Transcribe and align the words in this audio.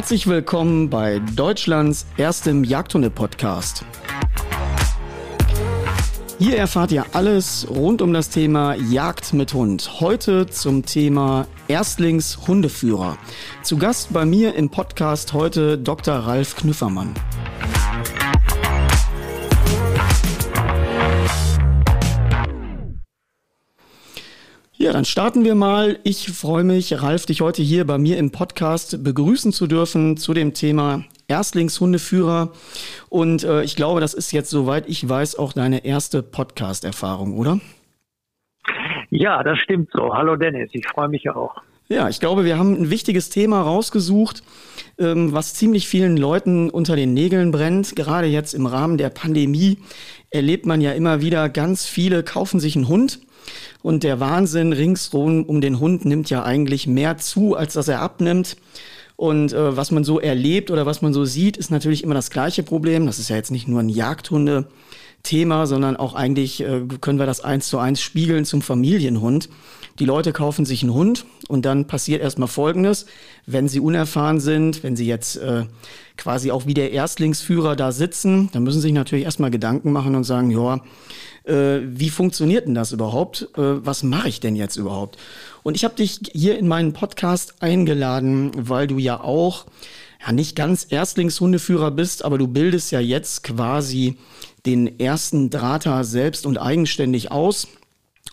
Herzlich 0.00 0.26
willkommen 0.26 0.88
bei 0.88 1.18
Deutschlands 1.36 2.06
erstem 2.16 2.64
Jagdhunde-Podcast. 2.64 3.84
Hier 6.38 6.56
erfahrt 6.56 6.90
ihr 6.90 7.04
alles 7.12 7.66
rund 7.68 8.00
um 8.00 8.14
das 8.14 8.30
Thema 8.30 8.76
Jagd 8.76 9.34
mit 9.34 9.52
Hund. 9.52 10.00
Heute 10.00 10.46
zum 10.46 10.86
Thema 10.86 11.46
Erstlingshundeführer. 11.68 13.18
Zu 13.62 13.76
Gast 13.76 14.10
bei 14.10 14.24
mir 14.24 14.54
im 14.54 14.70
Podcast 14.70 15.34
heute 15.34 15.76
Dr. 15.76 16.14
Ralf 16.14 16.56
Knüffermann. 16.56 17.12
Ja, 24.82 24.94
dann 24.94 25.04
starten 25.04 25.44
wir 25.44 25.54
mal. 25.54 25.98
Ich 26.04 26.32
freue 26.32 26.64
mich, 26.64 27.02
Ralf, 27.02 27.26
dich 27.26 27.42
heute 27.42 27.60
hier 27.60 27.86
bei 27.86 27.98
mir 27.98 28.16
im 28.16 28.30
Podcast 28.30 29.04
begrüßen 29.04 29.52
zu 29.52 29.66
dürfen 29.66 30.16
zu 30.16 30.32
dem 30.32 30.54
Thema 30.54 31.04
Erstlingshundeführer. 31.28 32.52
Und 33.10 33.44
äh, 33.44 33.62
ich 33.62 33.76
glaube, 33.76 34.00
das 34.00 34.14
ist 34.14 34.32
jetzt, 34.32 34.48
soweit 34.48 34.88
ich 34.88 35.06
weiß, 35.06 35.38
auch 35.38 35.52
deine 35.52 35.84
erste 35.84 36.22
Podcast-Erfahrung, 36.22 37.36
oder? 37.36 37.60
Ja, 39.10 39.42
das 39.42 39.58
stimmt 39.58 39.90
so. 39.92 40.14
Hallo 40.14 40.36
Dennis, 40.36 40.70
ich 40.72 40.86
freue 40.88 41.08
mich 41.08 41.28
auch. 41.28 41.54
Ja, 41.88 42.08
ich 42.08 42.18
glaube, 42.18 42.46
wir 42.46 42.56
haben 42.56 42.72
ein 42.72 42.88
wichtiges 42.88 43.28
Thema 43.28 43.60
rausgesucht, 43.60 44.42
ähm, 44.96 45.34
was 45.34 45.52
ziemlich 45.52 45.88
vielen 45.88 46.16
Leuten 46.16 46.70
unter 46.70 46.96
den 46.96 47.12
Nägeln 47.12 47.50
brennt. 47.50 47.96
Gerade 47.96 48.28
jetzt 48.28 48.54
im 48.54 48.64
Rahmen 48.64 48.96
der 48.96 49.10
Pandemie 49.10 49.76
erlebt 50.30 50.64
man 50.64 50.80
ja 50.80 50.92
immer 50.92 51.20
wieder, 51.20 51.50
ganz 51.50 51.84
viele 51.84 52.22
kaufen 52.22 52.60
sich 52.60 52.76
einen 52.76 52.88
Hund 52.88 53.20
und 53.82 54.02
der 54.02 54.20
Wahnsinn 54.20 54.72
ringsrum 54.72 55.44
um 55.44 55.60
den 55.60 55.80
Hund 55.80 56.04
nimmt 56.04 56.30
ja 56.30 56.42
eigentlich 56.42 56.86
mehr 56.86 57.18
zu, 57.18 57.56
als 57.56 57.74
dass 57.74 57.88
er 57.88 58.00
abnimmt. 58.00 58.56
Und 59.16 59.52
äh, 59.52 59.76
was 59.76 59.90
man 59.90 60.02
so 60.02 60.18
erlebt 60.18 60.70
oder 60.70 60.86
was 60.86 61.02
man 61.02 61.12
so 61.12 61.26
sieht, 61.26 61.58
ist 61.58 61.70
natürlich 61.70 62.02
immer 62.02 62.14
das 62.14 62.30
gleiche 62.30 62.62
Problem. 62.62 63.04
Das 63.04 63.18
ist 63.18 63.28
ja 63.28 63.36
jetzt 63.36 63.50
nicht 63.50 63.68
nur 63.68 63.80
ein 63.80 63.90
Jagdhunde-Thema, 63.90 65.66
sondern 65.66 65.96
auch 65.96 66.14
eigentlich 66.14 66.62
äh, 66.62 66.82
können 67.02 67.18
wir 67.18 67.26
das 67.26 67.42
eins 67.42 67.68
zu 67.68 67.78
eins 67.78 68.00
spiegeln 68.00 68.46
zum 68.46 68.62
Familienhund. 68.62 69.50
Die 69.98 70.04
Leute 70.04 70.32
kaufen 70.32 70.64
sich 70.64 70.82
einen 70.82 70.94
Hund 70.94 71.26
und 71.48 71.64
dann 71.64 71.86
passiert 71.86 72.22
erstmal 72.22 72.48
Folgendes. 72.48 73.06
Wenn 73.46 73.68
sie 73.68 73.80
unerfahren 73.80 74.40
sind, 74.40 74.82
wenn 74.82 74.96
sie 74.96 75.06
jetzt 75.06 75.36
äh, 75.36 75.64
quasi 76.16 76.50
auch 76.50 76.66
wie 76.66 76.74
der 76.74 76.92
Erstlingsführer 76.92 77.76
da 77.76 77.92
sitzen, 77.92 78.48
dann 78.52 78.62
müssen 78.62 78.80
sie 78.80 78.88
sich 78.88 78.92
natürlich 78.92 79.24
erstmal 79.24 79.50
Gedanken 79.50 79.92
machen 79.92 80.14
und 80.14 80.24
sagen, 80.24 80.50
ja, 80.50 80.80
äh, 81.44 81.80
wie 81.84 82.10
funktioniert 82.10 82.66
denn 82.66 82.74
das 82.74 82.92
überhaupt? 82.92 83.48
Äh, 83.56 83.84
was 83.84 84.02
mache 84.02 84.28
ich 84.28 84.40
denn 84.40 84.56
jetzt 84.56 84.76
überhaupt? 84.76 85.18
Und 85.62 85.74
ich 85.74 85.84
habe 85.84 85.94
dich 85.94 86.20
hier 86.32 86.58
in 86.58 86.68
meinen 86.68 86.92
Podcast 86.92 87.62
eingeladen, 87.62 88.52
weil 88.56 88.86
du 88.86 88.98
ja 88.98 89.20
auch 89.20 89.66
ja 90.24 90.32
nicht 90.32 90.56
ganz 90.56 90.86
Erstlingshundeführer 90.90 91.90
bist, 91.90 92.24
aber 92.24 92.38
du 92.38 92.46
bildest 92.46 92.92
ja 92.92 93.00
jetzt 93.00 93.42
quasi 93.42 94.16
den 94.66 95.00
ersten 95.00 95.50
Drahter 95.50 96.04
selbst 96.04 96.46
und 96.46 96.58
eigenständig 96.58 97.30
aus. 97.30 97.68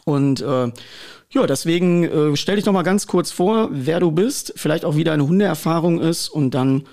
Und 0.04 0.42
äh, 0.42 0.72
ja, 1.34 1.46
deswegen 1.46 2.04
äh, 2.04 2.36
stell 2.36 2.56
dich 2.56 2.66
doch 2.66 2.74
mal 2.74 2.84
ganz 2.84 3.08
kurz 3.08 3.32
vor, 3.32 3.70
wer 3.72 4.00
du 4.00 4.12
bist, 4.12 4.54
vielleicht 4.56 4.86
auch 4.86 4.96
wie 4.96 5.04
deine 5.04 5.28
Hundeerfahrung 5.28 6.00
ist 6.00 6.30
und 6.30 6.54
dann 6.54 6.84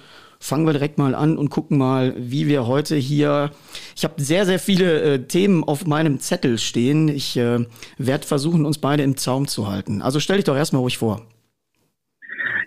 fangen 0.40 0.66
wir 0.66 0.72
direkt 0.72 0.98
mal 0.98 1.14
an 1.14 1.38
und 1.38 1.48
gucken 1.50 1.78
mal, 1.78 2.12
wie 2.16 2.46
wir 2.48 2.66
heute 2.66 2.96
hier. 2.96 3.50
Ich 3.96 4.04
habe 4.04 4.20
sehr, 4.20 4.44
sehr 4.44 4.58
viele 4.58 5.00
äh, 5.02 5.18
Themen 5.20 5.64
auf 5.64 5.86
meinem 5.86 6.18
Zettel 6.18 6.58
stehen. 6.58 7.08
Ich 7.08 7.36
äh, 7.36 7.60
werde 7.96 8.26
versuchen, 8.26 8.66
uns 8.66 8.78
beide 8.78 9.02
im 9.04 9.16
Zaum 9.16 9.46
zu 9.46 9.70
halten. 9.70 10.02
Also 10.02 10.20
stell 10.20 10.36
dich 10.36 10.44
doch 10.44 10.56
erstmal 10.56 10.82
ruhig 10.82 10.98
vor. 10.98 11.22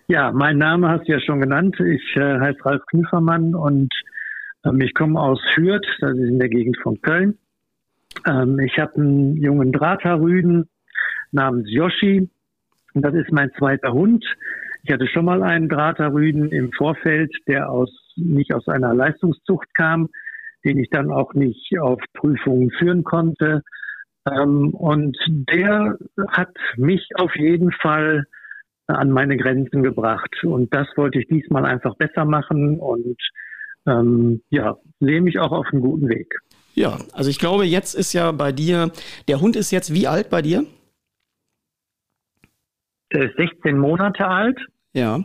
Ja, 0.07 0.31
mein 0.31 0.57
Name 0.57 0.89
hast 0.89 1.07
du 1.07 1.11
ja 1.11 1.19
schon 1.19 1.41
genannt. 1.41 1.75
Ich 1.79 2.15
äh, 2.15 2.39
heiße 2.39 2.65
Ralf 2.65 2.81
Knüfermann 2.87 3.53
und 3.53 3.93
ähm, 4.65 4.81
ich 4.81 4.93
komme 4.93 5.19
aus 5.19 5.39
Fürth, 5.53 5.85
das 5.99 6.17
ist 6.17 6.29
in 6.29 6.39
der 6.39 6.49
Gegend 6.49 6.77
von 6.81 6.99
Köln. 7.01 7.37
Ähm, 8.25 8.57
ich 8.59 8.79
habe 8.79 8.95
einen 8.95 9.35
jungen 9.35 9.73
Drahthaarrüden 9.73 10.67
namens 11.31 11.69
Yoshi. 11.69 12.29
Das 12.93 13.13
ist 13.13 13.31
mein 13.31 13.51
zweiter 13.57 13.93
Hund. 13.93 14.25
Ich 14.83 14.91
hatte 14.91 15.07
schon 15.07 15.25
mal 15.25 15.43
einen 15.43 15.69
Draterrüden 15.69 16.51
im 16.51 16.71
Vorfeld, 16.71 17.31
der 17.47 17.69
aus, 17.69 17.91
nicht 18.15 18.53
aus 18.53 18.67
einer 18.67 18.93
Leistungszucht 18.93 19.75
kam, 19.75 20.09
den 20.63 20.77
ich 20.77 20.89
dann 20.89 21.11
auch 21.11 21.33
nicht 21.33 21.77
auf 21.79 21.99
Prüfungen 22.13 22.71
führen 22.71 23.03
konnte. 23.03 23.63
Ähm, 24.25 24.73
und 24.73 25.17
der 25.27 25.97
hat 26.29 26.55
mich 26.77 27.09
auf 27.15 27.35
jeden 27.35 27.71
Fall 27.71 28.25
an 28.87 29.11
meine 29.11 29.37
Grenzen 29.37 29.83
gebracht. 29.83 30.43
Und 30.43 30.73
das 30.73 30.87
wollte 30.95 31.19
ich 31.19 31.27
diesmal 31.27 31.65
einfach 31.65 31.95
besser 31.95 32.25
machen 32.25 32.79
und 32.79 33.17
ähm, 33.85 34.41
ja, 34.49 34.77
sehe 34.99 35.21
mich 35.21 35.39
auch 35.39 35.51
auf 35.51 35.67
einem 35.71 35.81
guten 35.81 36.09
Weg. 36.09 36.33
Ja, 36.73 36.97
also 37.13 37.29
ich 37.29 37.39
glaube, 37.39 37.65
jetzt 37.65 37.95
ist 37.95 38.13
ja 38.13 38.31
bei 38.31 38.51
dir, 38.51 38.91
der 39.27 39.41
Hund 39.41 39.55
ist 39.55 39.71
jetzt 39.71 39.93
wie 39.93 40.07
alt 40.07 40.29
bei 40.29 40.41
dir? 40.41 40.65
Der 43.17 43.31
ist 43.31 43.37
16 43.37 43.79
Monate 43.79 44.27
alt. 44.27 44.59
Ja. 44.93 45.23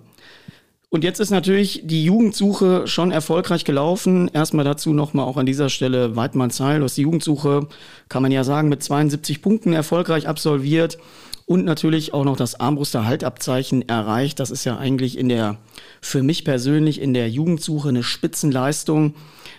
Und 0.89 1.05
jetzt 1.05 1.21
ist 1.21 1.29
natürlich 1.31 1.83
die 1.85 2.07
Jugendsuche 2.07 2.87
schon 2.87 3.13
erfolgreich 3.13 3.67
gelaufen. 3.67 4.31
Erstmal 4.33 4.65
dazu 4.65 4.95
nochmal 4.95 5.27
auch 5.27 5.37
an 5.37 5.45
dieser 5.45 5.69
Stelle 5.69 6.17
Weidmann 6.17 6.51
Zeil. 6.51 6.79
Du 6.79 6.85
hast 6.85 6.97
die 6.97 7.03
Jugendsuche, 7.03 7.69
kann 8.09 8.23
man 8.23 8.33
ja 8.33 8.45
sagen, 8.45 8.71
mit 8.71 8.83
72 8.83 9.43
Punkten 9.43 9.75
erfolgreich 9.75 10.27
absolviert 10.27 10.97
und 11.45 11.67
natürlich 11.67 12.15
auch 12.15 12.25
noch 12.25 12.37
das 12.37 12.59
Armbruster 12.59 13.05
Haltabzeichen 13.05 13.87
erreicht. 13.87 14.41
Das 14.41 14.51
ist 14.51 14.65
ja 14.65 14.79
eigentlich 14.79 15.19
in 15.19 15.29
der, 15.29 15.59
für 16.01 16.23
mich 16.23 16.47
persönlich 16.47 16.99
in 16.99 17.13
der 17.13 17.29
Jugendsuche 17.29 17.91
eine 17.91 18.03
Spitzenleistung, 18.03 19.17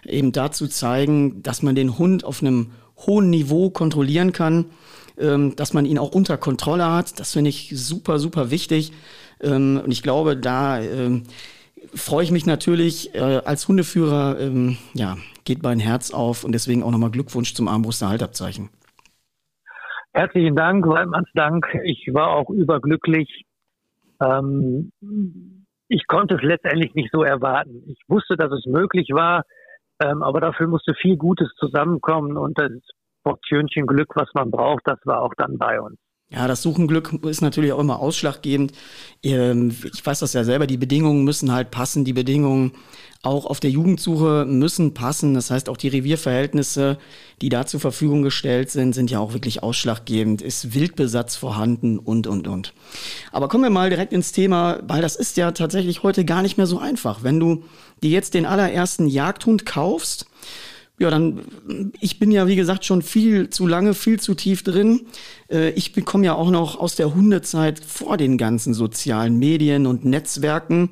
eben 0.08 0.32
dazu 0.32 0.66
zeigen, 0.66 1.44
dass 1.44 1.62
man 1.62 1.76
den 1.76 2.00
Hund 2.00 2.24
auf 2.24 2.42
einem 2.42 2.72
hohen 3.06 3.30
Niveau 3.30 3.70
kontrollieren 3.70 4.32
kann, 4.32 4.66
dass 5.16 5.74
man 5.74 5.86
ihn 5.86 6.00
auch 6.00 6.12
unter 6.12 6.38
Kontrolle 6.38 6.92
hat. 6.92 7.20
Das 7.20 7.34
finde 7.34 7.50
ich 7.50 7.72
super, 7.76 8.18
super 8.18 8.50
wichtig. 8.50 8.92
Ähm, 9.42 9.82
und 9.84 9.92
ich 9.92 10.02
glaube, 10.02 10.36
da 10.38 10.82
ähm, 10.82 11.24
freue 11.94 12.24
ich 12.24 12.32
mich 12.32 12.46
natürlich 12.46 13.14
äh, 13.14 13.42
als 13.46 13.68
Hundeführer, 13.68 14.40
ähm, 14.40 14.78
ja, 14.94 15.18
geht 15.46 15.64
mein 15.64 15.80
Herz 15.80 16.12
auf 16.12 16.44
und 16.44 16.54
deswegen 16.54 16.84
auch 16.84 16.92
nochmal 16.92 17.12
Glückwunsch 17.12 17.54
zum 17.54 17.68
Armbruster 17.68 18.10
Haltabzeichen. 18.10 18.70
Herzlichen 20.14 20.56
Dank, 20.56 20.88
Waldmanns 20.88 21.30
Dank. 21.34 21.68
Ich 21.84 22.08
war 22.14 22.30
auch 22.30 22.50
überglücklich. 22.50 23.46
Ähm, 24.22 24.92
ich 25.88 26.08
konnte 26.08 26.36
es 26.36 26.42
letztendlich 26.42 26.94
nicht 26.94 27.10
so 27.12 27.24
erwarten. 27.24 27.84
Ich 27.88 28.00
wusste, 28.08 28.38
dass 28.38 28.52
es 28.52 28.66
möglich 28.66 29.10
war, 29.12 29.44
ähm, 30.00 30.24
aber 30.24 30.40
dafür 30.40 30.68
musste 30.68 30.94
viel 30.94 31.18
Gutes 31.18 31.50
zusammenkommen 31.58 32.38
und 32.38 32.58
das 32.58 32.72
Portionchen 33.24 33.88
Glück, 33.88 34.16
was 34.16 34.30
man 34.34 34.52
braucht, 34.52 34.84
das 34.86 35.00
war 35.06 35.22
auch 35.22 35.34
dann 35.38 35.58
bei 35.58 35.80
uns. 35.80 35.98
Ja, 36.34 36.48
das 36.48 36.64
Suchenglück 36.64 37.14
ist 37.26 37.42
natürlich 37.42 37.74
auch 37.74 37.80
immer 37.80 38.00
ausschlaggebend. 38.00 38.72
Ähm, 39.22 39.76
ich 39.94 40.04
weiß 40.04 40.20
das 40.20 40.34
ja 40.34 40.44
selber, 40.44 40.66
die 40.66 40.78
Bedingungen 40.78 41.24
müssen 41.24 41.52
halt 41.52 41.70
passen, 41.70 42.06
die 42.06 42.14
Bedingungen 42.14 42.72
auch 43.22 43.46
auf 43.46 43.60
der 43.60 43.70
Jugendsuche 43.70 44.44
müssen 44.48 44.96
passen. 44.96 45.36
Das 45.36 45.52
heißt, 45.52 45.70
auch 45.70 45.78
die 45.78 45.90
Revierverhältnisse, 45.90 46.98
die 47.42 47.50
da 47.50 47.68
zur 47.68 47.80
Verfügung 47.80 48.24
gestellt 48.24 48.72
sind, 48.72 48.94
sind 48.94 49.12
ja 49.12 49.20
auch 49.20 49.34
wirklich 49.34 49.62
ausschlaggebend. 49.62 50.42
Ist 50.42 50.74
Wildbesatz 50.74 51.36
vorhanden 51.36 52.00
und, 52.00 52.26
und, 52.26 52.48
und. 52.48 52.74
Aber 53.32 53.48
kommen 53.48 53.64
wir 53.64 53.70
mal 53.70 53.92
direkt 53.92 54.12
ins 54.12 54.32
Thema, 54.32 54.80
weil 54.88 55.04
das 55.04 55.16
ist 55.16 55.38
ja 55.38 55.52
tatsächlich 55.52 56.02
heute 56.02 56.26
gar 56.26 56.42
nicht 56.42 56.58
mehr 56.58 56.68
so 56.68 56.80
einfach. 56.80 57.22
Wenn 57.22 57.40
du 57.40 57.64
dir 58.02 58.10
jetzt 58.10 58.34
den 58.34 58.48
allerersten 58.48 59.08
Jagdhund 59.08 59.68
kaufst, 59.68 60.26
ja, 61.00 61.10
dann, 61.10 61.92
ich 62.00 62.20
bin 62.20 62.32
ja, 62.32 62.48
wie 62.48 62.56
gesagt, 62.56 62.86
schon 62.86 63.02
viel 63.02 63.50
zu 63.50 63.66
lange, 63.66 63.96
viel 63.96 64.20
zu 64.20 64.36
tief 64.36 64.62
drin. 64.62 65.02
Äh, 65.50 65.72
ich 65.72 65.94
komme 66.06 66.26
ja 66.26 66.36
auch 66.36 66.52
noch 66.52 66.80
aus 66.80 66.96
der 66.96 67.16
Hundezeit 67.16 67.80
vor 67.80 68.16
den 68.16 68.38
ganzen 68.38 68.76
sozialen 68.76 69.40
Medien 69.40 69.88
und 69.88 70.06
Netzwerken. 70.06 70.92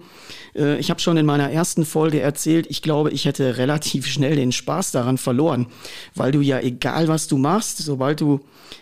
Äh, 0.56 0.80
ich 0.80 0.90
habe 0.90 1.00
schon 1.00 1.18
in 1.18 1.28
meiner 1.28 1.52
ersten 1.52 1.86
Folge 1.86 2.20
erzählt, 2.20 2.66
ich 2.70 2.82
glaube, 2.82 3.12
ich 3.12 3.26
hätte 3.26 3.58
relativ 3.58 4.08
schnell 4.08 4.36
den 4.36 4.52
Spaß 4.52 4.92
daran 4.92 5.20
verloren, 5.20 5.68
weil 6.16 6.32
du 6.32 6.42
ja, 6.42 6.60
egal 6.60 7.08
was 7.08 7.28
du 7.28 7.38
machst, 7.38 7.78
sobald 7.78 8.22
du 8.22 8.40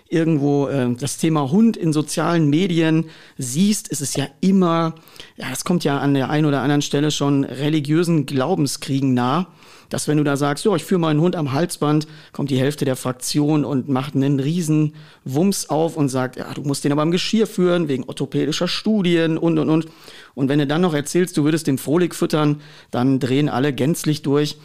irgendwo 0.07 0.67
äh, 0.67 0.95
das 0.95 1.17
Thema 1.17 1.51
Hund 1.51 1.75
in 1.75 1.91
sozialen 1.91 2.49
Medien 2.49 3.05
siehst, 3.37 3.89
ist 3.89 4.01
es 4.01 4.15
ja 4.15 4.27
immer, 4.39 4.95
ja, 5.35 5.49
das 5.49 5.65
kommt 5.65 5.83
ja 5.83 5.99
an 5.99 6.13
der 6.13 6.29
einen 6.29 6.45
oder 6.45 6.61
anderen 6.61 6.81
Stelle 6.81 7.11
schon 7.11 7.43
religiösen 7.43 8.25
Glaubenskriegen 8.25 9.13
nah 9.13 9.47
dass 9.89 10.07
wenn 10.07 10.17
du 10.17 10.23
da 10.23 10.37
sagst, 10.37 10.65
ja, 10.65 10.75
ich 10.75 10.83
führe 10.83 10.99
meinen 10.99 11.21
Hund 11.21 11.35
am 11.35 11.51
Halsband, 11.51 12.07
kommt 12.31 12.49
die 12.49 12.59
Hälfte 12.59 12.85
der 12.85 12.95
Fraktion 12.95 13.65
und 13.65 13.89
macht 13.89 14.15
einen 14.15 14.39
riesen 14.39 14.93
Wumms 15.25 15.69
auf 15.69 15.97
und 15.97 16.09
sagt, 16.09 16.37
ja, 16.37 16.53
du 16.53 16.61
musst 16.61 16.83
den 16.83 16.91
aber 16.91 17.01
am 17.01 17.11
Geschirr 17.11 17.47
führen, 17.47 17.87
wegen 17.87 18.03
orthopädischer 18.03 18.67
Studien 18.67 19.37
und, 19.37 19.57
und, 19.59 19.69
und. 19.69 19.87
Und 20.35 20.49
wenn 20.49 20.59
du 20.59 20.67
dann 20.67 20.81
noch 20.81 20.93
erzählst, 20.93 21.35
du 21.37 21.43
würdest 21.43 21.67
den 21.67 21.77
Frohlig 21.77 22.15
füttern, 22.15 22.61
dann 22.91 23.19
drehen 23.19 23.49
alle 23.49 23.73
gänzlich 23.73 24.21
durch. 24.21 24.57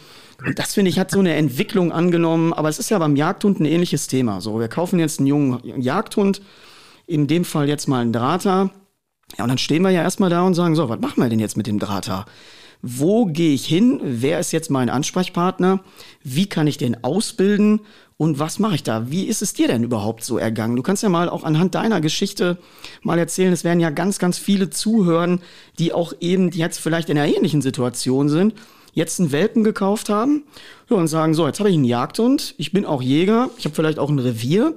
Und 0.45 0.59
das 0.59 0.73
finde 0.73 0.89
ich 0.89 0.99
hat 0.99 1.11
so 1.11 1.19
eine 1.19 1.33
Entwicklung 1.33 1.91
angenommen, 1.91 2.53
aber 2.53 2.69
es 2.69 2.79
ist 2.79 2.89
ja 2.89 2.99
beim 2.99 3.15
Jagdhund 3.15 3.59
ein 3.59 3.65
ähnliches 3.65 4.07
Thema. 4.07 4.41
So, 4.41 4.59
wir 4.59 4.67
kaufen 4.67 4.99
jetzt 4.99 5.19
einen 5.19 5.27
jungen 5.27 5.81
Jagdhund, 5.81 6.41
in 7.07 7.27
dem 7.27 7.45
Fall 7.45 7.69
jetzt 7.69 7.87
mal 7.87 8.01
einen 8.01 8.13
Drahter. 8.13 8.69
Ja, 9.37 9.43
und 9.45 9.49
dann 9.49 9.57
stehen 9.57 9.81
wir 9.81 9.91
ja 9.91 10.03
erstmal 10.03 10.29
da 10.29 10.43
und 10.43 10.53
sagen, 10.53 10.75
so, 10.75 10.89
was 10.89 10.99
machen 10.99 11.21
wir 11.21 11.29
denn 11.29 11.39
jetzt 11.39 11.57
mit 11.57 11.67
dem 11.67 11.79
Drahter? 11.79 12.25
Wo 12.87 13.25
gehe 13.25 13.53
ich 13.53 13.65
hin? 13.65 13.99
Wer 14.03 14.39
ist 14.39 14.51
jetzt 14.51 14.69
mein 14.69 14.91
Ansprechpartner? 14.91 15.79
Wie 16.23 16.45
kann 16.45 16.67
ich 16.67 16.77
den 16.77 17.03
ausbilden? 17.03 17.81
Und 18.17 18.37
was 18.37 18.59
mache 18.59 18.75
ich 18.75 18.83
da? 18.83 19.09
Wie 19.09 19.25
ist 19.25 19.41
es 19.41 19.53
dir 19.53 19.67
denn 19.67 19.83
überhaupt 19.83 20.23
so 20.23 20.37
ergangen? 20.37 20.75
Du 20.75 20.83
kannst 20.83 21.01
ja 21.01 21.09
mal 21.09 21.27
auch 21.27 21.43
anhand 21.43 21.73
deiner 21.73 21.99
Geschichte 21.99 22.59
mal 23.01 23.17
erzählen. 23.17 23.51
Es 23.51 23.63
werden 23.63 23.79
ja 23.79 23.89
ganz, 23.89 24.19
ganz 24.19 24.37
viele 24.37 24.69
zuhören, 24.69 25.41
die 25.79 25.93
auch 25.93 26.13
eben 26.19 26.51
jetzt 26.51 26.79
vielleicht 26.79 27.09
in 27.09 27.17
einer 27.17 27.35
ähnlichen 27.35 27.63
Situation 27.63 28.29
sind, 28.29 28.53
jetzt 28.93 29.19
einen 29.19 29.31
Welpen 29.31 29.63
gekauft 29.63 30.09
haben 30.09 30.43
und 30.87 31.07
sagen, 31.07 31.33
so, 31.33 31.47
jetzt 31.47 31.59
habe 31.59 31.69
ich 31.69 31.75
einen 31.75 31.85
Jagdhund, 31.85 32.53
ich 32.57 32.71
bin 32.71 32.85
auch 32.85 33.01
Jäger, 33.01 33.49
ich 33.57 33.65
habe 33.65 33.75
vielleicht 33.75 33.97
auch 33.97 34.09
ein 34.09 34.19
Revier, 34.19 34.75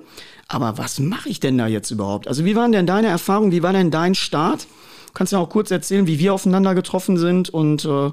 aber 0.49 0.79
was 0.79 0.99
mache 0.99 1.29
ich 1.29 1.41
denn 1.41 1.59
da 1.59 1.67
jetzt 1.67 1.91
überhaupt? 1.91 2.27
Also 2.27 2.47
wie 2.47 2.57
waren 2.57 2.73
denn 2.73 2.87
deine 2.87 3.09
Erfahrungen, 3.09 3.53
wie 3.53 3.63
war 3.63 3.75
denn 3.75 3.91
dein 3.91 4.15
Start? 4.15 4.67
Kannst 5.15 5.33
ja 5.33 5.39
auch 5.39 5.51
kurz 5.51 5.71
erzählen, 5.71 6.07
wie 6.07 6.19
wir 6.19 6.35
aufeinander 6.35 6.75
getroffen 6.75 7.17
sind 7.17 7.51
und 7.51 7.85
äh, 7.85 8.11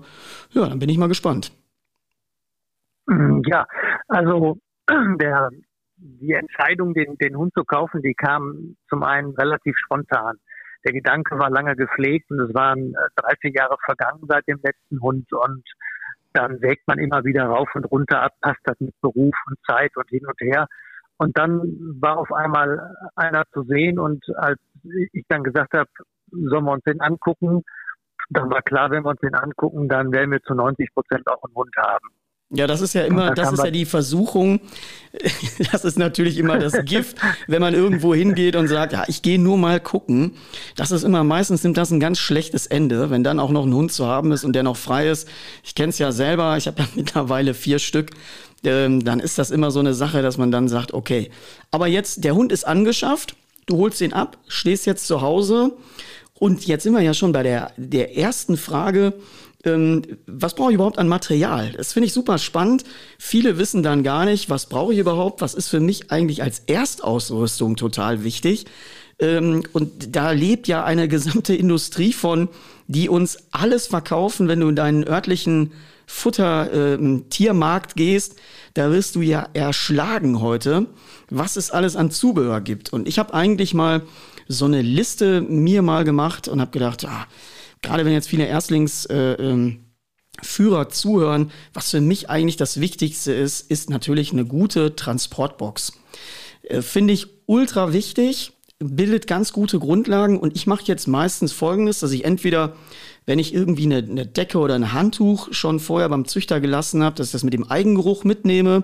ja, 0.51 0.67
dann 0.67 0.79
bin 0.79 0.89
ich 0.89 0.97
mal 0.97 1.07
gespannt. 1.07 1.51
Ja, 3.07 3.67
also 4.07 4.57
der, 4.89 5.49
die 5.97 6.33
Entscheidung, 6.33 6.93
den, 6.93 7.17
den 7.17 7.37
Hund 7.37 7.53
zu 7.53 7.63
kaufen, 7.63 8.01
die 8.01 8.13
kam 8.13 8.75
zum 8.89 9.03
einen 9.03 9.31
relativ 9.35 9.75
spontan. 9.77 10.37
Der 10.85 10.93
Gedanke 10.93 11.37
war 11.39 11.49
lange 11.49 11.75
gepflegt 11.75 12.29
und 12.29 12.39
es 12.39 12.53
waren 12.53 12.93
30 13.15 13.43
äh, 13.43 13.57
Jahre 13.57 13.77
vergangen 13.85 14.21
seit 14.27 14.47
dem 14.47 14.59
letzten 14.63 15.01
Hund 15.01 15.31
und 15.33 15.63
dann 16.33 16.61
wägt 16.61 16.87
man 16.87 16.99
immer 16.99 17.23
wieder 17.23 17.45
rauf 17.45 17.69
und 17.75 17.85
runter 17.85 18.21
ab, 18.21 18.33
passt 18.41 18.59
das 18.65 18.79
mit 18.79 18.93
Beruf 19.01 19.33
und 19.47 19.57
Zeit 19.65 19.95
und 19.95 20.07
hin 20.09 20.25
und 20.25 20.39
her. 20.41 20.67
Und 21.17 21.37
dann 21.37 21.61
war 22.01 22.17
auf 22.17 22.31
einmal 22.33 22.93
einer 23.15 23.45
zu 23.53 23.63
sehen 23.63 23.97
und 23.97 24.23
als 24.35 24.59
ich 25.13 25.23
dann 25.29 25.43
gesagt 25.43 25.73
habe, 25.73 25.89
sollen 26.31 26.65
wir 26.65 26.71
uns 26.71 26.83
den 26.83 27.01
angucken, 27.01 27.63
dann 28.29 28.49
war 28.49 28.61
klar, 28.61 28.91
wenn 28.91 29.03
wir 29.03 29.09
uns 29.09 29.21
den 29.21 29.35
angucken, 29.35 29.87
dann 29.87 30.11
werden 30.11 30.31
wir 30.31 30.41
zu 30.41 30.53
90 30.53 30.93
Prozent 30.93 31.27
auch 31.27 31.43
einen 31.43 31.55
Hund 31.55 31.75
haben. 31.77 32.07
Ja, 32.51 32.67
das 32.67 32.81
ist 32.81 32.93
ja 32.93 33.03
immer, 33.03 33.33
das 33.33 33.51
ist 33.51 33.63
ja 33.63 33.71
die 33.71 33.85
Versuchung. 33.85 34.59
Das 35.71 35.85
ist 35.85 35.97
natürlich 35.97 36.37
immer 36.37 36.59
das 36.59 36.73
Gift, 36.85 37.17
wenn 37.47 37.61
man 37.61 37.73
irgendwo 37.73 38.13
hingeht 38.13 38.57
und 38.57 38.67
sagt, 38.67 38.91
ja, 38.91 39.05
ich 39.07 39.21
gehe 39.21 39.39
nur 39.39 39.57
mal 39.57 39.79
gucken. 39.79 40.33
Das 40.75 40.91
ist 40.91 41.03
immer, 41.03 41.23
meistens 41.23 41.63
nimmt 41.63 41.77
das 41.77 41.91
ein 41.91 42.01
ganz 42.01 42.19
schlechtes 42.19 42.67
Ende, 42.67 43.09
wenn 43.09 43.23
dann 43.23 43.39
auch 43.39 43.49
noch 43.49 43.65
ein 43.65 43.73
Hund 43.73 43.93
zu 43.93 44.05
haben 44.05 44.33
ist 44.33 44.43
und 44.43 44.53
der 44.53 44.63
noch 44.63 44.75
frei 44.75 45.09
ist. 45.09 45.29
Ich 45.63 45.73
kenne 45.73 45.89
es 45.89 45.97
ja 45.97 46.11
selber, 46.11 46.57
ich 46.57 46.67
habe 46.67 46.81
ja 46.81 46.87
mittlerweile 46.95 47.53
vier 47.53 47.79
Stück. 47.79 48.11
Ähm, 48.65 49.05
dann 49.05 49.21
ist 49.21 49.37
das 49.37 49.51
immer 49.51 49.71
so 49.71 49.79
eine 49.79 49.93
Sache, 49.93 50.21
dass 50.21 50.37
man 50.37 50.51
dann 50.51 50.67
sagt, 50.67 50.93
okay, 50.93 51.31
aber 51.71 51.87
jetzt, 51.87 52.25
der 52.25 52.35
Hund 52.35 52.51
ist 52.51 52.65
angeschafft, 52.65 53.35
du 53.67 53.77
holst 53.77 54.01
ihn 54.01 54.13
ab, 54.13 54.37
stehst 54.47 54.85
jetzt 54.85 55.07
zu 55.07 55.21
Hause 55.21 55.71
und 56.37 56.65
jetzt 56.65 56.83
sind 56.83 56.93
wir 56.93 57.01
ja 57.01 57.13
schon 57.13 57.31
bei 57.31 57.43
der, 57.43 57.71
der 57.77 58.17
ersten 58.17 58.57
Frage, 58.57 59.13
ähm, 59.63 60.03
was 60.27 60.55
brauche 60.55 60.71
ich 60.71 60.75
überhaupt 60.75 60.99
an 60.99 61.07
Material? 61.07 61.71
Das 61.75 61.93
finde 61.93 62.07
ich 62.07 62.13
super 62.13 62.37
spannend. 62.37 62.83
Viele 63.17 63.57
wissen 63.57 63.83
dann 63.83 64.03
gar 64.03 64.25
nicht, 64.25 64.49
was 64.49 64.67
brauche 64.67 64.93
ich 64.93 64.99
überhaupt, 64.99 65.41
was 65.41 65.53
ist 65.53 65.69
für 65.69 65.79
mich 65.79 66.11
eigentlich 66.11 66.43
als 66.43 66.59
Erstausrüstung 66.59 67.75
total 67.75 68.23
wichtig. 68.23 68.65
Ähm, 69.19 69.63
und 69.73 70.15
da 70.15 70.31
lebt 70.31 70.67
ja 70.67 70.83
eine 70.83 71.07
gesamte 71.09 71.55
Industrie 71.55 72.13
von, 72.13 72.49
die 72.87 73.09
uns 73.09 73.37
alles 73.51 73.87
verkaufen, 73.87 74.47
wenn 74.47 74.59
du 74.59 74.69
in 74.69 74.75
deinen 74.75 75.07
örtlichen 75.07 75.71
Futter-Tiermarkt 76.05 77.91
ähm, 77.91 77.95
gehst, 77.95 78.35
da 78.75 78.91
wirst 78.91 79.15
du 79.15 79.21
ja 79.21 79.47
erschlagen 79.53 80.39
heute, 80.41 80.85
was 81.29 81.55
es 81.55 81.71
alles 81.71 81.95
an 81.95 82.11
Zubehör 82.11 82.61
gibt. 82.61 82.93
Und 82.93 83.07
ich 83.07 83.17
habe 83.17 83.33
eigentlich 83.33 83.73
mal 83.73 84.03
so 84.47 84.65
eine 84.65 84.81
Liste 84.81 85.41
mir 85.41 85.81
mal 85.81 86.03
gemacht 86.03 86.47
und 86.47 86.61
habe 86.61 86.71
gedacht, 86.71 87.05
ah, 87.05 87.27
gerade 87.81 88.05
wenn 88.05 88.13
jetzt 88.13 88.29
viele 88.29 88.45
Erstlingsführer 88.45 89.39
äh, 89.39 89.51
ähm, 89.51 90.89
zuhören, 90.89 91.51
was 91.73 91.91
für 91.91 92.01
mich 92.01 92.29
eigentlich 92.29 92.57
das 92.57 92.79
Wichtigste 92.79 93.33
ist, 93.33 93.69
ist 93.69 93.89
natürlich 93.89 94.31
eine 94.31 94.45
gute 94.45 94.95
Transportbox. 94.95 95.93
Äh, 96.63 96.81
Finde 96.81 97.13
ich 97.13 97.27
ultra 97.45 97.93
wichtig, 97.93 98.51
bildet 98.79 99.27
ganz 99.27 99.53
gute 99.53 99.79
Grundlagen 99.79 100.39
und 100.39 100.55
ich 100.55 100.67
mache 100.67 100.83
jetzt 100.85 101.07
meistens 101.07 101.53
Folgendes, 101.53 101.99
dass 101.99 102.11
ich 102.11 102.25
entweder 102.25 102.75
wenn 103.25 103.39
ich 103.39 103.53
irgendwie 103.53 103.85
eine, 103.85 103.97
eine 103.97 104.25
Decke 104.25 104.59
oder 104.59 104.75
ein 104.75 104.93
Handtuch 104.93 105.47
schon 105.51 105.79
vorher 105.79 106.09
beim 106.09 106.25
Züchter 106.25 106.59
gelassen 106.59 107.03
habe, 107.03 107.15
dass 107.15 107.27
ich 107.27 107.31
das 107.31 107.43
mit 107.43 107.53
dem 107.53 107.69
Eigengeruch 107.69 108.23
mitnehme 108.23 108.83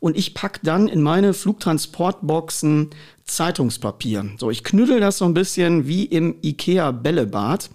und 0.00 0.16
ich 0.16 0.34
pack 0.34 0.60
dann 0.62 0.88
in 0.88 1.00
meine 1.00 1.32
Flugtransportboxen 1.32 2.90
Zeitungspapier. 3.24 4.30
So, 4.38 4.50
ich 4.50 4.64
knüttel 4.64 5.00
das 5.00 5.18
so 5.18 5.24
ein 5.24 5.34
bisschen 5.34 5.86
wie 5.86 6.04
im 6.04 6.36
Ikea 6.42 6.90
Bällebad 6.90 7.70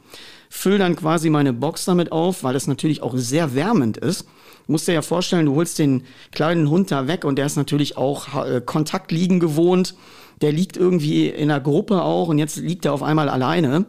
fülle 0.50 0.78
dann 0.78 0.96
quasi 0.96 1.30
meine 1.30 1.54
Box 1.54 1.86
damit 1.86 2.12
auf, 2.12 2.44
weil 2.44 2.54
das 2.54 2.68
natürlich 2.68 3.02
auch 3.02 3.14
sehr 3.16 3.56
wärmend 3.56 3.98
ist. 3.98 4.24
Du 4.66 4.74
musst 4.74 4.88
dir 4.88 4.94
ja 4.94 5.02
vorstellen, 5.02 5.46
du 5.46 5.56
holst 5.56 5.80
den 5.80 6.04
kleinen 6.32 6.70
Hund 6.70 6.92
da 6.92 7.08
weg 7.08 7.26
und 7.26 7.38
der 7.38 7.46
ist 7.46 7.56
natürlich 7.56 7.98
auch 7.98 8.46
äh, 8.46 8.62
Kontaktliegen 8.66 9.40
gewohnt. 9.40 9.96
Der 10.42 10.52
liegt 10.52 10.78
irgendwie 10.78 11.28
in 11.28 11.48
der 11.48 11.60
Gruppe 11.60 12.02
auch 12.02 12.28
und 12.28 12.38
jetzt 12.38 12.58
liegt 12.58 12.86
er 12.86 12.94
auf 12.94 13.02
einmal 13.02 13.30
alleine. 13.30 13.86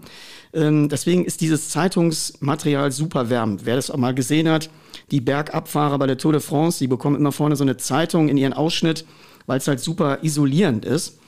Ähm, 0.55 0.89
deswegen 0.89 1.25
ist 1.25 1.41
dieses 1.41 1.69
Zeitungsmaterial 1.71 2.91
super 2.91 3.29
wärmend. 3.29 3.67
Wer 3.67 3.77
das 3.77 3.91
auch 3.91 3.97
mal 3.97 4.15
gesehen 4.15 4.49
hat, 4.49 4.71
die 5.11 5.21
Bergabfahrer 5.21 5.99
bei 5.99 6.07
der 6.07 6.19
Tour 6.19 6.33
de 6.33 6.41
France, 6.41 6.79
die 6.79 6.87
bekommen 6.87 7.17
immer 7.17 7.33
vorne 7.33 7.57
so 7.57 7.65
eine 7.65 7.77
Zeitung 7.77 8.29
in 8.29 8.37
ihren 8.37 8.53
Ausschnitt, 8.53 9.05
weil 9.47 9.59
es 9.59 9.69
halt 9.69 9.81
super 9.81 10.19
isolierend 10.23 10.85
ist. 10.85 11.19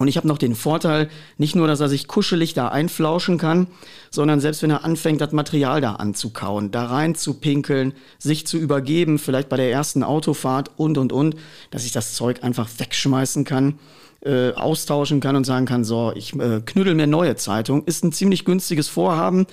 Und 0.00 0.08
ich 0.08 0.16
habe 0.16 0.26
noch 0.26 0.38
den 0.38 0.54
Vorteil, 0.54 1.10
nicht 1.36 1.54
nur, 1.54 1.66
dass 1.66 1.80
er 1.80 1.90
sich 1.90 2.08
kuschelig 2.08 2.54
da 2.54 2.68
einflauschen 2.68 3.36
kann, 3.36 3.66
sondern 4.10 4.40
selbst 4.40 4.62
wenn 4.62 4.70
er 4.70 4.82
anfängt, 4.82 5.20
das 5.20 5.32
Material 5.32 5.82
da 5.82 5.96
anzukauen, 5.96 6.70
da 6.70 6.86
rein 6.86 7.14
zu 7.14 7.34
pinkeln, 7.34 7.92
sich 8.18 8.46
zu 8.46 8.56
übergeben, 8.56 9.18
vielleicht 9.18 9.50
bei 9.50 9.58
der 9.58 9.70
ersten 9.70 10.02
Autofahrt 10.02 10.70
und, 10.78 10.96
und, 10.96 11.12
und, 11.12 11.36
dass 11.70 11.84
ich 11.84 11.92
das 11.92 12.14
Zeug 12.14 12.42
einfach 12.42 12.66
wegschmeißen 12.78 13.44
kann 13.44 13.78
äh, 14.24 14.52
austauschen 14.52 15.20
kann 15.20 15.36
und 15.36 15.44
sagen 15.44 15.66
kann, 15.66 15.84
so, 15.84 16.12
ich 16.14 16.34
äh, 16.34 16.60
knüttel 16.64 16.94
mir 16.94 17.06
neue 17.06 17.36
Zeitung, 17.36 17.84
ist 17.84 18.02
ein 18.02 18.12
ziemlich 18.12 18.44
günstiges 18.44 18.88
Vorhaben 18.88 19.46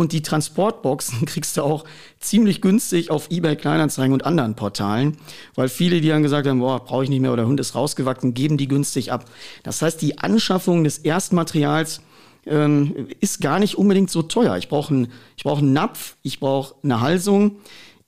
und 0.00 0.12
die 0.12 0.22
Transportboxen 0.22 1.24
kriegst 1.26 1.56
du 1.56 1.62
auch 1.62 1.84
ziemlich 2.18 2.62
günstig 2.62 3.10
auf 3.10 3.30
eBay 3.30 3.54
Kleinanzeigen 3.54 4.12
und 4.14 4.24
anderen 4.24 4.54
Portalen, 4.54 5.18
weil 5.54 5.68
viele, 5.68 6.00
die 6.00 6.08
dann 6.08 6.22
gesagt 6.22 6.48
haben, 6.48 6.60
boah, 6.60 6.82
brauche 6.82 7.04
ich 7.04 7.10
nicht 7.10 7.20
mehr 7.20 7.32
oder 7.32 7.46
Hund 7.46 7.60
ist 7.60 7.74
rausgewachsen, 7.74 8.34
geben 8.34 8.56
die 8.56 8.66
günstig 8.66 9.12
ab. 9.12 9.26
Das 9.62 9.82
heißt, 9.82 10.00
die 10.00 10.18
Anschaffung 10.18 10.84
des 10.84 10.98
Erstmaterials 10.98 12.00
ähm, 12.46 13.08
ist 13.20 13.42
gar 13.42 13.58
nicht 13.58 13.76
unbedingt 13.76 14.10
so 14.10 14.22
teuer. 14.22 14.56
Ich 14.56 14.68
brauche 14.68 14.94
einen, 14.94 15.08
einen 15.44 15.72
Napf, 15.72 16.16
ich 16.22 16.40
brauche 16.40 16.74
eine 16.82 17.00
Halsung, 17.00 17.56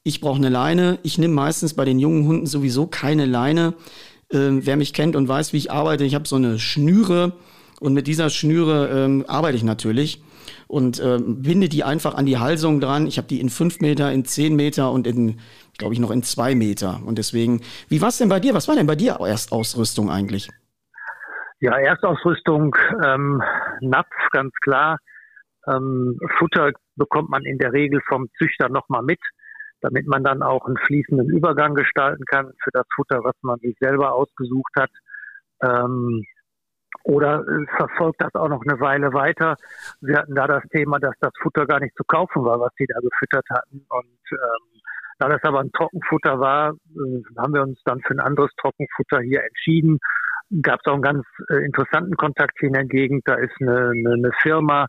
ich 0.02 0.20
brauche 0.22 0.38
eine 0.38 0.49
Leine. 0.49 0.99
Ich 1.02 1.18
nehme 1.18 1.34
meistens 1.34 1.75
bei 1.75 1.84
den 1.84 1.99
jungen 1.99 2.26
Hunden 2.26 2.46
sowieso 2.46 2.87
keine 2.87 3.26
Leine. 3.26 3.75
Ähm, 4.32 4.64
wer 4.64 4.76
mich 4.78 4.94
kennt 4.94 5.14
und 5.14 5.28
weiß, 5.28 5.52
wie 5.52 5.58
ich 5.58 5.70
arbeite, 5.70 6.04
ich 6.04 6.14
habe 6.14 6.26
so 6.26 6.37
eine 6.37 6.58
Schnüre 6.58 7.34
und 7.80 7.92
mit 7.92 8.06
dieser 8.06 8.30
Schnüre 8.30 8.88
ähm, 8.88 9.25
arbeite 9.28 9.58
ich 9.58 9.62
natürlich 9.62 10.22
und 10.72 11.02
ähm, 11.04 11.42
binde 11.42 11.68
die 11.68 11.84
einfach 11.84 12.14
an 12.14 12.24
die 12.24 12.38
Halsung 12.38 12.80
dran. 12.80 13.06
Ich 13.06 13.18
habe 13.18 13.28
die 13.28 13.42
in 13.42 13.50
fünf 13.50 13.80
Meter, 13.80 14.10
in 14.10 14.24
zehn 14.24 14.56
Meter 14.56 14.90
und 14.90 15.06
in, 15.06 15.38
glaube 15.76 15.92
ich, 15.92 16.00
noch 16.00 16.10
in 16.10 16.22
zwei 16.22 16.54
Meter. 16.54 17.02
Und 17.04 17.18
deswegen, 17.18 17.60
wie 17.90 18.00
war 18.00 18.08
es 18.08 18.16
denn 18.16 18.30
bei 18.30 18.40
dir? 18.40 18.54
Was 18.54 18.68
war 18.68 18.74
denn 18.74 18.86
bei 18.86 18.96
dir 18.96 19.18
Erstausrüstung 19.20 20.10
eigentlich? 20.10 20.48
Ja, 21.60 21.76
Erstausrüstung, 21.76 22.74
ähm, 23.04 23.42
Napf, 23.82 24.08
ganz 24.30 24.54
klar. 24.62 24.96
Ähm, 25.68 26.18
Futter 26.38 26.70
bekommt 26.96 27.28
man 27.28 27.44
in 27.44 27.58
der 27.58 27.74
Regel 27.74 28.00
vom 28.08 28.28
Züchter 28.38 28.70
nochmal 28.70 29.02
mit 29.02 29.20
damit 29.82 30.06
man 30.06 30.22
dann 30.22 30.44
auch 30.44 30.64
einen 30.66 30.76
fließenden 30.76 31.28
Übergang 31.28 31.74
gestalten 31.74 32.24
kann 32.26 32.52
für 32.62 32.70
das 32.72 32.86
Futter, 32.94 33.24
was 33.24 33.34
man 33.42 33.58
sich 33.58 33.76
selber 33.80 34.14
ausgesucht 34.14 34.72
hat. 34.78 34.90
Ähm, 35.60 36.22
oder 37.04 37.44
verfolgt 37.76 38.22
das 38.22 38.34
auch 38.34 38.49
noch 38.49 38.62
eine 38.66 38.80
Weile 38.80 39.12
weiter. 39.12 39.56
Wir 40.00 40.18
hatten 40.18 40.34
da 40.34 40.46
das 40.46 40.62
Thema, 40.70 40.99
dass 40.99 41.14
das 41.20 41.32
Futter 41.40 41.66
gar 41.66 41.80
nicht 41.80 41.96
zu 41.96 42.04
kaufen 42.04 42.44
war, 42.44 42.61
was 42.61 42.72
sie 42.76 42.87
da 42.87 43.00
gefüttert 43.00 43.46
hatten. 43.50 43.84
Und 43.88 44.20
ähm, 44.30 44.80
da 45.18 45.28
das 45.28 45.42
aber 45.44 45.61
ein 45.61 45.72
Trockenfutter 45.72 46.38
war, 46.40 46.70
äh, 46.70 47.22
haben 47.38 47.54
wir 47.54 47.62
uns 47.62 47.80
dann 47.84 48.00
für 48.00 48.14
ein 48.14 48.20
anderes 48.20 48.50
Trockenfutter 48.61 49.20
hier 49.20 49.42
entschieden. 49.44 49.99
Gab 50.62 50.80
es 50.80 50.87
auch 50.87 50.94
einen 50.94 51.02
ganz 51.02 51.25
äh, 51.50 51.64
interessanten 51.64 52.16
Kontakt 52.16 52.58
hier 52.58 52.68
in 52.68 52.75
der 52.75 52.84
Gegend. 52.84 53.22
Da 53.26 53.34
ist 53.34 53.54
eine, 53.61 53.90
eine, 53.90 54.12
eine 54.14 54.30
Firma, 54.40 54.87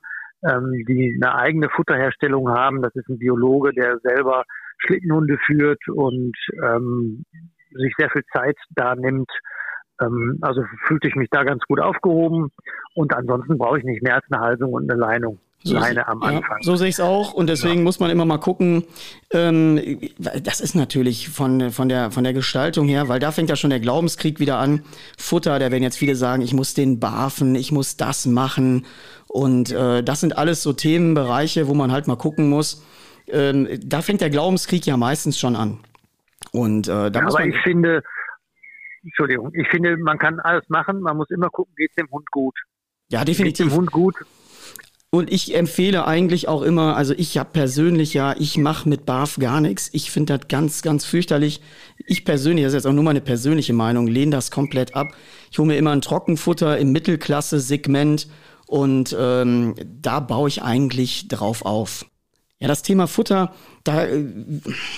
ähm, 0.48 0.72
die 0.88 1.20
eine 1.22 1.36
eigene 1.36 1.70
Futterherstellung 1.70 2.50
haben. 2.50 2.82
Das 2.82 2.94
ist 2.96 3.08
ein 3.10 3.20
Biologe, 3.20 3.74
der 3.74 4.00
selber 4.00 4.44
Schlittenhunde 4.80 5.38
führt 5.46 5.88
und 5.88 6.36
ähm, 6.64 7.26
sich 7.72 7.94
sehr 7.98 8.10
viel 8.10 8.24
Zeit 8.34 8.58
da 8.76 8.96
nimmt. 8.96 9.32
Ähm, 10.06 10.40
also 10.42 10.64
fühlte 10.88 11.08
ich 11.08 11.16
mich 11.16 11.30
da 11.30 11.44
ganz 11.44 11.64
gut 11.64 11.80
aufgehoben. 11.80 12.52
Und 12.96 13.16
ansonsten 13.16 13.58
brauche 13.58 13.80
ich 13.80 13.84
nicht 13.84 14.04
mehr 14.04 14.16
als 14.16 14.26
eine 14.30 14.42
Halsung 14.42 14.74
und 14.74 14.90
eine 14.90 15.00
Leinung. 15.00 15.40
So 15.66 15.76
Leine 15.76 16.06
am 16.10 16.22
Anfang. 16.22 16.58
Ja, 16.60 16.64
so 16.64 16.76
sehe 16.76 16.90
ich 16.90 16.96
es 16.96 17.00
auch 17.00 17.34
und 17.34 17.48
deswegen 17.48 17.78
ja. 17.78 17.84
muss 17.84 18.02
man 18.02 18.10
immer 18.10 18.26
mal 18.26 18.38
gucken. 18.38 18.84
Ähm, 19.32 19.80
das 20.20 20.60
ist 20.60 20.76
natürlich 20.76 21.30
von, 21.30 21.72
von, 21.72 21.88
der, 21.88 22.12
von 22.12 22.26
der 22.26 22.34
Gestaltung 22.34 22.90
her, 22.90 23.08
weil 23.08 23.22
da 23.22 23.32
fängt 23.32 23.50
ja 23.50 23.56
schon 23.56 23.70
der 23.70 23.80
Glaubenskrieg 23.80 24.42
wieder 24.42 24.58
an. 24.58 24.84
Futter, 25.18 25.60
da 25.60 25.72
werden 25.72 25.84
jetzt 25.84 25.98
viele 25.98 26.16
sagen, 26.16 26.42
ich 26.42 26.54
muss 26.54 26.74
den 26.74 27.00
barfen, 27.00 27.56
ich 27.56 27.72
muss 27.72 27.96
das 27.96 28.26
machen. 28.26 28.86
Und 29.30 29.72
äh, 29.72 30.04
das 30.04 30.20
sind 30.20 30.38
alles 30.38 30.62
so 30.64 30.74
Themenbereiche, 30.74 31.70
wo 31.70 31.74
man 31.74 31.94
halt 31.94 32.08
mal 32.08 32.18
gucken 32.18 32.50
muss 32.50 32.84
ähm, 33.28 33.68
da 33.84 34.02
fängt 34.02 34.22
der 34.22 34.30
Glaubenskrieg 34.30 34.86
ja 34.86 34.98
meistens 34.98 35.40
schon 35.40 35.56
an. 35.56 35.80
Und 36.52 36.88
äh, 36.88 37.10
da 37.10 37.20
ja, 37.20 37.22
muss 37.22 37.36
aber 37.36 37.46
man, 37.46 37.54
ich 37.54 37.62
finde, 37.64 38.04
Entschuldigung, 39.04 39.52
ich 39.54 39.68
finde, 39.70 39.98
man 39.98 40.18
kann 40.18 40.40
alles 40.40 40.68
machen, 40.70 41.02
man 41.02 41.18
muss 41.18 41.30
immer 41.30 41.50
gucken, 41.50 41.74
geht 41.76 41.92
es 41.92 41.96
dem 41.96 42.10
Hund 42.12 42.30
gut. 42.32 42.56
ja, 43.10 43.20
Geht 43.20 43.30
definitiv. 43.30 43.68
dem 43.68 43.74
Hund 43.76 43.92
gut, 43.92 44.16
Und 45.10 45.32
ich 45.32 45.56
empfehle 45.56 46.08
eigentlich 46.08 46.48
auch 46.48 46.64
immer, 46.64 46.96
also 46.96 47.14
ich 47.16 47.38
habe 47.38 47.50
persönlich 47.54 48.14
ja, 48.16 48.36
ich 48.40 48.58
mache 48.58 48.90
mit 48.90 49.06
BAF 49.06 49.38
gar 49.38 49.62
nichts. 49.62 49.90
Ich 49.94 50.10
finde 50.10 50.38
das 50.38 50.48
ganz, 50.48 50.82
ganz 50.82 51.06
fürchterlich. 51.06 51.62
Ich 52.08 52.26
persönlich, 52.26 52.64
das 52.66 52.74
ist 52.74 52.78
jetzt 52.78 52.88
auch 52.88 52.94
nur 52.94 53.04
meine 53.04 53.22
persönliche 53.22 53.74
Meinung, 53.74 54.08
lehne 54.08 54.32
das 54.32 54.50
komplett 54.50 54.96
ab. 54.96 55.14
Ich 55.52 55.60
hole 55.60 55.68
mir 55.68 55.78
immer 55.78 55.92
ein 55.92 56.02
Trockenfutter 56.02 56.80
im 56.80 56.92
Mittelklasse-Segment 56.94 58.28
und 58.66 59.16
ähm, 59.20 59.76
da 59.86 60.20
baue 60.20 60.48
ich 60.48 60.64
eigentlich 60.64 61.28
drauf 61.28 61.64
auf. 61.64 62.06
Ja, 62.60 62.68
das 62.68 62.82
Thema 62.82 63.08
Futter, 63.08 63.54
da, 63.84 64.06
äh, 64.06 64.26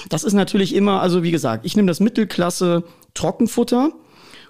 das 0.10 0.24
ist 0.24 0.34
natürlich 0.34 0.76
immer, 0.76 1.02
also 1.02 1.24
wie 1.24 1.32
gesagt, 1.32 1.66
ich 1.66 1.76
nehme 1.76 1.88
das 1.88 2.00
Mittelklasse 2.00 2.84
Trockenfutter 3.14 3.92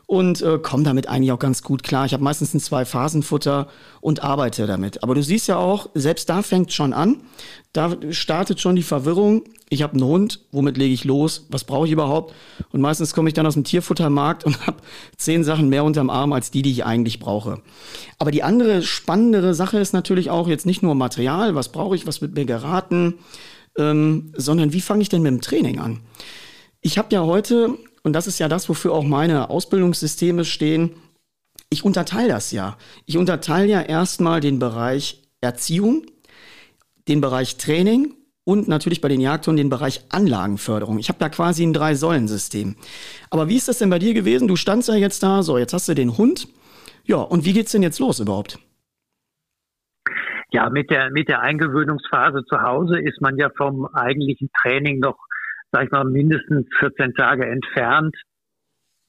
und 0.08 0.42
äh, 0.42 0.60
komme 0.60 0.84
damit 0.84 1.08
eigentlich 1.10 1.32
auch 1.32 1.40
ganz 1.40 1.64
gut 1.64 1.84
klar. 1.84 2.06
Ich 2.06 2.14
habe 2.14 2.24
meistens 2.24 2.54
ein 2.54 2.60
Zwei-Phasen-Futter 2.60 3.68
und 4.02 4.24
arbeite 4.24 4.68
damit. 4.68 5.04
Aber 5.04 5.16
du 5.16 5.24
siehst 5.24 5.48
ja 5.48 5.58
auch, 5.58 5.90
selbst 5.96 6.30
da 6.30 6.44
fängt 6.44 6.74
schon 6.74 6.94
an. 6.94 7.22
Da 7.74 7.98
startet 8.12 8.62
schon 8.62 8.76
die 8.76 8.84
Verwirrung. 8.84 9.44
Ich 9.68 9.82
habe 9.82 9.94
einen 9.94 10.04
Hund, 10.04 10.42
womit 10.52 10.78
lege 10.78 10.94
ich 10.94 11.06
los? 11.06 11.48
Was 11.50 11.64
brauche 11.64 11.88
ich 11.88 11.92
überhaupt? 11.92 12.36
Und 12.72 12.82
meistens 12.82 13.16
komme 13.16 13.30
ich 13.30 13.34
dann 13.34 13.48
aus 13.48 13.56
dem 13.56 13.64
Tierfuttermarkt 13.64 14.44
und 14.44 14.68
habe 14.68 14.78
zehn 15.18 15.44
Sachen 15.44 15.70
mehr 15.70 15.84
unterm 15.84 16.12
Arm 16.12 16.34
als 16.34 16.52
die, 16.52 16.62
die 16.62 16.72
ich 16.72 16.86
eigentlich 16.86 17.20
brauche. 17.20 17.62
Aber 18.20 18.30
die 18.30 18.44
andere 18.44 18.84
spannendere 18.84 19.56
Sache 19.56 19.80
ist 19.80 19.94
natürlich 19.94 20.30
auch 20.30 20.48
jetzt 20.48 20.68
nicht 20.68 20.84
nur 20.84 20.94
Material, 20.94 21.56
was 21.56 21.72
brauche 21.72 21.96
ich, 21.96 22.06
was 22.06 22.22
wird 22.22 22.36
mir 22.36 22.46
geraten, 22.46 23.16
ähm, 23.78 24.34
sondern 24.36 24.74
wie 24.74 24.82
fange 24.82 25.02
ich 25.02 25.10
denn 25.10 25.22
mit 25.22 25.32
dem 25.32 25.42
Training 25.42 25.80
an? 25.80 26.00
Ich 26.82 26.98
habe 26.98 27.14
ja 27.14 27.24
heute, 27.24 27.78
und 28.04 28.14
das 28.14 28.28
ist 28.28 28.40
ja 28.40 28.48
das, 28.48 28.70
wofür 28.70 28.94
auch 28.94 29.04
meine 29.04 29.50
Ausbildungssysteme 29.50 30.46
stehen, 30.46 30.92
ich 31.70 31.84
unterteile 31.84 32.30
das 32.30 32.52
ja. 32.52 32.78
Ich 33.06 33.18
unterteile 33.18 33.68
ja 33.68 33.82
erstmal 33.82 34.40
den 34.40 34.60
Bereich 34.60 35.24
Erziehung, 35.42 36.06
den 37.08 37.22
Bereich 37.22 37.58
Training 37.58 38.14
und 38.44 38.68
natürlich 38.68 39.02
bei 39.02 39.10
den 39.10 39.20
Jagdhunden 39.20 39.58
den 39.58 39.70
Bereich 39.70 40.02
Anlagenförderung. 40.10 41.00
Ich 41.00 41.10
habe 41.10 41.20
da 41.20 41.30
quasi 41.30 41.64
ein 41.64 41.74
Drei-Säulen-System. 41.74 42.76
Aber 43.30 43.50
wie 43.50 43.58
ist 43.58 43.68
das 43.68 43.80
denn 43.80 43.90
bei 43.90 44.00
dir 44.00 44.14
gewesen? 44.14 44.48
Du 44.48 44.56
standst 44.56 44.88
ja 44.88 44.96
jetzt 44.96 45.24
da, 45.24 45.44
so, 45.44 45.58
jetzt 45.58 45.74
hast 45.74 45.88
du 45.88 45.96
den 45.96 46.18
Hund. 46.18 46.48
Ja, 47.06 47.18
und 47.18 47.46
wie 47.46 47.54
geht's 47.54 47.72
denn 47.72 47.84
jetzt 47.84 48.00
los 48.00 48.20
überhaupt? 48.20 48.60
Ja, 50.52 50.70
mit 50.70 50.90
der, 50.90 51.12
mit 51.12 51.28
der 51.28 51.42
Eingewöhnungsphase 51.42 52.44
zu 52.46 52.62
Hause 52.62 53.00
ist 53.00 53.22
man 53.22 53.38
ja 53.38 53.50
vom 53.56 53.88
eigentlichen 53.94 54.50
Training 54.62 55.00
noch, 55.00 55.18
sag 55.72 55.86
ich 55.86 55.92
mal, 55.92 56.06
mindestens 56.06 56.68
14 56.80 57.14
Tage 57.14 57.46
entfernt. 57.46 58.16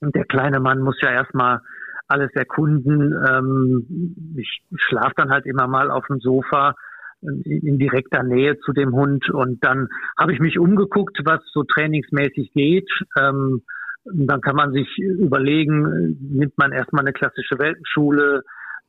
Und 0.00 0.14
der 0.14 0.24
kleine 0.24 0.60
Mann 0.60 0.80
muss 0.80 1.00
ja 1.00 1.10
erstmal 1.10 1.60
alles 2.08 2.30
erkunden. 2.34 3.12
Ähm, 3.28 4.34
ich 4.36 4.62
schlafe 4.76 5.14
dann 5.16 5.30
halt 5.30 5.46
immer 5.46 5.66
mal 5.66 5.90
auf 5.90 6.06
dem 6.06 6.20
Sofa 6.20 6.74
in, 7.22 7.42
in 7.44 7.78
direkter 7.78 8.22
Nähe 8.22 8.58
zu 8.60 8.72
dem 8.72 8.92
Hund 8.94 9.30
und 9.30 9.64
dann 9.64 9.88
habe 10.18 10.32
ich 10.32 10.38
mich 10.38 10.58
umgeguckt, 10.58 11.18
was 11.24 11.40
so 11.52 11.62
trainingsmäßig 11.64 12.52
geht. 12.52 12.90
Ähm, 13.18 13.62
dann 14.04 14.40
kann 14.40 14.54
man 14.54 14.72
sich 14.72 14.98
überlegen, 14.98 16.16
nimmt 16.20 16.56
man 16.58 16.72
erstmal 16.72 17.02
eine 17.02 17.12
klassische 17.12 17.58
Welpenschule, 17.58 18.42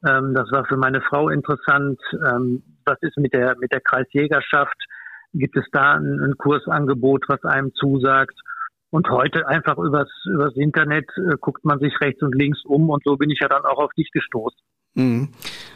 ähm, 0.06 0.34
das 0.34 0.52
war 0.52 0.66
für 0.66 0.78
meine 0.78 1.02
Frau 1.02 1.30
interessant. 1.30 2.00
Ähm, 2.14 2.64
was 2.86 2.98
ist 3.02 3.18
mit 3.18 3.34
der, 3.34 3.56
mit 3.60 3.72
der 3.72 3.82
Kreisjägerschaft? 3.82 4.78
Gibt 5.34 5.58
es 5.58 5.66
da 5.72 5.94
ein, 5.94 6.20
ein 6.24 6.38
Kursangebot, 6.38 7.26
was 7.28 7.44
einem 7.44 7.74
zusagt? 7.74 8.38
Und 8.90 9.10
heute 9.10 9.48
einfach 9.48 9.78
übers, 9.78 10.10
übers 10.26 10.56
Internet 10.56 11.06
äh, 11.18 11.36
guckt 11.40 11.66
man 11.66 11.80
sich 11.80 11.94
rechts 12.00 12.22
und 12.22 12.34
links 12.34 12.64
um 12.64 12.90
und 12.90 13.04
so 13.04 13.18
bin 13.18 13.30
ich 13.30 13.40
ja 13.42 13.50
dann 13.50 13.66
auch 13.66 13.80
auf 13.80 13.92
dich 13.94 14.10
gestoßen. 14.12 14.60
Mhm. 14.96 15.30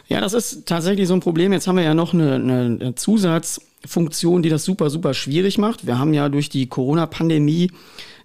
Ja, 0.08 0.22
das 0.22 0.34
ist 0.34 0.66
tatsächlich 0.68 1.08
so 1.08 1.14
ein 1.14 1.20
Problem. 1.20 1.54
Jetzt 1.54 1.68
haben 1.68 1.78
wir 1.78 1.84
ja 1.84 1.94
noch 1.94 2.14
eine, 2.14 2.36
eine 2.36 2.96
Zusatzfunktion, 2.96 4.42
die 4.42 4.50
das 4.50 4.66
super, 4.66 4.90
super 4.90 5.14
schwierig 5.14 5.58
macht. 5.58 5.86
Wir 5.86 6.00
haben 6.00 6.14
ja 6.14 6.30
durch 6.30 6.50
die 6.50 6.68
Corona-Pandemie 6.68 7.72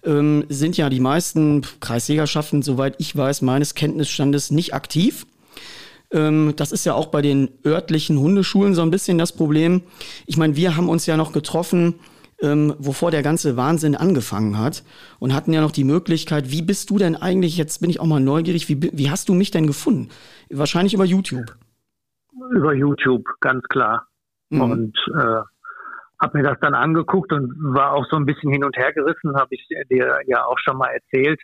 ähm, 0.04 0.44
sind 0.48 0.76
ja 0.76 0.88
die 0.88 1.00
meisten 1.00 1.62
Kreisjägerschaften, 1.80 2.62
soweit 2.62 2.94
ich 2.98 3.16
weiß, 3.16 3.42
meines 3.42 3.74
Kenntnisstandes 3.74 4.50
nicht 4.50 4.72
aktiv. 4.72 5.26
Ähm, 6.10 6.54
das 6.56 6.72
ist 6.72 6.86
ja 6.86 6.94
auch 6.94 7.06
bei 7.06 7.22
den 7.22 7.50
örtlichen 7.64 8.18
Hundeschulen 8.18 8.74
so 8.74 8.82
ein 8.82 8.90
bisschen 8.90 9.18
das 9.18 9.32
Problem. 9.32 9.82
Ich 10.26 10.36
meine, 10.36 10.56
wir 10.56 10.76
haben 10.76 10.88
uns 10.88 11.06
ja 11.06 11.16
noch 11.16 11.32
getroffen, 11.32 11.96
ähm, 12.42 12.74
wovor 12.78 13.10
der 13.10 13.22
ganze 13.22 13.56
Wahnsinn 13.56 13.96
angefangen 13.96 14.58
hat 14.58 14.84
und 15.18 15.34
hatten 15.34 15.52
ja 15.52 15.60
noch 15.60 15.70
die 15.70 15.84
Möglichkeit, 15.84 16.50
wie 16.50 16.62
bist 16.62 16.90
du 16.90 16.98
denn 16.98 17.16
eigentlich, 17.16 17.56
jetzt 17.56 17.80
bin 17.80 17.90
ich 17.90 18.00
auch 18.00 18.06
mal 18.06 18.20
neugierig, 18.20 18.68
wie, 18.68 18.90
wie 18.92 19.10
hast 19.10 19.28
du 19.28 19.34
mich 19.34 19.50
denn 19.50 19.66
gefunden? 19.66 20.10
Wahrscheinlich 20.50 20.94
über 20.94 21.04
YouTube. 21.04 21.56
Über 22.50 22.74
YouTube, 22.74 23.24
ganz 23.40 23.64
klar. 23.68 24.06
Mhm. 24.50 24.60
Und 24.60 24.98
äh, 25.14 25.40
habe 26.20 26.38
mir 26.38 26.44
das 26.44 26.58
dann 26.60 26.74
angeguckt 26.74 27.32
und 27.32 27.52
war 27.74 27.92
auch 27.92 28.06
so 28.10 28.16
ein 28.16 28.26
bisschen 28.26 28.50
hin 28.52 28.64
und 28.64 28.76
her 28.76 28.92
gerissen, 28.92 29.36
habe 29.36 29.54
ich 29.54 29.66
dir 29.90 30.18
ja 30.26 30.44
auch 30.44 30.58
schon 30.58 30.78
mal 30.78 30.88
erzählt, 30.88 31.40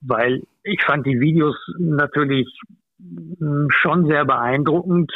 weil 0.00 0.42
ich 0.62 0.82
fand 0.84 1.06
die 1.06 1.20
Videos 1.20 1.56
natürlich 1.78 2.48
schon 3.70 4.06
sehr 4.06 4.24
beeindruckend, 4.24 5.12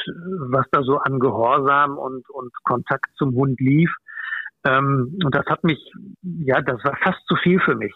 was 0.51 0.67
da 0.71 0.83
so 0.83 0.99
an 0.99 1.19
Gehorsam 1.19 1.99
und, 1.99 2.29
und 2.31 2.53
Kontakt 2.65 3.11
zum 3.17 3.35
Hund 3.35 3.61
lief. 3.61 3.91
Ähm, 4.65 5.19
und 5.25 5.35
das 5.35 5.47
hat 5.47 5.65
mich, 5.65 5.79
ja, 6.23 6.61
das 6.61 6.83
war 6.85 6.97
fast 7.03 7.27
zu 7.27 7.35
viel 7.37 7.61
für 7.61 7.75
mich. 7.75 7.95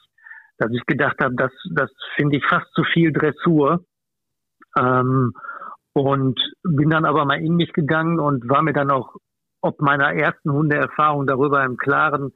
Dass 0.59 0.73
ich 0.73 0.85
gedacht 0.87 1.17
habe, 1.21 1.35
das, 1.37 1.53
das 1.75 1.91
finde 2.17 2.39
ich 2.39 2.45
fast 2.47 2.67
zu 2.73 2.83
viel 2.83 3.13
Dressur. 3.13 3.85
Ähm, 4.77 5.33
und 5.93 6.39
bin 6.63 6.91
dann 6.91 7.07
aber 7.07 7.25
mal 7.25 7.41
in 7.41 7.57
mich 7.57 7.73
gegangen 7.73 8.19
und 8.19 8.49
war 8.49 8.63
mir 8.63 8.75
dann 8.75 8.91
auch 8.91 9.17
ob 9.63 9.81
meiner 9.81 10.13
ersten 10.15 10.53
Hundeerfahrung 10.53 11.27
darüber 11.27 11.65
im 11.65 11.77
Klaren, 11.77 12.33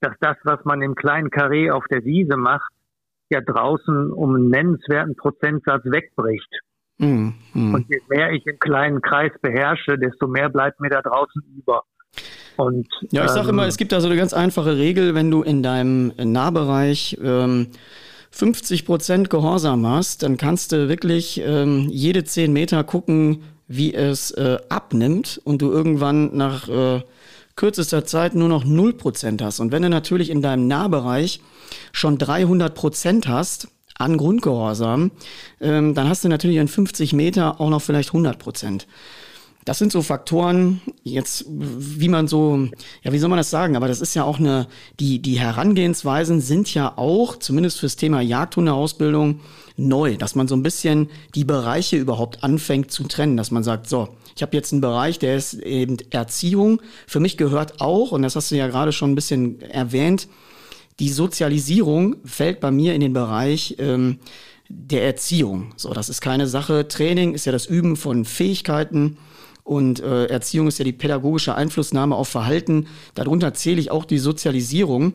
dass 0.00 0.14
das, 0.20 0.36
was 0.42 0.64
man 0.64 0.82
im 0.82 0.94
kleinen 0.94 1.30
Karree 1.30 1.70
auf 1.70 1.84
der 1.90 2.04
Wiese 2.04 2.36
macht, 2.36 2.70
ja 3.30 3.40
draußen 3.40 4.12
um 4.12 4.34
einen 4.34 4.48
nennenswerten 4.48 5.16
Prozentsatz 5.16 5.84
wegbricht. 5.84 6.60
Mhm. 6.98 7.34
Und 7.54 7.86
je 7.88 8.00
mehr 8.08 8.32
ich 8.32 8.46
im 8.46 8.58
kleinen 8.58 9.00
Kreis 9.00 9.32
beherrsche, 9.42 9.98
desto 9.98 10.26
mehr 10.26 10.48
bleibt 10.48 10.80
mir 10.80 10.90
da 10.90 11.02
draußen 11.02 11.42
über. 11.56 11.82
Und, 12.56 12.86
Ja, 13.10 13.24
ich 13.24 13.30
sage 13.30 13.48
ähm, 13.48 13.54
immer, 13.54 13.66
es 13.66 13.76
gibt 13.76 13.92
da 13.92 14.00
so 14.00 14.06
eine 14.06 14.16
ganz 14.16 14.32
einfache 14.32 14.76
Regel, 14.76 15.14
wenn 15.14 15.30
du 15.30 15.42
in 15.42 15.62
deinem 15.62 16.12
Nahbereich 16.16 17.18
ähm, 17.22 17.68
50 18.30 18.84
Prozent 18.84 19.30
Gehorsam 19.30 19.86
hast, 19.86 20.22
dann 20.22 20.36
kannst 20.36 20.72
du 20.72 20.88
wirklich 20.88 21.40
ähm, 21.44 21.88
jede 21.90 22.24
10 22.24 22.52
Meter 22.52 22.84
gucken, 22.84 23.42
wie 23.66 23.94
es 23.94 24.30
äh, 24.32 24.58
abnimmt 24.68 25.40
und 25.44 25.62
du 25.62 25.70
irgendwann 25.70 26.36
nach 26.36 26.68
äh, 26.68 27.02
kürzester 27.56 28.04
Zeit 28.04 28.34
nur 28.34 28.48
noch 28.48 28.64
0 28.64 28.92
Prozent 28.94 29.42
hast. 29.42 29.60
Und 29.60 29.72
wenn 29.72 29.82
du 29.82 29.88
natürlich 29.88 30.30
in 30.30 30.42
deinem 30.42 30.66
Nahbereich 30.68 31.40
schon 31.92 32.18
300 32.18 32.74
Prozent 32.74 33.28
hast 33.28 33.68
an 33.98 34.16
Grundgehorsam, 34.16 35.10
ähm, 35.60 35.94
dann 35.94 36.08
hast 36.08 36.24
du 36.24 36.28
natürlich 36.28 36.56
in 36.56 36.68
50 36.68 37.12
Meter 37.12 37.60
auch 37.60 37.70
noch 37.70 37.82
vielleicht 37.82 38.10
100 38.10 38.38
Prozent. 38.38 38.86
Das 39.64 39.78
sind 39.78 39.92
so 39.92 40.02
Faktoren, 40.02 40.82
jetzt, 41.04 41.46
wie 41.48 42.10
man 42.10 42.28
so, 42.28 42.68
ja, 43.02 43.12
wie 43.12 43.18
soll 43.18 43.30
man 43.30 43.38
das 43.38 43.48
sagen? 43.48 43.76
Aber 43.76 43.88
das 43.88 44.02
ist 44.02 44.14
ja 44.14 44.24
auch 44.24 44.38
eine, 44.38 44.66
die, 45.00 45.20
die 45.20 45.38
Herangehensweisen 45.38 46.42
sind 46.42 46.72
ja 46.74 46.92
auch, 46.96 47.38
zumindest 47.38 47.80
fürs 47.80 47.96
Thema 47.96 48.20
Jagdhundeausbildung, 48.20 49.40
neu, 49.76 50.16
dass 50.16 50.34
man 50.34 50.48
so 50.48 50.54
ein 50.54 50.62
bisschen 50.62 51.08
die 51.34 51.44
Bereiche 51.44 51.96
überhaupt 51.96 52.44
anfängt 52.44 52.90
zu 52.90 53.04
trennen, 53.04 53.38
dass 53.38 53.50
man 53.50 53.64
sagt, 53.64 53.88
so, 53.88 54.08
ich 54.36 54.42
habe 54.42 54.54
jetzt 54.54 54.72
einen 54.72 54.82
Bereich, 54.82 55.18
der 55.18 55.36
ist 55.36 55.54
eben 55.54 55.96
Erziehung. 56.10 56.82
Für 57.06 57.20
mich 57.20 57.36
gehört 57.36 57.80
auch, 57.80 58.12
und 58.12 58.22
das 58.22 58.36
hast 58.36 58.50
du 58.50 58.56
ja 58.56 58.66
gerade 58.66 58.92
schon 58.92 59.12
ein 59.12 59.14
bisschen 59.14 59.62
erwähnt, 59.62 60.28
die 61.00 61.08
Sozialisierung 61.08 62.16
fällt 62.24 62.60
bei 62.60 62.70
mir 62.70 62.94
in 62.94 63.00
den 63.00 63.12
Bereich 63.12 63.76
ähm, 63.78 64.18
der 64.68 65.04
Erziehung. 65.04 65.72
So, 65.76 65.92
das 65.92 66.08
ist 66.08 66.20
keine 66.20 66.46
Sache. 66.46 66.88
Training 66.88 67.34
ist 67.34 67.44
ja 67.44 67.52
das 67.52 67.66
Üben 67.66 67.96
von 67.96 68.24
Fähigkeiten 68.24 69.18
und 69.62 70.00
äh, 70.00 70.26
Erziehung 70.26 70.68
ist 70.68 70.78
ja 70.78 70.84
die 70.84 70.92
pädagogische 70.92 71.54
Einflussnahme 71.54 72.14
auf 72.14 72.28
Verhalten. 72.28 72.86
Darunter 73.14 73.54
zähle 73.54 73.80
ich 73.80 73.90
auch 73.90 74.04
die 74.04 74.18
Sozialisierung 74.18 75.14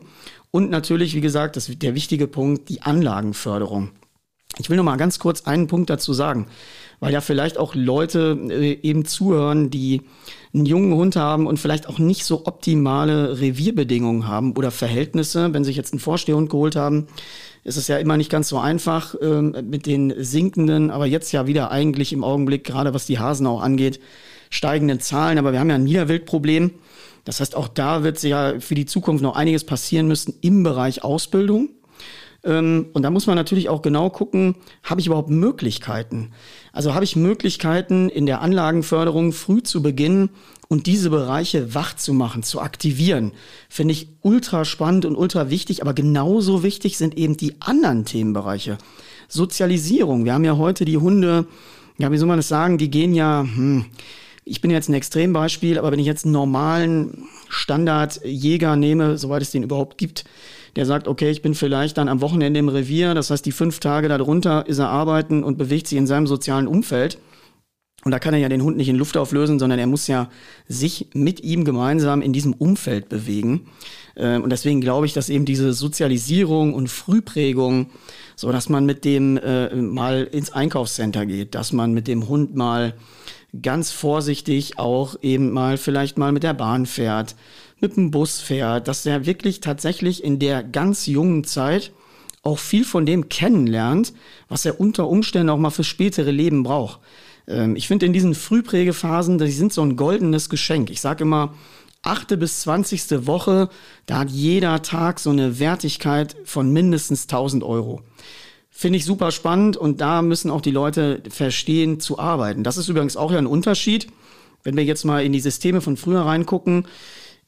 und 0.50 0.70
natürlich, 0.70 1.14
wie 1.14 1.20
gesagt, 1.20 1.56
das 1.56 1.66
der 1.66 1.94
wichtige 1.94 2.26
Punkt, 2.26 2.68
die 2.68 2.82
Anlagenförderung. 2.82 3.90
Ich 4.58 4.68
will 4.68 4.76
noch 4.76 4.84
mal 4.84 4.96
ganz 4.96 5.18
kurz 5.18 5.42
einen 5.42 5.68
Punkt 5.68 5.90
dazu 5.90 6.12
sagen, 6.12 6.46
weil 7.00 7.12
ja 7.12 7.20
vielleicht 7.20 7.58
auch 7.58 7.74
Leute 7.74 8.38
äh, 8.50 8.78
eben 8.82 9.04
zuhören, 9.04 9.70
die 9.70 10.02
einen 10.52 10.66
jungen 10.66 10.94
Hund 10.94 11.16
haben 11.16 11.46
und 11.46 11.58
vielleicht 11.58 11.88
auch 11.88 11.98
nicht 11.98 12.24
so 12.24 12.46
optimale 12.46 13.40
Revierbedingungen 13.40 14.28
haben 14.28 14.56
oder 14.56 14.70
Verhältnisse. 14.70 15.52
Wenn 15.54 15.64
sich 15.64 15.76
jetzt 15.76 15.92
einen 15.92 16.00
Vorstehhund 16.00 16.50
geholt 16.50 16.76
haben, 16.76 17.06
ist 17.64 17.76
es 17.76 17.88
ja 17.88 17.98
immer 17.98 18.16
nicht 18.16 18.30
ganz 18.30 18.48
so 18.48 18.58
einfach 18.58 19.14
ähm, 19.20 19.54
mit 19.68 19.86
den 19.86 20.12
sinkenden, 20.18 20.90
aber 20.90 21.06
jetzt 21.06 21.32
ja 21.32 21.46
wieder 21.46 21.70
eigentlich 21.70 22.12
im 22.12 22.24
Augenblick, 22.24 22.64
gerade 22.64 22.94
was 22.94 23.06
die 23.06 23.18
Hasen 23.18 23.46
auch 23.46 23.62
angeht, 23.62 24.00
steigenden 24.50 25.00
Zahlen. 25.00 25.38
Aber 25.38 25.52
wir 25.52 25.60
haben 25.60 25.70
ja 25.70 25.76
ein 25.76 25.84
Niederwildproblem. 25.84 26.72
Das 27.24 27.40
heißt, 27.40 27.54
auch 27.54 27.68
da 27.68 28.02
wird 28.02 28.22
ja 28.22 28.58
für 28.60 28.74
die 28.74 28.86
Zukunft 28.86 29.22
noch 29.22 29.36
einiges 29.36 29.64
passieren 29.64 30.08
müssen 30.08 30.34
im 30.40 30.62
Bereich 30.62 31.04
Ausbildung. 31.04 31.70
Ähm, 32.42 32.86
und 32.92 33.02
da 33.02 33.10
muss 33.10 33.26
man 33.26 33.36
natürlich 33.36 33.68
auch 33.68 33.82
genau 33.82 34.10
gucken, 34.10 34.56
habe 34.82 35.00
ich 35.00 35.06
überhaupt 35.06 35.30
Möglichkeiten? 35.30 36.32
Also 36.72 36.94
habe 36.94 37.04
ich 37.04 37.16
Möglichkeiten 37.16 38.08
in 38.08 38.26
der 38.26 38.40
Anlagenförderung 38.40 39.32
früh 39.32 39.62
zu 39.62 39.82
beginnen 39.82 40.30
und 40.68 40.86
diese 40.86 41.10
Bereiche 41.10 41.74
wach 41.74 41.94
zu 41.96 42.14
machen, 42.14 42.42
zu 42.42 42.60
aktivieren? 42.60 43.32
Finde 43.68 43.92
ich 43.92 44.08
ultra 44.22 44.64
spannend 44.64 45.04
und 45.04 45.16
ultra 45.16 45.50
wichtig, 45.50 45.82
aber 45.82 45.94
genauso 45.94 46.62
wichtig 46.62 46.96
sind 46.96 47.16
eben 47.18 47.36
die 47.36 47.60
anderen 47.60 48.04
Themenbereiche. 48.04 48.78
Sozialisierung. 49.28 50.24
Wir 50.24 50.34
haben 50.34 50.44
ja 50.44 50.56
heute 50.56 50.84
die 50.84 50.96
Hunde, 50.96 51.46
ja, 51.98 52.10
wie 52.10 52.16
soll 52.16 52.28
man 52.28 52.38
das 52.38 52.48
sagen, 52.48 52.78
die 52.78 52.90
gehen 52.90 53.14
ja, 53.14 53.42
hm, 53.42 53.84
ich 54.44 54.60
bin 54.60 54.70
jetzt 54.70 54.88
ein 54.88 54.94
Extrembeispiel, 54.94 55.78
aber 55.78 55.92
wenn 55.92 55.98
ich 55.98 56.06
jetzt 56.06 56.24
einen 56.24 56.32
normalen 56.32 57.28
Standardjäger 57.48 58.74
nehme, 58.74 59.18
soweit 59.18 59.42
es 59.42 59.50
den 59.50 59.62
überhaupt 59.62 59.98
gibt, 59.98 60.24
der 60.76 60.86
sagt, 60.86 61.08
okay, 61.08 61.30
ich 61.30 61.42
bin 61.42 61.54
vielleicht 61.54 61.98
dann 61.98 62.08
am 62.08 62.20
Wochenende 62.20 62.60
im 62.60 62.68
Revier, 62.68 63.14
das 63.14 63.30
heißt, 63.30 63.44
die 63.44 63.52
fünf 63.52 63.80
Tage 63.80 64.08
darunter 64.08 64.66
ist 64.66 64.78
er 64.78 64.88
arbeiten 64.88 65.42
und 65.42 65.58
bewegt 65.58 65.86
sich 65.86 65.98
in 65.98 66.06
seinem 66.06 66.26
sozialen 66.26 66.66
Umfeld. 66.66 67.18
Und 68.02 68.12
da 68.12 68.18
kann 68.18 68.32
er 68.32 68.40
ja 68.40 68.48
den 68.48 68.62
Hund 68.62 68.78
nicht 68.78 68.88
in 68.88 68.96
Luft 68.96 69.16
auflösen, 69.16 69.58
sondern 69.58 69.78
er 69.78 69.86
muss 69.86 70.06
ja 70.06 70.30
sich 70.66 71.08
mit 71.12 71.40
ihm 71.40 71.64
gemeinsam 71.64 72.22
in 72.22 72.32
diesem 72.32 72.54
Umfeld 72.54 73.10
bewegen. 73.10 73.66
Ähm, 74.16 74.42
und 74.42 74.50
deswegen 74.50 74.80
glaube 74.80 75.04
ich, 75.04 75.12
dass 75.12 75.28
eben 75.28 75.44
diese 75.44 75.74
Sozialisierung 75.74 76.72
und 76.72 76.88
Frühprägung, 76.88 77.90
so 78.36 78.50
dass 78.52 78.70
man 78.70 78.86
mit 78.86 79.04
dem 79.04 79.36
äh, 79.36 79.74
mal 79.74 80.24
ins 80.24 80.50
Einkaufscenter 80.50 81.26
geht, 81.26 81.54
dass 81.54 81.72
man 81.72 81.92
mit 81.92 82.08
dem 82.08 82.28
Hund 82.28 82.54
mal 82.54 82.94
ganz 83.62 83.90
vorsichtig 83.90 84.78
auch 84.78 85.16
eben 85.20 85.50
mal 85.50 85.76
vielleicht 85.76 86.16
mal 86.16 86.32
mit 86.32 86.42
der 86.42 86.54
Bahn 86.54 86.86
fährt, 86.86 87.34
mit 87.80 87.96
dem 87.96 88.10
Bus 88.10 88.40
fährt, 88.40 88.88
dass 88.88 89.06
er 89.06 89.26
wirklich 89.26 89.60
tatsächlich 89.60 90.22
in 90.22 90.38
der 90.38 90.62
ganz 90.62 91.06
jungen 91.06 91.44
Zeit 91.44 91.92
auch 92.42 92.58
viel 92.58 92.84
von 92.84 93.06
dem 93.06 93.28
kennenlernt, 93.28 94.12
was 94.48 94.64
er 94.64 94.80
unter 94.80 95.08
Umständen 95.08 95.50
auch 95.50 95.58
mal 95.58 95.70
fürs 95.70 95.86
spätere 95.86 96.30
Leben 96.30 96.62
braucht. 96.62 97.00
Ähm, 97.46 97.76
ich 97.76 97.88
finde 97.88 98.06
in 98.06 98.12
diesen 98.12 98.34
Frühprägephasen, 98.34 99.38
die 99.38 99.50
sind 99.50 99.72
so 99.72 99.82
ein 99.82 99.96
goldenes 99.96 100.48
Geschenk. 100.48 100.90
Ich 100.90 101.00
sage 101.00 101.24
immer, 101.24 101.54
achte 102.02 102.36
bis 102.36 102.60
zwanzigste 102.60 103.26
Woche, 103.26 103.68
da 104.06 104.20
hat 104.20 104.30
jeder 104.30 104.82
Tag 104.82 105.20
so 105.20 105.30
eine 105.30 105.58
Wertigkeit 105.58 106.36
von 106.44 106.72
mindestens 106.72 107.24
1000 107.24 107.62
Euro. 107.62 108.02
Finde 108.70 108.96
ich 108.96 109.04
super 109.04 109.30
spannend 109.30 109.76
und 109.76 110.00
da 110.00 110.22
müssen 110.22 110.50
auch 110.50 110.62
die 110.62 110.70
Leute 110.70 111.22
verstehen 111.28 112.00
zu 112.00 112.18
arbeiten. 112.18 112.64
Das 112.64 112.78
ist 112.78 112.88
übrigens 112.88 113.16
auch 113.16 113.32
ja 113.32 113.38
ein 113.38 113.46
Unterschied. 113.46 114.06
Wenn 114.62 114.76
wir 114.76 114.84
jetzt 114.84 115.04
mal 115.04 115.24
in 115.24 115.32
die 115.32 115.40
Systeme 115.40 115.80
von 115.80 115.96
früher 115.96 116.22
reingucken, 116.22 116.86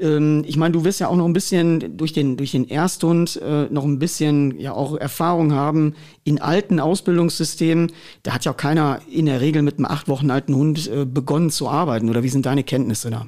ähm, 0.03 0.43
ich 0.47 0.57
meine, 0.57 0.73
du 0.73 0.85
wirst 0.85 1.01
ja 1.01 1.09
auch 1.09 1.17
noch 1.17 1.25
ein 1.25 1.33
bisschen 1.33 1.97
durch 1.97 2.13
den, 2.13 2.37
durch 2.37 2.53
den 2.53 2.69
Ersthund 2.69 3.41
äh, 3.43 3.67
noch 3.71 3.85
ein 3.85 3.99
bisschen 3.99 4.59
ja 4.59 4.73
auch 4.73 4.97
Erfahrung 4.97 5.55
haben 5.55 5.95
in 6.25 6.41
alten 6.41 6.81
Ausbildungssystemen. 6.81 7.93
Da 8.23 8.35
hat 8.35 8.45
ja 8.45 8.53
auch 8.53 8.57
keiner 8.57 9.01
in 9.11 9.27
der 9.27 9.41
Regel 9.41 9.63
mit 9.63 9.79
einem 9.79 9.87
acht 9.87 10.09
Wochen 10.09 10.31
alten 10.31 10.55
Hund 10.55 10.91
äh, 10.91 11.07
begonnen 11.07 11.51
zu 11.51 11.69
arbeiten. 11.69 12.11
Oder 12.11 12.23
wie 12.23 12.29
sind 12.29 12.47
deine 12.47 12.65
Kenntnisse 12.65 13.11
da? 13.11 13.27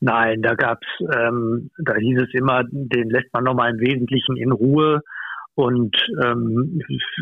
Nein, 0.00 0.42
da 0.42 0.54
gab's, 0.54 0.86
ähm, 1.00 1.70
da 1.78 1.94
hieß 1.94 2.22
es 2.22 2.34
immer, 2.34 2.64
den 2.70 3.10
lässt 3.10 3.32
man 3.32 3.44
nochmal 3.44 3.72
im 3.72 3.80
Wesentlichen 3.80 4.36
in 4.36 4.50
Ruhe 4.50 5.00
und 5.54 5.96
ähm, 6.24 6.80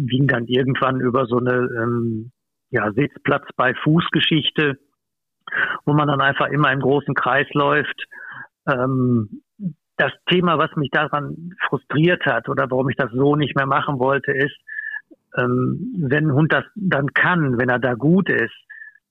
ging 0.08 0.26
dann 0.26 0.46
irgendwann 0.46 1.00
über 1.00 1.26
so 1.26 1.38
eine 1.38 1.68
ähm, 1.78 2.30
ja, 2.70 2.90
Sitzplatz 2.92 3.44
bei 3.56 3.74
Fußgeschichte 3.82 4.78
wo 5.84 5.92
man 5.92 6.08
dann 6.08 6.20
einfach 6.20 6.48
immer 6.48 6.72
im 6.72 6.80
großen 6.80 7.14
Kreis 7.14 7.46
läuft. 7.52 8.06
Ähm, 8.68 9.42
das 9.96 10.12
Thema, 10.30 10.56
was 10.58 10.74
mich 10.76 10.90
daran 10.90 11.52
frustriert 11.68 12.24
hat 12.24 12.48
oder 12.48 12.70
warum 12.70 12.88
ich 12.88 12.96
das 12.96 13.10
so 13.12 13.36
nicht 13.36 13.54
mehr 13.54 13.66
machen 13.66 13.98
wollte, 13.98 14.32
ist, 14.32 14.56
ähm, 15.36 15.94
wenn 16.08 16.28
ein 16.28 16.34
Hund 16.34 16.52
das 16.52 16.64
dann 16.74 17.12
kann, 17.12 17.58
wenn 17.58 17.68
er 17.68 17.78
da 17.78 17.94
gut 17.94 18.28
ist, 18.30 18.54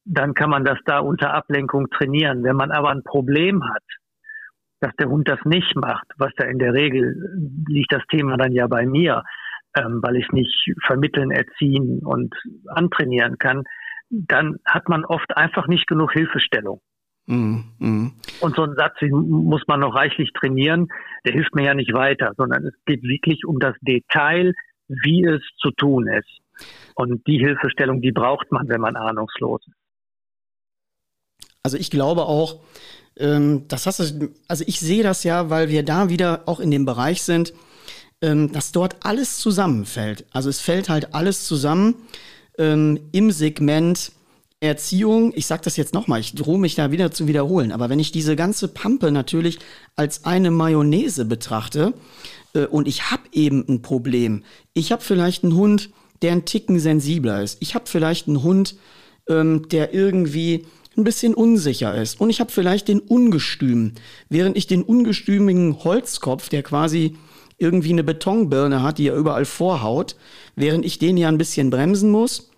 dann 0.05 0.33
kann 0.33 0.49
man 0.49 0.65
das 0.65 0.79
da 0.85 0.99
unter 0.99 1.33
Ablenkung 1.33 1.89
trainieren. 1.91 2.43
Wenn 2.43 2.55
man 2.55 2.71
aber 2.71 2.89
ein 2.89 3.03
Problem 3.03 3.63
hat, 3.63 3.83
dass 4.79 4.95
der 4.95 5.09
Hund 5.09 5.27
das 5.27 5.39
nicht 5.45 5.75
macht, 5.75 6.07
was 6.17 6.31
da 6.37 6.45
in 6.45 6.57
der 6.57 6.73
Regel 6.73 7.15
liegt 7.67 7.91
das 7.91 8.03
Thema 8.09 8.37
dann 8.37 8.51
ja 8.51 8.65
bei 8.67 8.85
mir, 8.85 9.23
ähm, 9.77 9.99
weil 10.01 10.15
ich 10.15 10.27
nicht 10.31 10.73
vermitteln, 10.85 11.31
erziehen 11.31 11.99
und 12.03 12.33
antrainieren 12.67 13.37
kann, 13.37 13.63
dann 14.09 14.57
hat 14.65 14.89
man 14.89 15.05
oft 15.05 15.35
einfach 15.37 15.67
nicht 15.67 15.87
genug 15.87 16.11
Hilfestellung. 16.13 16.81
Mm, 17.27 17.59
mm. 17.77 18.11
Und 18.39 18.55
so 18.55 18.63
einen 18.63 18.75
Satz 18.75 18.95
muss 19.01 19.61
man 19.67 19.81
noch 19.81 19.93
reichlich 19.93 20.31
trainieren, 20.33 20.87
der 21.25 21.33
hilft 21.33 21.53
mir 21.53 21.65
ja 21.65 21.73
nicht 21.75 21.93
weiter, 21.93 22.33
sondern 22.37 22.65
es 22.65 22.73
geht 22.85 23.03
wirklich 23.03 23.45
um 23.45 23.59
das 23.59 23.75
Detail, 23.81 24.53
wie 24.87 25.23
es 25.23 25.41
zu 25.57 25.69
tun 25.71 26.07
ist. 26.07 26.39
Und 26.95 27.25
die 27.27 27.37
Hilfestellung, 27.37 28.01
die 28.01 28.11
braucht 28.11 28.51
man, 28.51 28.67
wenn 28.67 28.81
man 28.81 28.95
ahnungslos 28.95 29.61
ist. 29.67 29.75
Also 31.61 31.77
ich 31.77 31.91
glaube 31.91 32.23
auch, 32.23 32.61
ähm, 33.17 33.67
das 33.67 33.85
hast 33.85 33.99
du, 33.99 34.29
also 34.47 34.63
ich 34.65 34.79
sehe 34.79 35.03
das 35.03 35.23
ja, 35.23 35.49
weil 35.49 35.69
wir 35.69 35.83
da 35.83 36.09
wieder 36.09 36.43
auch 36.47 36.59
in 36.59 36.71
dem 36.71 36.85
Bereich 36.85 37.21
sind, 37.21 37.53
ähm, 38.21 38.51
dass 38.51 38.71
dort 38.71 39.05
alles 39.05 39.37
zusammenfällt. 39.37 40.25
Also 40.31 40.49
es 40.49 40.61
fällt 40.61 40.89
halt 40.89 41.13
alles 41.13 41.45
zusammen 41.45 41.95
ähm, 42.59 42.99
im 43.11 43.31
Segment 43.31 44.11
Erziehung, 44.61 45.31
ich 45.35 45.47
sage 45.47 45.61
das 45.63 45.77
jetzt 45.77 45.93
nochmal, 45.93 46.19
ich 46.19 46.35
drohe 46.35 46.59
mich 46.59 46.75
da 46.75 46.91
wieder 46.91 47.11
zu 47.11 47.27
wiederholen, 47.27 47.71
aber 47.71 47.89
wenn 47.89 47.99
ich 47.99 48.11
diese 48.11 48.35
ganze 48.35 48.67
Pampe 48.67 49.09
natürlich 49.09 49.57
als 49.95 50.25
eine 50.25 50.51
Mayonnaise 50.51 51.23
betrachte 51.23 51.93
äh, 52.53 52.65
und 52.65 52.87
ich 52.87 53.09
habe 53.09 53.23
eben 53.31 53.63
ein 53.69 53.81
Problem, 53.81 54.43
ich 54.73 54.91
habe 54.91 55.01
vielleicht 55.01 55.43
einen 55.43 55.55
Hund, 55.55 55.89
der 56.21 56.33
ein 56.33 56.43
Ticken 56.43 56.77
sensibler 56.77 57.41
ist, 57.41 57.57
ich 57.61 57.73
habe 57.73 57.85
vielleicht 57.87 58.27
einen 58.27 58.43
Hund, 58.43 58.75
ähm, 59.29 59.69
der 59.69 59.93
irgendwie 59.93 60.65
ein 60.97 61.05
bisschen 61.05 61.33
unsicher 61.33 61.95
ist. 61.95 62.19
Und 62.19 62.29
ich 62.29 62.41
habe 62.41 62.51
vielleicht 62.51 62.87
den 62.87 62.99
Ungestüm, 62.99 63.93
während 64.27 64.57
ich 64.57 64.67
den 64.67 64.83
ungestümigen 64.83 65.83
Holzkopf, 65.83 66.49
der 66.49 66.63
quasi 66.63 67.15
irgendwie 67.59 67.91
eine 67.91 68.03
Betonbirne 68.03 68.81
hat, 68.81 68.97
die 68.97 69.07
er 69.07 69.15
überall 69.15 69.45
vorhaut, 69.45 70.15
während 70.55 70.85
ich 70.85 70.99
den 70.99 71.17
ja 71.17 71.27
ein 71.27 71.37
bisschen 71.37 71.69
bremsen 71.69 72.09
muss, 72.09 72.49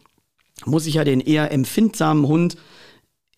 muss 0.65 0.85
ich 0.85 0.95
ja 0.95 1.03
den 1.03 1.21
eher 1.21 1.51
empfindsamen 1.51 2.27
Hund 2.27 2.57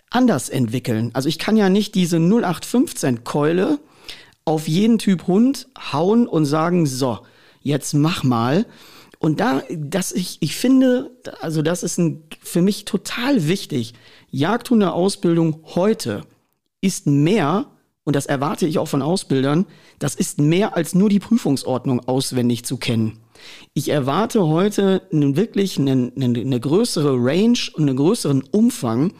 anders 0.09 0.49
entwickeln. 0.49 1.09
Also 1.13 1.29
ich 1.29 1.39
kann 1.39 1.57
ja 1.57 1.69
nicht 1.69 1.95
diese 1.95 2.17
0815 2.17 3.23
Keule 3.23 3.79
auf 4.45 4.67
jeden 4.67 4.99
Typ 4.99 5.27
Hund 5.27 5.67
hauen 5.91 6.27
und 6.27 6.45
sagen, 6.45 6.85
so, 6.85 7.19
jetzt 7.61 7.93
mach 7.93 8.23
mal. 8.23 8.65
Und 9.19 9.39
da, 9.39 9.63
dass 9.71 10.11
ich, 10.11 10.37
ich 10.41 10.55
finde, 10.55 11.11
also 11.39 11.61
das 11.61 11.81
ist 11.81 11.97
ein, 11.97 12.23
für 12.41 12.61
mich 12.61 12.85
total 12.85 13.47
wichtig. 13.47 13.93
Jagdhundeausbildung 14.31 15.63
heute 15.75 16.23
ist 16.81 17.07
mehr, 17.07 17.67
und 18.03 18.15
das 18.15 18.25
erwarte 18.25 18.67
ich 18.67 18.79
auch 18.79 18.87
von 18.87 19.01
Ausbildern, 19.01 19.65
das 19.99 20.15
ist 20.15 20.39
mehr 20.39 20.75
als 20.75 20.93
nur 20.93 21.09
die 21.09 21.19
Prüfungsordnung 21.19 22.01
auswendig 22.07 22.65
zu 22.65 22.77
kennen. 22.77 23.19
Ich 23.73 23.89
erwarte 23.89 24.47
heute 24.47 25.01
wirklich 25.11 25.77
eine, 25.77 26.11
eine, 26.15 26.39
eine 26.39 26.59
größere 26.59 27.15
Range 27.17 27.57
und 27.73 27.83
einen 27.83 27.97
größeren 27.97 28.43
Umfang, 28.51 29.13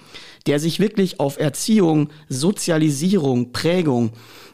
der 0.45 0.59
sich 0.59 0.79
wirklich 0.79 1.19
auf 1.19 1.39
Erziehung, 1.39 2.09
Sozialisierung, 2.29 3.51
Prägung, 3.51 4.11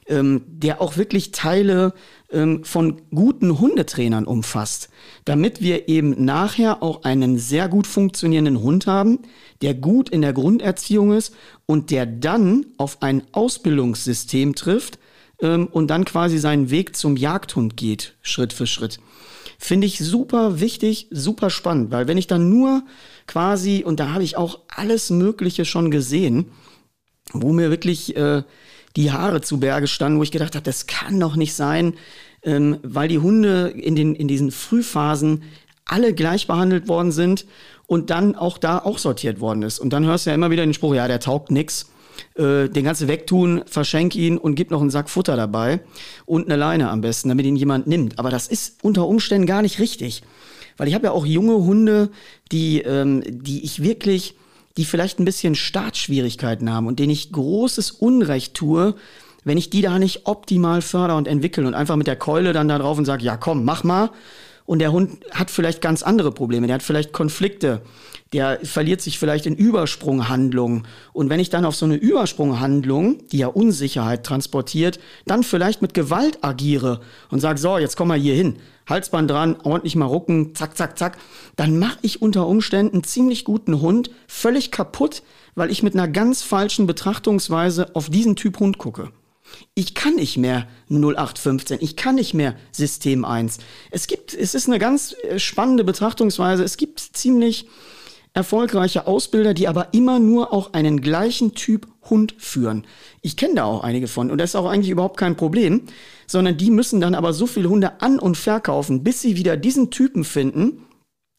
ähm, 0.10 0.42
der 0.48 0.82
auch 0.82 0.98
wirklich 0.98 1.32
Teile 1.32 1.94
ähm, 2.32 2.64
von 2.64 3.02
guten 3.14 3.60
Hundetrainern 3.60 4.26
umfasst, 4.26 4.90
damit 5.26 5.62
wir 5.62 5.88
eben 5.88 6.26
nachher 6.26 6.84
auch 6.84 7.04
einen 7.04 7.38
sehr 7.38 7.70
gut 7.70 7.88
funktionierenden 7.88 8.62
Hund 8.62 8.88
haben, 8.88 9.20
der 9.62 9.74
gut 9.74 10.10
in 10.10 10.22
der 10.22 10.34
Grunderziehung 10.34 11.14
ist 11.14 11.34
und 11.66 11.92
der 11.92 12.06
dann 12.06 12.66
auf 12.78 13.02
ein 13.02 13.24
Ausbildungssystem 13.32 14.56
trifft 14.56 15.00
ähm, 15.42 15.68
und 15.68 15.88
dann 15.88 16.06
quasi 16.06 16.38
seinen 16.38 16.70
Weg 16.70 16.96
zum 16.96 17.16
Jagdhund 17.16 17.78
geht, 17.78 18.16
Schritt 18.22 18.54
für 18.54 18.68
Schritt. 18.68 19.00
Finde 19.58 19.88
ich 19.88 20.00
super 20.00 20.62
wichtig, 20.62 21.08
super 21.12 21.50
spannend, 21.50 21.92
weil 21.92 22.08
wenn 22.08 22.18
ich 22.18 22.28
dann 22.28 22.50
nur 22.50 22.84
quasi, 23.28 23.84
und 23.86 24.00
da 24.00 24.14
habe 24.14 24.24
ich 24.24 24.38
auch 24.38 24.60
alles 24.70 25.10
Mögliche 25.10 25.66
schon 25.66 25.92
gesehen, 25.92 26.46
wo 27.34 27.52
mir 27.52 27.70
wirklich 27.70 28.16
äh, 28.16 28.44
die 28.96 29.12
Haare 29.12 29.42
zu 29.42 29.60
Berge 29.60 29.88
standen, 29.88 30.20
wo 30.20 30.24
ich 30.24 30.32
gedacht 30.32 30.56
habe, 30.56 30.64
das 30.64 30.88
kann 30.88 31.20
doch 31.20 31.36
nicht 31.36 31.54
sein, 31.54 31.94
ähm, 32.44 32.80
weil 32.84 33.08
die 33.08 33.20
Hunde 33.20 33.70
in, 33.70 33.96
den, 33.96 34.16
in 34.16 34.28
diesen 34.28 34.52
Frühphasen 34.52 35.44
alle 35.86 36.14
gleich 36.14 36.48
behandelt 36.48 36.88
worden 36.88 37.12
sind 37.12 37.46
und 37.88 38.10
dann 38.10 38.36
auch 38.36 38.58
da 38.58 38.80
auch 38.80 38.98
sortiert 38.98 39.40
worden 39.40 39.64
ist. 39.64 39.80
Und 39.80 39.92
dann 39.92 40.06
hörst 40.06 40.26
du 40.26 40.30
ja 40.30 40.36
immer 40.36 40.52
wieder 40.52 40.64
den 40.64 40.74
Spruch, 40.74 40.94
ja, 40.94 41.08
der 41.08 41.20
taugt 41.20 41.52
nix. 41.52 41.90
Äh, 42.36 42.70
den 42.70 42.84
ganzen 42.84 43.08
wegtun, 43.08 43.64
verschenk 43.66 44.16
ihn 44.16 44.38
und 44.38 44.56
gib 44.56 44.72
noch 44.72 44.82
einen 44.82 44.90
Sack 44.90 45.10
Futter 45.10 45.36
dabei 45.36 45.80
und 46.26 46.46
eine 46.46 46.58
Leine 46.58 46.90
am 46.90 47.02
besten, 47.02 47.30
damit 47.30 47.46
ihn 47.46 47.56
jemand 47.56 47.88
nimmt. 47.88 48.20
Aber 48.20 48.30
das 48.30 48.48
ist 48.48 48.84
unter 48.84 49.08
Umständen 49.08 49.48
gar 49.48 49.62
nicht 49.62 49.80
richtig. 49.80 50.22
Weil 50.78 50.88
ich 50.88 50.94
habe 50.94 51.08
ja 51.08 51.12
auch 51.12 51.26
junge 51.26 51.56
Hunde, 51.56 52.10
die, 52.52 52.82
ähm, 52.82 53.24
die 53.26 53.64
ich 53.64 53.84
wirklich, 53.84 54.36
die 54.80 54.86
vielleicht 54.86 55.20
ein 55.20 55.26
bisschen 55.26 55.56
Startschwierigkeiten 55.56 56.72
haben 56.72 56.88
und 56.88 57.00
denen 57.00 57.12
ich 57.12 57.34
großes 57.34 57.92
Unrecht 57.92 58.54
tue, 58.54 58.96
wenn 59.44 59.58
ich 59.58 59.70
die 59.70 59.82
da 59.82 60.00
nicht 60.00 60.26
optimal 60.26 60.82
förder 60.82 61.18
und 61.18 61.28
entwickle 61.28 61.68
und 61.68 61.74
einfach 61.74 61.98
mit 61.98 62.08
der 62.08 62.16
Keule 62.16 62.54
dann 62.54 62.70
da 62.70 62.78
drauf 62.78 62.98
und 62.98 63.04
sage, 63.04 63.26
ja 63.26 63.36
komm, 63.36 63.66
mach 63.66 63.84
mal. 63.84 64.10
Und 64.70 64.78
der 64.78 64.92
Hund 64.92 65.26
hat 65.32 65.50
vielleicht 65.50 65.82
ganz 65.82 66.04
andere 66.04 66.32
Probleme, 66.32 66.68
der 66.68 66.76
hat 66.76 66.84
vielleicht 66.84 67.12
Konflikte, 67.12 67.82
der 68.34 68.60
verliert 68.62 69.02
sich 69.02 69.18
vielleicht 69.18 69.48
in 69.48 69.56
Übersprunghandlungen. 69.56 70.86
Und 71.12 71.32
wenn 71.32 71.40
ich 71.40 71.50
dann 71.50 71.66
auf 71.66 71.76
so 71.76 71.88
eine 71.88 71.96
Übersprunghandlung, 71.96 73.28
die 73.30 73.40
ja 73.40 73.48
Unsicherheit 73.48 74.24
transportiert, 74.24 75.00
dann 75.26 75.42
vielleicht 75.42 75.82
mit 75.82 75.96
Gewalt 75.96 76.44
agiere 76.44 77.02
und 77.32 77.40
sage, 77.40 77.58
so, 77.58 77.80
jetzt 77.80 77.98
komm 77.98 78.10
mal 78.10 78.20
hier 78.20 78.36
hin, 78.36 78.58
Halsband 78.88 79.32
dran, 79.32 79.58
ordentlich 79.64 79.96
mal 79.96 80.06
rucken, 80.06 80.54
zack, 80.54 80.78
zack, 80.78 81.00
zack, 81.00 81.18
dann 81.56 81.80
mache 81.80 81.98
ich 82.04 82.22
unter 82.22 82.46
Umständen 82.46 82.98
einen 82.98 83.04
ziemlich 83.04 83.46
guten 83.46 83.82
Hund 83.82 84.12
völlig 84.28 84.70
kaputt, 84.70 85.24
weil 85.56 85.72
ich 85.72 85.82
mit 85.82 85.96
einer 85.96 86.08
ganz 86.08 86.44
falschen 86.44 86.86
Betrachtungsweise 86.86 87.96
auf 87.96 88.12
diesen 88.12 88.36
Typ 88.36 88.60
Hund 88.60 88.78
gucke. 88.78 89.10
Ich 89.74 89.96
kann 89.96 90.16
nicht 90.16 90.38
mehr 90.38 90.68
0815, 90.90 91.80
ich 91.82 91.96
kann 91.96 92.16
nicht 92.16 92.34
mehr 92.34 92.56
System 92.72 93.26
1. 93.26 93.60
Es 93.92 94.08
gibt, 94.08 94.34
es 94.34 94.56
ist 94.56 94.68
eine 94.68 94.80
ganz 94.80 95.16
äh, 95.24 95.40
spannende 95.40 95.84
Betrachtungsweise. 95.84 96.64
Es 96.64 96.78
gibt 96.78 97.00
ziemlich 97.00 97.68
erfolgreiche 98.34 99.08
Ausbilder, 99.08 99.54
die 99.54 99.68
aber 99.68 99.94
immer 99.94 100.20
nur 100.20 100.54
auch 100.54 100.74
einen 100.74 101.02
gleichen 101.02 101.56
Typ 101.56 101.88
Hund 102.10 102.36
führen. 102.38 102.86
Ich 103.22 103.38
kenne 103.38 103.56
da 103.56 103.64
auch 103.66 103.84
einige 103.84 104.08
von 104.08 104.32
und 104.32 104.38
das 104.38 104.52
ist 104.52 104.56
auch 104.56 104.70
eigentlich 104.70 104.92
überhaupt 104.92 105.18
kein 105.18 105.36
Problem, 105.36 105.84
sondern 106.28 106.58
die 106.58 106.72
müssen 106.72 107.02
dann 107.02 107.16
aber 107.16 107.34
so 107.34 107.48
viele 107.48 107.70
Hunde 107.70 108.02
an 108.02 108.20
und 108.20 108.38
verkaufen, 108.38 109.04
bis 109.04 109.22
sie 109.22 109.36
wieder 109.36 109.58
diesen 109.58 109.92
Typen 109.92 110.24
finden, 110.24 110.86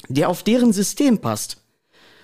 der 0.09 0.29
auf 0.29 0.43
deren 0.43 0.73
System 0.73 1.19
passt. 1.19 1.60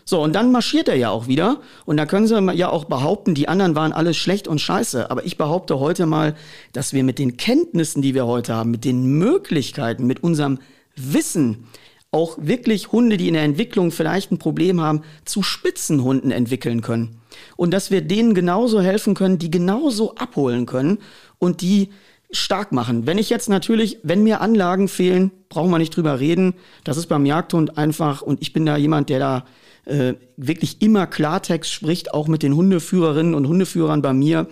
So, 0.08 0.22
und 0.22 0.34
dann 0.34 0.52
marschiert 0.52 0.86
er 0.88 0.94
ja 0.94 1.10
auch 1.10 1.26
wieder. 1.26 1.60
Und 1.84 1.96
da 1.96 2.06
können 2.06 2.28
sie 2.28 2.38
ja 2.54 2.68
auch 2.70 2.84
behaupten, 2.84 3.34
die 3.34 3.48
anderen 3.48 3.74
waren 3.74 3.92
alles 3.92 4.16
schlecht 4.16 4.46
und 4.46 4.60
scheiße. 4.60 5.10
Aber 5.10 5.26
ich 5.26 5.36
behaupte 5.36 5.80
heute 5.80 6.06
mal, 6.06 6.36
dass 6.72 6.92
wir 6.92 7.02
mit 7.02 7.18
den 7.18 7.36
Kenntnissen, 7.36 8.02
die 8.02 8.14
wir 8.14 8.24
heute 8.24 8.54
haben, 8.54 8.70
mit 8.70 8.84
den 8.84 9.18
Möglichkeiten, 9.18 10.06
mit 10.06 10.22
unserem 10.22 10.60
Wissen, 10.94 11.66
auch 12.12 12.38
wirklich 12.40 12.92
Hunde, 12.92 13.16
die 13.16 13.26
in 13.26 13.34
der 13.34 13.42
Entwicklung 13.42 13.90
vielleicht 13.90 14.30
ein 14.30 14.38
Problem 14.38 14.80
haben, 14.80 15.02
zu 15.24 15.42
Spitzenhunden 15.42 16.30
entwickeln 16.30 16.82
können. 16.82 17.20
Und 17.56 17.74
dass 17.74 17.90
wir 17.90 18.00
denen 18.00 18.32
genauso 18.32 18.80
helfen 18.80 19.14
können, 19.14 19.38
die 19.38 19.50
genauso 19.50 20.14
abholen 20.14 20.66
können 20.66 20.98
und 21.38 21.62
die 21.62 21.90
stark 22.30 22.70
machen. 22.70 23.06
Wenn 23.06 23.18
ich 23.18 23.28
jetzt 23.28 23.48
natürlich, 23.48 23.98
wenn 24.04 24.22
mir 24.22 24.40
Anlagen 24.40 24.86
fehlen, 24.86 25.32
brauchen 25.48 25.70
wir 25.70 25.78
nicht 25.78 25.96
drüber 25.96 26.20
reden. 26.20 26.54
Das 26.84 26.96
ist 26.96 27.06
beim 27.06 27.26
Jagdhund 27.26 27.76
einfach 27.76 28.22
und 28.22 28.40
ich 28.40 28.52
bin 28.52 28.64
da 28.66 28.76
jemand, 28.76 29.10
der 29.10 29.18
da 29.18 29.44
äh, 29.86 30.14
wirklich 30.36 30.82
immer 30.82 31.06
Klartext 31.06 31.72
spricht, 31.72 32.12
auch 32.12 32.28
mit 32.28 32.42
den 32.42 32.54
Hundeführerinnen 32.54 33.34
und 33.34 33.46
Hundeführern 33.48 34.02
bei 34.02 34.12
mir. 34.12 34.48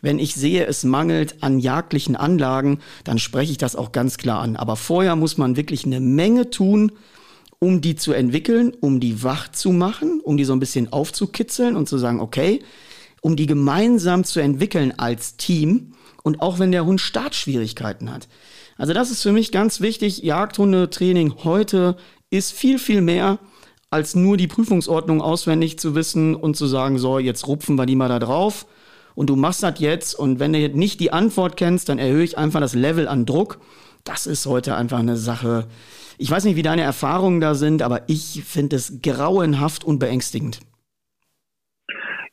Wenn 0.00 0.18
ich 0.18 0.34
sehe, 0.34 0.66
es 0.66 0.84
mangelt 0.84 1.42
an 1.42 1.58
jagdlichen 1.58 2.16
Anlagen, 2.16 2.80
dann 3.04 3.18
spreche 3.18 3.52
ich 3.52 3.58
das 3.58 3.76
auch 3.76 3.92
ganz 3.92 4.16
klar 4.16 4.40
an. 4.40 4.56
Aber 4.56 4.76
vorher 4.76 5.14
muss 5.16 5.38
man 5.38 5.56
wirklich 5.56 5.84
eine 5.84 6.00
Menge 6.00 6.50
tun, 6.50 6.92
um 7.58 7.80
die 7.80 7.96
zu 7.96 8.12
entwickeln, 8.12 8.72
um 8.80 9.00
die 9.00 9.22
wach 9.22 9.48
zu 9.48 9.72
machen, 9.72 10.20
um 10.22 10.36
die 10.36 10.44
so 10.44 10.52
ein 10.52 10.60
bisschen 10.60 10.92
aufzukitzeln 10.92 11.76
und 11.76 11.88
zu 11.88 11.98
sagen, 11.98 12.20
okay, 12.20 12.60
um 13.20 13.36
die 13.36 13.46
gemeinsam 13.46 14.24
zu 14.24 14.40
entwickeln 14.40 14.94
als 14.96 15.36
Team 15.36 15.92
und 16.22 16.40
auch 16.40 16.58
wenn 16.58 16.72
der 16.72 16.86
Hund 16.86 17.00
Startschwierigkeiten 17.00 18.12
hat. 18.12 18.28
Also 18.76 18.92
das 18.92 19.10
ist 19.10 19.22
für 19.22 19.32
mich 19.32 19.50
ganz 19.50 19.80
wichtig. 19.80 20.22
Jagdhundetraining 20.22 21.34
heute 21.42 21.96
ist 22.30 22.52
viel, 22.52 22.78
viel 22.78 23.00
mehr 23.00 23.38
als 23.90 24.14
nur 24.14 24.36
die 24.36 24.48
Prüfungsordnung 24.48 25.22
auswendig 25.22 25.78
zu 25.78 25.94
wissen 25.94 26.34
und 26.34 26.56
zu 26.56 26.66
sagen, 26.66 26.98
so, 26.98 27.18
jetzt 27.18 27.46
rupfen 27.46 27.76
wir 27.76 27.86
die 27.86 27.96
mal 27.96 28.08
da 28.08 28.18
drauf 28.18 28.66
und 29.14 29.30
du 29.30 29.36
machst 29.36 29.62
das 29.62 29.80
jetzt 29.80 30.14
und 30.14 30.40
wenn 30.40 30.52
du 30.52 30.68
nicht 30.68 31.00
die 31.00 31.12
Antwort 31.12 31.56
kennst, 31.56 31.88
dann 31.88 31.98
erhöhe 31.98 32.24
ich 32.24 32.36
einfach 32.36 32.60
das 32.60 32.74
Level 32.74 33.08
an 33.08 33.26
Druck. 33.26 33.58
Das 34.04 34.26
ist 34.26 34.46
heute 34.46 34.76
einfach 34.76 34.98
eine 34.98 35.16
Sache. 35.16 35.66
Ich 36.18 36.30
weiß 36.30 36.44
nicht, 36.44 36.56
wie 36.56 36.62
deine 36.62 36.82
Erfahrungen 36.82 37.40
da 37.40 37.54
sind, 37.54 37.82
aber 37.82 38.02
ich 38.08 38.42
finde 38.44 38.76
es 38.76 39.00
grauenhaft 39.02 39.84
und 39.84 39.98
beängstigend. 39.98 40.60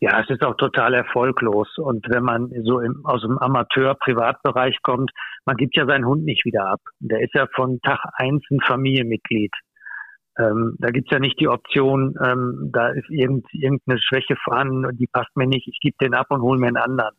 Ja, 0.02 0.20
es 0.22 0.30
ist 0.30 0.44
auch 0.44 0.56
total 0.58 0.94
erfolglos. 0.94 1.68
Und 1.78 2.06
wenn 2.10 2.24
man 2.24 2.52
so 2.64 2.80
im, 2.80 3.06
aus 3.06 3.22
dem 3.22 3.38
Amateur-Privatbereich 3.38 4.78
kommt, 4.84 5.12
man 5.46 5.56
gibt 5.56 5.76
ja 5.78 5.86
seinen 5.86 6.06
Hund 6.06 6.26
nicht 6.26 6.46
wieder 6.46 6.68
ab. 6.68 6.82
Der 7.00 7.22
ist 7.22 7.34
ja 7.34 7.48
von 7.56 7.80
Tag 7.82 8.00
eins 8.14 8.44
ein 8.52 8.60
Familienmitglied. 8.62 9.52
Ähm, 10.38 10.76
da 10.80 10.90
gibt's 10.90 11.12
ja 11.12 11.20
nicht 11.20 11.40
die 11.40 11.48
Option, 11.48 12.16
ähm, 12.24 12.70
da 12.74 12.90
ist 12.90 13.10
irgend, 13.10 13.46
irgendeine 13.54 14.00
Schwäche 14.02 14.36
vorhanden 14.44 14.86
und 14.86 14.98
die 15.00 15.08
passt 15.08 15.36
mir 15.36 15.48
nicht, 15.48 15.68
ich 15.68 15.80
gebe 15.82 15.96
den 16.02 16.14
ab 16.14 16.28
und 16.30 16.42
hole 16.42 16.60
mir 16.60 16.68
einen 16.68 16.78
anderen. 16.78 17.16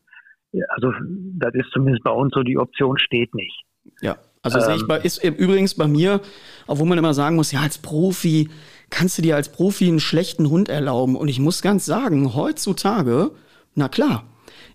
Also 0.68 0.92
das 1.38 1.54
ist 1.54 1.70
zumindest 1.72 2.04
bei 2.04 2.10
uns 2.10 2.32
so, 2.34 2.42
die 2.42 2.58
Option 2.58 2.98
steht 2.98 3.34
nicht. 3.34 3.64
Ja, 4.00 4.16
also 4.42 4.58
ähm, 4.58 4.64
sehe 4.64 4.74
ich 4.76 4.82
ähm. 4.82 4.88
bei, 4.88 4.98
ist 4.98 5.24
übrigens 5.24 5.74
bei 5.74 5.88
mir, 5.88 6.20
obwohl 6.66 6.86
man 6.86 6.98
immer 6.98 7.14
sagen 7.14 7.36
muss, 7.36 7.52
ja, 7.52 7.60
als 7.60 7.78
Profi 7.78 8.50
kannst 8.90 9.18
du 9.18 9.22
dir 9.22 9.36
als 9.36 9.50
Profi 9.50 9.88
einen 9.88 10.00
schlechten 10.00 10.48
Hund 10.50 10.68
erlauben. 10.68 11.16
Und 11.16 11.28
ich 11.28 11.40
muss 11.40 11.62
ganz 11.62 11.86
sagen, 11.86 12.34
heutzutage, 12.34 13.30
na 13.74 13.88
klar, 13.88 14.24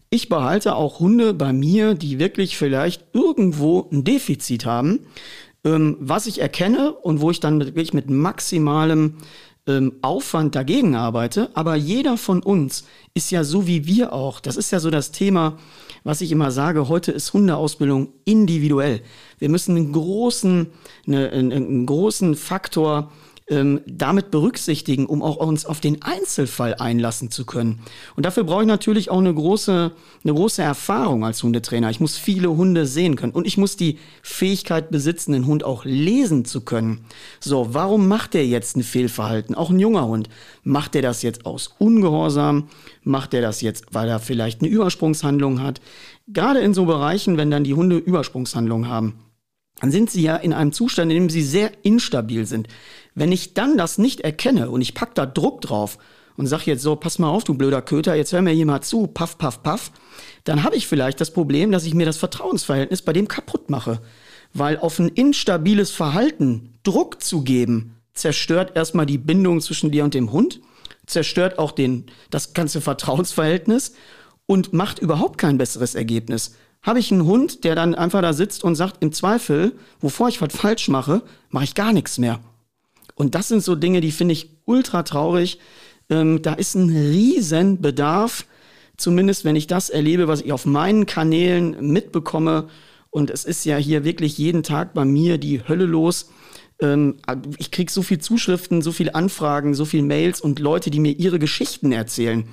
ich 0.09 0.29
behalte 0.29 0.75
auch 0.75 0.99
Hunde 0.99 1.33
bei 1.33 1.53
mir, 1.53 1.93
die 1.93 2.19
wirklich 2.19 2.57
vielleicht 2.57 3.05
irgendwo 3.13 3.87
ein 3.91 4.03
Defizit 4.03 4.65
haben 4.65 5.05
ähm, 5.63 5.97
was 5.99 6.27
ich 6.27 6.41
erkenne 6.41 6.93
und 6.93 7.21
wo 7.21 7.31
ich 7.31 7.39
dann 7.39 7.59
wirklich 7.59 7.93
mit 7.93 8.09
maximalem 8.09 9.17
ähm, 9.67 9.93
Aufwand 10.01 10.55
dagegen 10.55 10.95
arbeite. 10.95 11.49
Aber 11.53 11.75
jeder 11.75 12.17
von 12.17 12.41
uns 12.41 12.85
ist 13.13 13.31
ja 13.31 13.43
so 13.43 13.67
wie 13.67 13.85
wir 13.85 14.13
auch. 14.13 14.39
Das 14.39 14.57
ist 14.57 14.71
ja 14.71 14.79
so 14.79 14.89
das 14.89 15.11
Thema, 15.11 15.57
was 16.03 16.21
ich 16.21 16.31
immer 16.31 16.51
sage. 16.51 16.87
Heute 16.87 17.11
ist 17.11 17.33
Hundeausbildung 17.33 18.09
individuell. 18.25 19.01
Wir 19.37 19.49
müssen 19.49 19.75
einen 19.75 19.91
großen, 19.91 20.67
eine, 21.05 21.29
einen, 21.29 21.51
einen 21.51 21.85
großen 21.85 22.35
Faktor 22.35 23.11
ähm, 23.51 23.81
damit 23.85 24.31
berücksichtigen, 24.31 25.05
um 25.05 25.21
auch 25.21 25.35
uns 25.35 25.65
auf 25.65 25.81
den 25.81 26.01
Einzelfall 26.01 26.73
einlassen 26.75 27.29
zu 27.29 27.45
können. 27.45 27.81
Und 28.15 28.25
dafür 28.25 28.45
brauche 28.45 28.61
ich 28.61 28.67
natürlich 28.67 29.11
auch 29.11 29.19
eine 29.19 29.33
große, 29.33 29.91
eine 30.23 30.33
große 30.33 30.61
Erfahrung 30.61 31.25
als 31.25 31.43
Hundetrainer. 31.43 31.89
Ich 31.89 31.99
muss 31.99 32.17
viele 32.17 32.49
Hunde 32.49 32.85
sehen 32.85 33.17
können 33.17 33.33
und 33.33 33.45
ich 33.45 33.57
muss 33.57 33.75
die 33.75 33.99
Fähigkeit 34.23 34.89
besitzen, 34.89 35.33
den 35.33 35.45
Hund 35.45 35.63
auch 35.63 35.83
lesen 35.83 36.45
zu 36.45 36.61
können. 36.61 37.01
So, 37.39 37.73
warum 37.73 38.07
macht 38.07 38.33
er 38.35 38.45
jetzt 38.45 38.77
ein 38.77 38.83
Fehlverhalten? 38.83 39.53
Auch 39.53 39.69
ein 39.69 39.79
junger 39.79 40.07
Hund. 40.07 40.29
Macht 40.63 40.95
er 40.95 41.01
das 41.01 41.21
jetzt 41.21 41.45
aus 41.45 41.75
Ungehorsam? 41.77 42.69
Macht 43.03 43.33
er 43.33 43.41
das 43.41 43.61
jetzt, 43.61 43.85
weil 43.91 44.07
er 44.07 44.19
vielleicht 44.19 44.61
eine 44.61 44.69
Übersprungshandlung 44.69 45.61
hat? 45.61 45.81
Gerade 46.27 46.59
in 46.59 46.73
so 46.73 46.85
Bereichen, 46.85 47.35
wenn 47.35 47.51
dann 47.51 47.65
die 47.65 47.73
Hunde 47.73 47.97
Übersprungshandlungen 47.97 48.89
haben, 48.89 49.15
dann 49.81 49.91
sind 49.91 50.11
sie 50.11 50.21
ja 50.21 50.35
in 50.35 50.53
einem 50.53 50.71
Zustand, 50.71 51.11
in 51.11 51.17
dem 51.17 51.29
sie 51.29 51.41
sehr 51.41 51.71
instabil 51.83 52.45
sind. 52.45 52.67
Wenn 53.15 53.31
ich 53.31 53.53
dann 53.53 53.77
das 53.77 53.97
nicht 53.97 54.21
erkenne 54.21 54.69
und 54.69 54.81
ich 54.81 54.93
pack 54.93 55.15
da 55.15 55.25
Druck 55.25 55.61
drauf 55.61 55.97
und 56.37 56.47
sag 56.47 56.65
jetzt 56.65 56.83
so, 56.83 56.95
pass 56.95 57.19
mal 57.19 57.29
auf, 57.29 57.43
du 57.43 57.55
blöder 57.55 57.81
Köter, 57.81 58.15
jetzt 58.15 58.31
hör 58.31 58.41
mir 58.41 58.53
jemand 58.53 58.85
zu, 58.85 59.07
paff, 59.07 59.37
paff, 59.37 59.63
paff, 59.63 59.91
dann 60.43 60.63
habe 60.63 60.75
ich 60.75 60.87
vielleicht 60.87 61.19
das 61.19 61.33
Problem, 61.33 61.71
dass 61.71 61.85
ich 61.85 61.93
mir 61.93 62.05
das 62.05 62.17
Vertrauensverhältnis 62.17 63.01
bei 63.01 63.11
dem 63.11 63.27
kaputt 63.27 63.69
mache. 63.69 64.01
Weil 64.53 64.77
auf 64.77 64.99
ein 64.99 65.09
instabiles 65.09 65.91
Verhalten 65.91 66.73
Druck 66.83 67.23
zu 67.23 67.43
geben, 67.43 67.95
zerstört 68.13 68.75
erstmal 68.75 69.05
die 69.05 69.17
Bindung 69.17 69.61
zwischen 69.61 69.91
dir 69.91 70.03
und 70.03 70.13
dem 70.13 70.31
Hund, 70.31 70.61
zerstört 71.07 71.57
auch 71.57 71.71
den, 71.71 72.05
das 72.29 72.53
ganze 72.53 72.81
Vertrauensverhältnis 72.81 73.93
und 74.45 74.73
macht 74.73 74.99
überhaupt 74.99 75.37
kein 75.37 75.57
besseres 75.57 75.95
Ergebnis. 75.95 76.55
Habe 76.81 76.99
ich 76.99 77.11
einen 77.11 77.25
Hund, 77.25 77.63
der 77.63 77.75
dann 77.75 77.93
einfach 77.93 78.21
da 78.21 78.33
sitzt 78.33 78.63
und 78.63 78.75
sagt, 78.75 79.03
im 79.03 79.11
Zweifel, 79.11 79.73
wovor 79.99 80.29
ich 80.29 80.41
was 80.41 80.55
falsch 80.55 80.87
mache, 80.89 81.21
mache 81.49 81.65
ich 81.65 81.75
gar 81.75 81.93
nichts 81.93 82.17
mehr. 82.17 82.39
Und 83.15 83.35
das 83.35 83.49
sind 83.49 83.63
so 83.63 83.75
Dinge, 83.75 84.01
die 84.01 84.11
finde 84.11 84.33
ich 84.33 84.49
ultra 84.65 85.03
traurig. 85.03 85.59
Ähm, 86.09 86.41
da 86.41 86.53
ist 86.53 86.73
ein 86.75 86.89
riesen 86.89 87.81
Bedarf, 87.81 88.45
zumindest 88.97 89.45
wenn 89.45 89.55
ich 89.55 89.67
das 89.67 89.89
erlebe, 89.89 90.27
was 90.27 90.41
ich 90.41 90.51
auf 90.51 90.65
meinen 90.65 91.05
Kanälen 91.05 91.91
mitbekomme. 91.91 92.67
Und 93.11 93.29
es 93.29 93.45
ist 93.45 93.63
ja 93.65 93.77
hier 93.77 94.03
wirklich 94.03 94.37
jeden 94.37 94.63
Tag 94.63 94.93
bei 94.93 95.05
mir 95.05 95.37
die 95.37 95.67
Hölle 95.67 95.85
los. 95.85 96.31
Ähm, 96.81 97.17
ich 97.57 97.71
kriege 97.71 97.91
so 97.91 98.01
viel 98.01 98.19
Zuschriften, 98.19 98.81
so 98.81 98.91
viele 98.91 99.15
Anfragen, 99.15 99.73
so 99.73 99.85
viele 99.85 100.03
Mails 100.03 100.41
und 100.41 100.59
Leute, 100.59 100.89
die 100.89 100.99
mir 100.99 101.13
ihre 101.13 101.39
Geschichten 101.39 101.91
erzählen. 101.91 102.47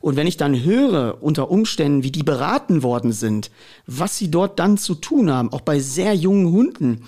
Und 0.00 0.16
wenn 0.16 0.26
ich 0.26 0.36
dann 0.36 0.62
höre, 0.62 1.22
unter 1.22 1.50
Umständen, 1.50 2.02
wie 2.02 2.12
die 2.12 2.22
beraten 2.22 2.82
worden 2.82 3.12
sind, 3.12 3.50
was 3.86 4.16
sie 4.16 4.30
dort 4.30 4.58
dann 4.58 4.78
zu 4.78 4.94
tun 4.94 5.30
haben, 5.30 5.52
auch 5.52 5.62
bei 5.62 5.80
sehr 5.80 6.14
jungen 6.14 6.52
Hunden, 6.52 7.04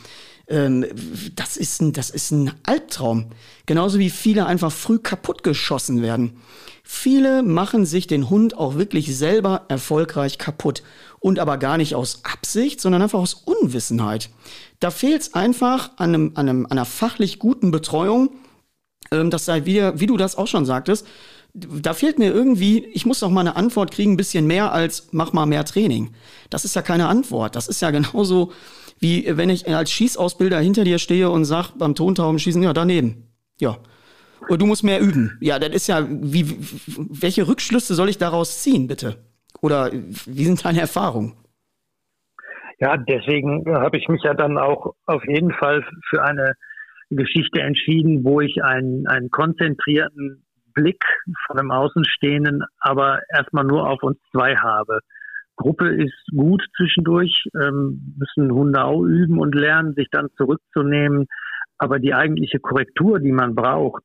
ähm, 0.49 0.87
das, 1.35 1.57
ist 1.57 1.81
ein, 1.81 1.93
das 1.93 2.11
ist 2.11 2.31
ein 2.31 2.53
Albtraum. 2.65 3.27
Genauso 3.67 3.99
wie 3.99 4.11
viele 4.11 4.47
einfach 4.47 4.73
früh 4.73 4.99
kaputtgeschossen 4.99 6.03
werden. 6.03 6.37
Viele 6.83 7.43
machen 7.43 7.87
sich 7.87 8.07
den 8.07 8.29
Hund 8.29 8.57
auch 8.57 8.75
wirklich 8.75 9.17
selber 9.17 9.65
erfolgreich 9.69 10.37
kaputt. 10.37 10.83
Und 11.21 11.39
aber 11.39 11.57
gar 11.57 11.79
nicht 11.79 11.95
aus 11.95 12.25
Absicht, 12.25 12.81
sondern 12.81 13.03
einfach 13.03 13.21
aus 13.21 13.35
Unwissenheit. 13.35 14.31
Da 14.83 14.91
fehlt 14.91 15.23
es 15.23 15.35
einfach 15.35 15.93
an, 15.97 16.09
einem, 16.09 16.33
an, 16.35 16.49
einem, 16.49 16.67
an 16.67 16.73
einer 16.73 16.85
fachlich 16.85 17.39
guten 17.39 17.71
Betreuung. 17.71 18.31
Ähm, 19.13 19.31
das 19.31 19.45
sei 19.45 19.65
wieder, 19.65 20.01
wie 20.01 20.07
du 20.07 20.17
das 20.17 20.37
auch 20.37 20.49
schon 20.49 20.67
sagtest, 20.67 21.07
da 21.55 21.95
fehlt 21.95 22.19
mir 22.19 22.33
irgendwie, 22.33 22.87
ich 22.87 23.07
muss 23.07 23.21
doch 23.21 23.31
mal 23.31 23.43
eine 23.43 23.55
Antwort 23.55 23.93
kriegen, 23.93 24.15
ein 24.15 24.17
bisschen 24.17 24.47
mehr 24.49 24.73
als 24.73 25.09
mach 25.13 25.33
mal 25.33 25.47
mehr 25.47 25.65
Training. 25.65 26.11
Das 26.51 26.65
ist 26.65 26.75
ja 26.75 26.83
keine 26.83 27.07
Antwort. 27.07 27.55
Das 27.55 27.69
ist 27.69 27.81
ja 27.81 27.91
genauso 27.93 28.51
wie 28.99 29.25
wenn 29.37 29.51
ich 29.51 29.69
als 29.69 29.93
Schießausbilder 29.93 30.59
hinter 30.59 30.83
dir 30.83 30.99
stehe 30.99 31.31
und 31.31 31.45
sag 31.45 31.73
beim 31.79 31.95
Tontaubenschießen, 31.95 32.63
ja, 32.63 32.73
daneben. 32.73 33.29
Ja. 33.61 33.79
Und 34.49 34.61
du 34.61 34.67
musst 34.67 34.83
mehr 34.83 35.01
üben. 35.01 35.39
Ja, 35.41 35.61
das 35.61 35.71
ist 35.71 35.87
ja, 35.87 36.05
wie, 36.09 36.57
welche 36.97 37.47
Rückschlüsse 37.47 37.95
soll 37.95 38.09
ich 38.09 38.19
daraus 38.19 38.63
ziehen, 38.63 38.89
bitte? 38.89 39.25
Oder 39.61 39.93
wie 39.93 40.45
sind 40.45 40.65
deine 40.65 40.81
Erfahrungen? 40.81 41.35
Ja, 42.83 42.97
deswegen 42.97 43.65
habe 43.73 43.97
ich 43.97 44.09
mich 44.09 44.25
ja 44.25 44.35
dann 44.35 44.59
auch 44.59 44.97
auf 45.07 45.23
jeden 45.29 45.53
Fall 45.53 45.85
für 46.11 46.25
eine 46.25 46.55
Geschichte 47.11 47.61
entschieden, 47.61 48.25
wo 48.25 48.41
ich 48.41 48.65
einen, 48.65 49.07
einen 49.07 49.31
konzentrierten 49.31 50.45
Blick 50.75 51.01
von 51.47 51.61
einem 51.61 51.71
Außenstehenden, 51.71 52.65
aber 52.81 53.21
erstmal 53.33 53.63
nur 53.63 53.89
auf 53.89 54.03
uns 54.03 54.19
zwei 54.33 54.57
habe. 54.57 54.99
Gruppe 55.55 55.95
ist 55.95 56.27
gut 56.37 56.61
zwischendurch, 56.77 57.45
ähm, 57.55 58.17
müssen 58.19 58.51
Hunde 58.51 58.83
auch 58.83 59.05
üben 59.05 59.39
und 59.39 59.55
lernen, 59.55 59.95
sich 59.95 60.09
dann 60.11 60.31
zurückzunehmen. 60.37 61.29
Aber 61.79 62.01
die 62.01 62.15
eigentliche 62.15 62.59
Korrektur, 62.59 63.21
die 63.21 63.31
man 63.31 63.55
braucht, 63.55 64.03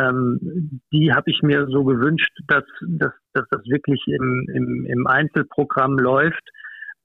ähm, 0.00 0.80
die 0.92 1.12
habe 1.12 1.30
ich 1.30 1.42
mir 1.42 1.66
so 1.66 1.84
gewünscht, 1.84 2.32
dass, 2.46 2.64
dass, 2.86 3.12
dass 3.34 3.46
das 3.50 3.66
wirklich 3.66 4.02
im, 4.06 4.46
im, 4.54 4.86
im 4.86 5.06
Einzelprogramm 5.06 5.98
läuft, 5.98 6.48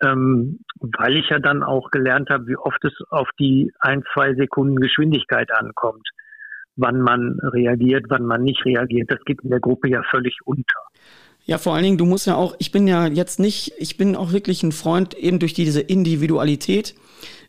ähm, 0.03 0.59
weil 0.79 1.15
ich 1.15 1.29
ja 1.29 1.39
dann 1.39 1.63
auch 1.63 1.89
gelernt 1.91 2.29
habe, 2.29 2.47
wie 2.47 2.57
oft 2.57 2.83
es 2.83 2.93
auf 3.09 3.27
die 3.39 3.71
ein, 3.79 4.03
zwei 4.13 4.33
Sekunden 4.35 4.75
Geschwindigkeit 4.77 5.49
ankommt, 5.51 6.07
wann 6.75 7.01
man 7.01 7.39
reagiert, 7.41 8.05
wann 8.09 8.25
man 8.25 8.43
nicht 8.43 8.63
reagiert. 8.65 9.11
Das 9.11 9.23
geht 9.25 9.41
in 9.43 9.49
der 9.49 9.59
Gruppe 9.59 9.89
ja 9.89 10.01
völlig 10.09 10.37
unter. 10.45 10.79
Ja, 11.45 11.57
vor 11.57 11.73
allen 11.73 11.83
Dingen, 11.83 11.97
du 11.97 12.05
musst 12.05 12.27
ja 12.27 12.35
auch, 12.35 12.55
ich 12.59 12.71
bin 12.71 12.87
ja 12.87 13.07
jetzt 13.07 13.39
nicht, 13.39 13.73
ich 13.77 13.97
bin 13.97 14.15
auch 14.15 14.31
wirklich 14.31 14.63
ein 14.63 14.71
Freund, 14.71 15.13
eben 15.13 15.39
durch 15.39 15.53
diese 15.53 15.81
Individualität 15.81 16.95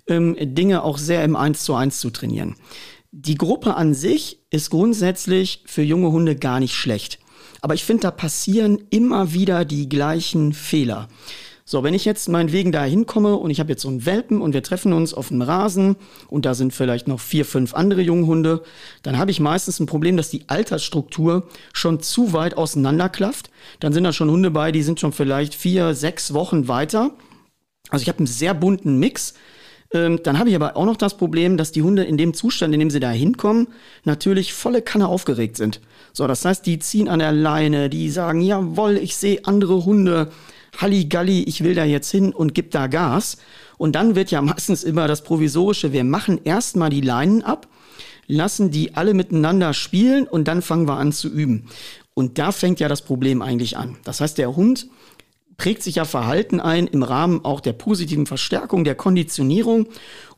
ähm, 0.08 0.36
Dinge 0.38 0.82
auch 0.82 0.98
sehr 0.98 1.24
im 1.24 1.36
Eins 1.36 1.64
zu 1.64 1.74
eins 1.74 2.00
zu 2.00 2.10
trainieren. 2.10 2.56
Die 3.12 3.36
Gruppe 3.36 3.76
an 3.76 3.94
sich 3.94 4.40
ist 4.50 4.70
grundsätzlich 4.70 5.62
für 5.66 5.82
junge 5.82 6.10
Hunde 6.10 6.34
gar 6.34 6.58
nicht 6.58 6.74
schlecht. 6.74 7.20
Aber 7.60 7.74
ich 7.74 7.84
finde, 7.84 8.02
da 8.02 8.10
passieren 8.10 8.82
immer 8.90 9.32
wieder 9.32 9.64
die 9.64 9.88
gleichen 9.88 10.52
Fehler. 10.52 11.08
So, 11.66 11.82
wenn 11.82 11.94
ich 11.94 12.04
jetzt 12.04 12.28
meinetwegen 12.28 12.72
da 12.72 12.84
hinkomme 12.84 13.36
und 13.36 13.48
ich 13.48 13.58
habe 13.58 13.70
jetzt 13.70 13.80
so 13.80 13.88
einen 13.88 14.04
Welpen 14.04 14.42
und 14.42 14.52
wir 14.52 14.62
treffen 14.62 14.92
uns 14.92 15.14
auf 15.14 15.28
dem 15.28 15.40
Rasen 15.40 15.96
und 16.28 16.44
da 16.44 16.52
sind 16.52 16.74
vielleicht 16.74 17.08
noch 17.08 17.20
vier, 17.20 17.46
fünf 17.46 17.72
andere 17.72 18.02
Junghunde, 18.02 18.62
dann 19.02 19.16
habe 19.16 19.30
ich 19.30 19.40
meistens 19.40 19.80
ein 19.80 19.86
Problem, 19.86 20.18
dass 20.18 20.28
die 20.28 20.44
Altersstruktur 20.48 21.48
schon 21.72 22.00
zu 22.00 22.34
weit 22.34 22.58
auseinanderklafft. 22.58 23.50
Dann 23.80 23.94
sind 23.94 24.04
da 24.04 24.12
schon 24.12 24.30
Hunde 24.30 24.50
bei, 24.50 24.72
die 24.72 24.82
sind 24.82 25.00
schon 25.00 25.14
vielleicht 25.14 25.54
vier, 25.54 25.94
sechs 25.94 26.34
Wochen 26.34 26.68
weiter. 26.68 27.12
Also 27.88 28.02
ich 28.02 28.08
habe 28.08 28.18
einen 28.18 28.26
sehr 28.26 28.52
bunten 28.52 28.98
Mix. 28.98 29.32
Ähm, 29.90 30.20
dann 30.22 30.38
habe 30.38 30.50
ich 30.50 30.56
aber 30.56 30.76
auch 30.76 30.84
noch 30.84 30.98
das 30.98 31.16
Problem, 31.16 31.56
dass 31.56 31.72
die 31.72 31.82
Hunde 31.82 32.04
in 32.04 32.18
dem 32.18 32.34
Zustand, 32.34 32.74
in 32.74 32.80
dem 32.80 32.90
sie 32.90 33.00
da 33.00 33.10
hinkommen, 33.10 33.68
natürlich 34.04 34.52
volle 34.52 34.82
Kanne 34.82 35.08
aufgeregt 35.08 35.56
sind. 35.56 35.80
So, 36.12 36.26
das 36.26 36.44
heißt, 36.44 36.66
die 36.66 36.78
ziehen 36.78 37.08
an 37.08 37.20
der 37.20 37.32
Leine, 37.32 37.88
die 37.88 38.10
sagen, 38.10 38.42
jawoll, 38.42 38.98
ich 38.98 39.16
sehe 39.16 39.46
andere 39.46 39.86
Hunde. 39.86 40.30
Halligalli, 40.80 41.42
ich 41.44 41.62
will 41.62 41.74
da 41.74 41.84
jetzt 41.84 42.10
hin 42.10 42.32
und 42.32 42.54
gib 42.54 42.70
da 42.70 42.86
Gas. 42.86 43.38
Und 43.76 43.94
dann 43.94 44.14
wird 44.14 44.30
ja 44.30 44.42
meistens 44.42 44.84
immer 44.84 45.08
das 45.08 45.22
Provisorische, 45.22 45.92
wir 45.92 46.04
machen 46.04 46.40
erstmal 46.44 46.90
die 46.90 47.00
Leinen 47.00 47.42
ab, 47.42 47.68
lassen 48.26 48.70
die 48.70 48.94
alle 48.94 49.14
miteinander 49.14 49.74
spielen 49.74 50.26
und 50.26 50.48
dann 50.48 50.62
fangen 50.62 50.88
wir 50.88 50.96
an 50.96 51.12
zu 51.12 51.28
üben. 51.28 51.66
Und 52.14 52.38
da 52.38 52.52
fängt 52.52 52.80
ja 52.80 52.88
das 52.88 53.02
Problem 53.02 53.42
eigentlich 53.42 53.76
an. 53.76 53.96
Das 54.04 54.20
heißt, 54.20 54.38
der 54.38 54.54
Hund 54.54 54.88
prägt 55.56 55.82
sich 55.82 55.96
ja 55.96 56.04
Verhalten 56.04 56.60
ein 56.60 56.86
im 56.86 57.02
Rahmen 57.02 57.44
auch 57.44 57.60
der 57.60 57.72
positiven 57.72 58.26
Verstärkung, 58.26 58.84
der 58.84 58.94
Konditionierung. 58.94 59.88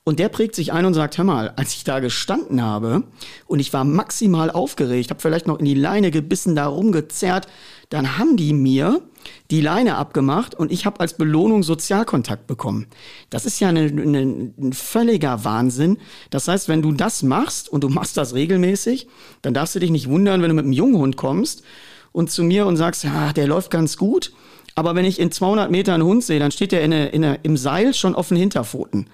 Und 0.05 0.21
der 0.21 0.29
prägt 0.29 0.55
sich 0.55 0.73
ein 0.73 0.85
und 0.85 0.95
sagt, 0.95 1.19
hör 1.19 1.25
mal, 1.25 1.53
als 1.57 1.75
ich 1.75 1.83
da 1.83 1.99
gestanden 1.99 2.63
habe 2.63 3.03
und 3.47 3.59
ich 3.59 3.73
war 3.73 3.83
maximal 3.83 4.53
aufgeregt, 4.53 5.11
habe 5.11 5.21
vielleicht 5.21 5.49
noch 5.49 5.59
in 5.59 5.65
die 5.65 5.75
Leine 5.75 6.13
gebissen, 6.13 6.55
da 6.55 6.67
rumgezerrt, 6.67 7.49
dann 7.89 8.19
haben 8.19 8.37
die 8.37 8.53
mir 8.53 9.03
die 9.51 9.61
Leine 9.61 9.97
abgemacht 9.97 10.55
und 10.55 10.73
ich 10.73 10.87
habe 10.87 11.01
als 11.01 11.15
Belohnung 11.15 11.63
Sozialkontakt 11.63 12.47
bekommen. 12.47 12.87
Das 13.31 13.45
ist 13.45 13.61
ja 13.61 13.69
eine, 13.69 13.81
eine, 13.81 14.53
ein 14.59 14.73
völliger 14.73 15.45
Wahnsinn. 15.45 15.99
Das 16.31 16.49
heißt, 16.49 16.69
wenn 16.69 16.83
du 16.83 16.93
das 16.93 17.23
machst 17.23 17.69
und 17.69 17.83
du 17.85 17.89
machst 17.89 18.17
das 18.17 18.35
regelmäßig, 18.35 19.09
dann 19.43 19.55
darfst 19.55 19.75
du 19.75 19.79
dich 19.79 19.91
nicht 19.91 20.09
wundern, 20.09 20.43
wenn 20.43 20.49
du 20.49 20.55
mit 20.55 20.65
einem 20.65 20.73
Junghund 20.73 21.17
kommst 21.17 21.63
und 22.13 22.31
zu 22.31 22.43
mir 22.43 22.67
und 22.67 22.77
sagst, 22.77 23.05
ja, 23.05 23.33
der 23.33 23.47
läuft 23.47 23.71
ganz 23.71 23.97
gut. 23.97 24.33
Aber 24.75 24.95
wenn 24.95 25.05
ich 25.05 25.19
in 25.19 25.33
200 25.33 25.71
Metern 25.71 25.95
einen 25.95 26.05
Hund 26.05 26.25
sehe, 26.25 26.39
dann 26.39 26.51
steht 26.51 26.73
der 26.73 26.83
in 26.83 26.93
eine, 26.93 27.09
in 27.09 27.25
eine, 27.25 27.39
im 27.43 27.57
Seil 27.57 27.95
schon 27.95 28.15
auf 28.15 28.29
den 28.29 28.37
Hinterpfoten. 28.37 29.09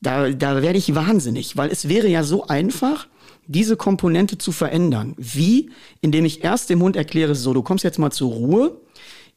Da, 0.00 0.30
da 0.30 0.62
werde 0.62 0.78
ich 0.78 0.94
wahnsinnig, 0.94 1.56
weil 1.56 1.70
es 1.70 1.88
wäre 1.88 2.08
ja 2.08 2.22
so 2.22 2.46
einfach, 2.46 3.06
diese 3.46 3.76
Komponente 3.76 4.38
zu 4.38 4.52
verändern. 4.52 5.14
Wie? 5.16 5.70
Indem 6.00 6.24
ich 6.24 6.44
erst 6.44 6.70
dem 6.70 6.82
Hund 6.82 6.96
erkläre, 6.96 7.34
so, 7.34 7.52
du 7.52 7.62
kommst 7.62 7.84
jetzt 7.84 7.98
mal 7.98 8.10
zur 8.10 8.30
Ruhe, 8.32 8.80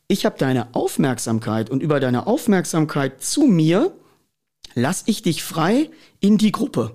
ich 0.07 0.25
habe 0.25 0.37
deine 0.37 0.73
Aufmerksamkeit 0.73 1.69
und 1.69 1.83
über 1.83 1.99
deine 1.99 2.27
Aufmerksamkeit 2.27 3.21
zu 3.21 3.43
mir 3.43 3.93
lass 4.77 5.03
ich 5.07 5.23
dich 5.23 5.43
frei 5.43 5.89
in 6.19 6.37
die 6.37 6.51
Gruppe. 6.51 6.91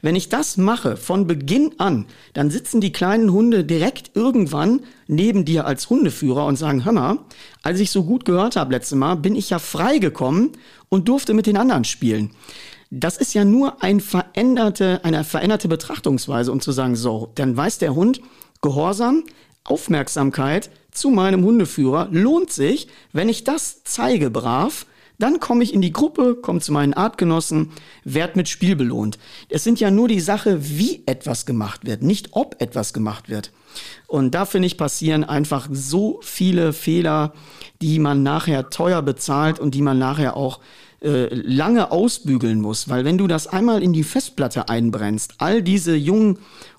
Wenn 0.00 0.14
ich 0.14 0.28
das 0.28 0.56
mache 0.56 0.96
von 0.96 1.26
Beginn 1.26 1.72
an, 1.78 2.06
dann 2.32 2.50
sitzen 2.50 2.80
die 2.80 2.92
kleinen 2.92 3.32
Hunde 3.32 3.64
direkt 3.64 4.12
irgendwann 4.14 4.80
neben 5.08 5.44
dir 5.44 5.66
als 5.66 5.90
Hundeführer 5.90 6.46
und 6.46 6.56
sagen, 6.56 6.84
hör 6.84 6.92
mal, 6.92 7.18
als 7.62 7.80
ich 7.80 7.90
so 7.90 8.04
gut 8.04 8.24
gehört 8.24 8.56
habe 8.56 8.72
letztes 8.72 8.96
Mal, 8.96 9.16
bin 9.16 9.34
ich 9.34 9.50
ja 9.50 9.58
frei 9.58 9.98
gekommen 9.98 10.52
und 10.88 11.08
durfte 11.08 11.34
mit 11.34 11.46
den 11.46 11.56
anderen 11.56 11.84
spielen. 11.84 12.30
Das 12.96 13.16
ist 13.16 13.34
ja 13.34 13.44
nur 13.44 13.82
ein 13.82 13.98
veränderte, 13.98 15.00
eine 15.02 15.24
veränderte 15.24 15.66
Betrachtungsweise, 15.66 16.52
um 16.52 16.60
zu 16.60 16.70
sagen, 16.70 16.94
so, 16.94 17.32
dann 17.34 17.56
weiß 17.56 17.78
der 17.78 17.96
Hund, 17.96 18.20
Gehorsam, 18.62 19.24
Aufmerksamkeit 19.64 20.70
zu 20.92 21.10
meinem 21.10 21.44
Hundeführer 21.44 22.06
lohnt 22.12 22.52
sich, 22.52 22.86
wenn 23.12 23.28
ich 23.28 23.42
das 23.42 23.82
zeige 23.82 24.30
brav, 24.30 24.86
dann 25.18 25.40
komme 25.40 25.64
ich 25.64 25.74
in 25.74 25.82
die 25.82 25.92
Gruppe, 25.92 26.36
komme 26.36 26.60
zu 26.60 26.72
meinen 26.72 26.94
Artgenossen, 26.94 27.72
werde 28.04 28.34
mit 28.36 28.48
Spiel 28.48 28.76
belohnt. 28.76 29.18
Es 29.48 29.64
sind 29.64 29.80
ja 29.80 29.90
nur 29.90 30.06
die 30.06 30.20
Sache, 30.20 30.58
wie 30.60 31.02
etwas 31.06 31.46
gemacht 31.46 31.84
wird, 31.84 32.02
nicht 32.02 32.28
ob 32.30 32.62
etwas 32.62 32.92
gemacht 32.92 33.28
wird. 33.28 33.50
Und 34.06 34.36
da 34.36 34.44
finde 34.44 34.66
ich 34.66 34.78
passieren 34.78 35.24
einfach 35.24 35.68
so 35.72 36.20
viele 36.22 36.72
Fehler, 36.72 37.32
die 37.82 37.98
man 37.98 38.22
nachher 38.22 38.70
teuer 38.70 39.02
bezahlt 39.02 39.58
und 39.58 39.74
die 39.74 39.82
man 39.82 39.98
nachher 39.98 40.36
auch 40.36 40.60
äh, 41.04 41.28
lange 41.32 41.90
ausbügeln 41.90 42.60
muss, 42.60 42.88
weil 42.88 43.04
wenn 43.04 43.18
du 43.18 43.26
das 43.26 43.46
einmal 43.46 43.82
in 43.82 43.92
die 43.92 44.02
Festplatte 44.02 44.68
einbrennst, 44.68 45.34
all 45.38 45.62
diese 45.62 45.94
jungen 45.94 46.38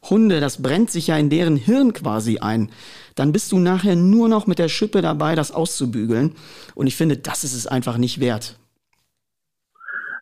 Hunde, 0.09 0.39
das 0.39 0.61
brennt 0.61 0.89
sich 0.89 1.07
ja 1.07 1.17
in 1.17 1.29
deren 1.29 1.57
Hirn 1.57 1.93
quasi 1.93 2.39
ein, 2.39 2.69
dann 3.15 3.31
bist 3.31 3.51
du 3.51 3.59
nachher 3.59 3.95
nur 3.95 4.27
noch 4.27 4.47
mit 4.47 4.59
der 4.59 4.67
Schippe 4.67 5.01
dabei, 5.01 5.35
das 5.35 5.51
auszubügeln. 5.51 6.33
Und 6.73 6.87
ich 6.87 6.97
finde, 6.97 7.17
das 7.17 7.43
ist 7.43 7.55
es 7.55 7.67
einfach 7.67 7.97
nicht 7.97 8.19
wert. 8.19 8.57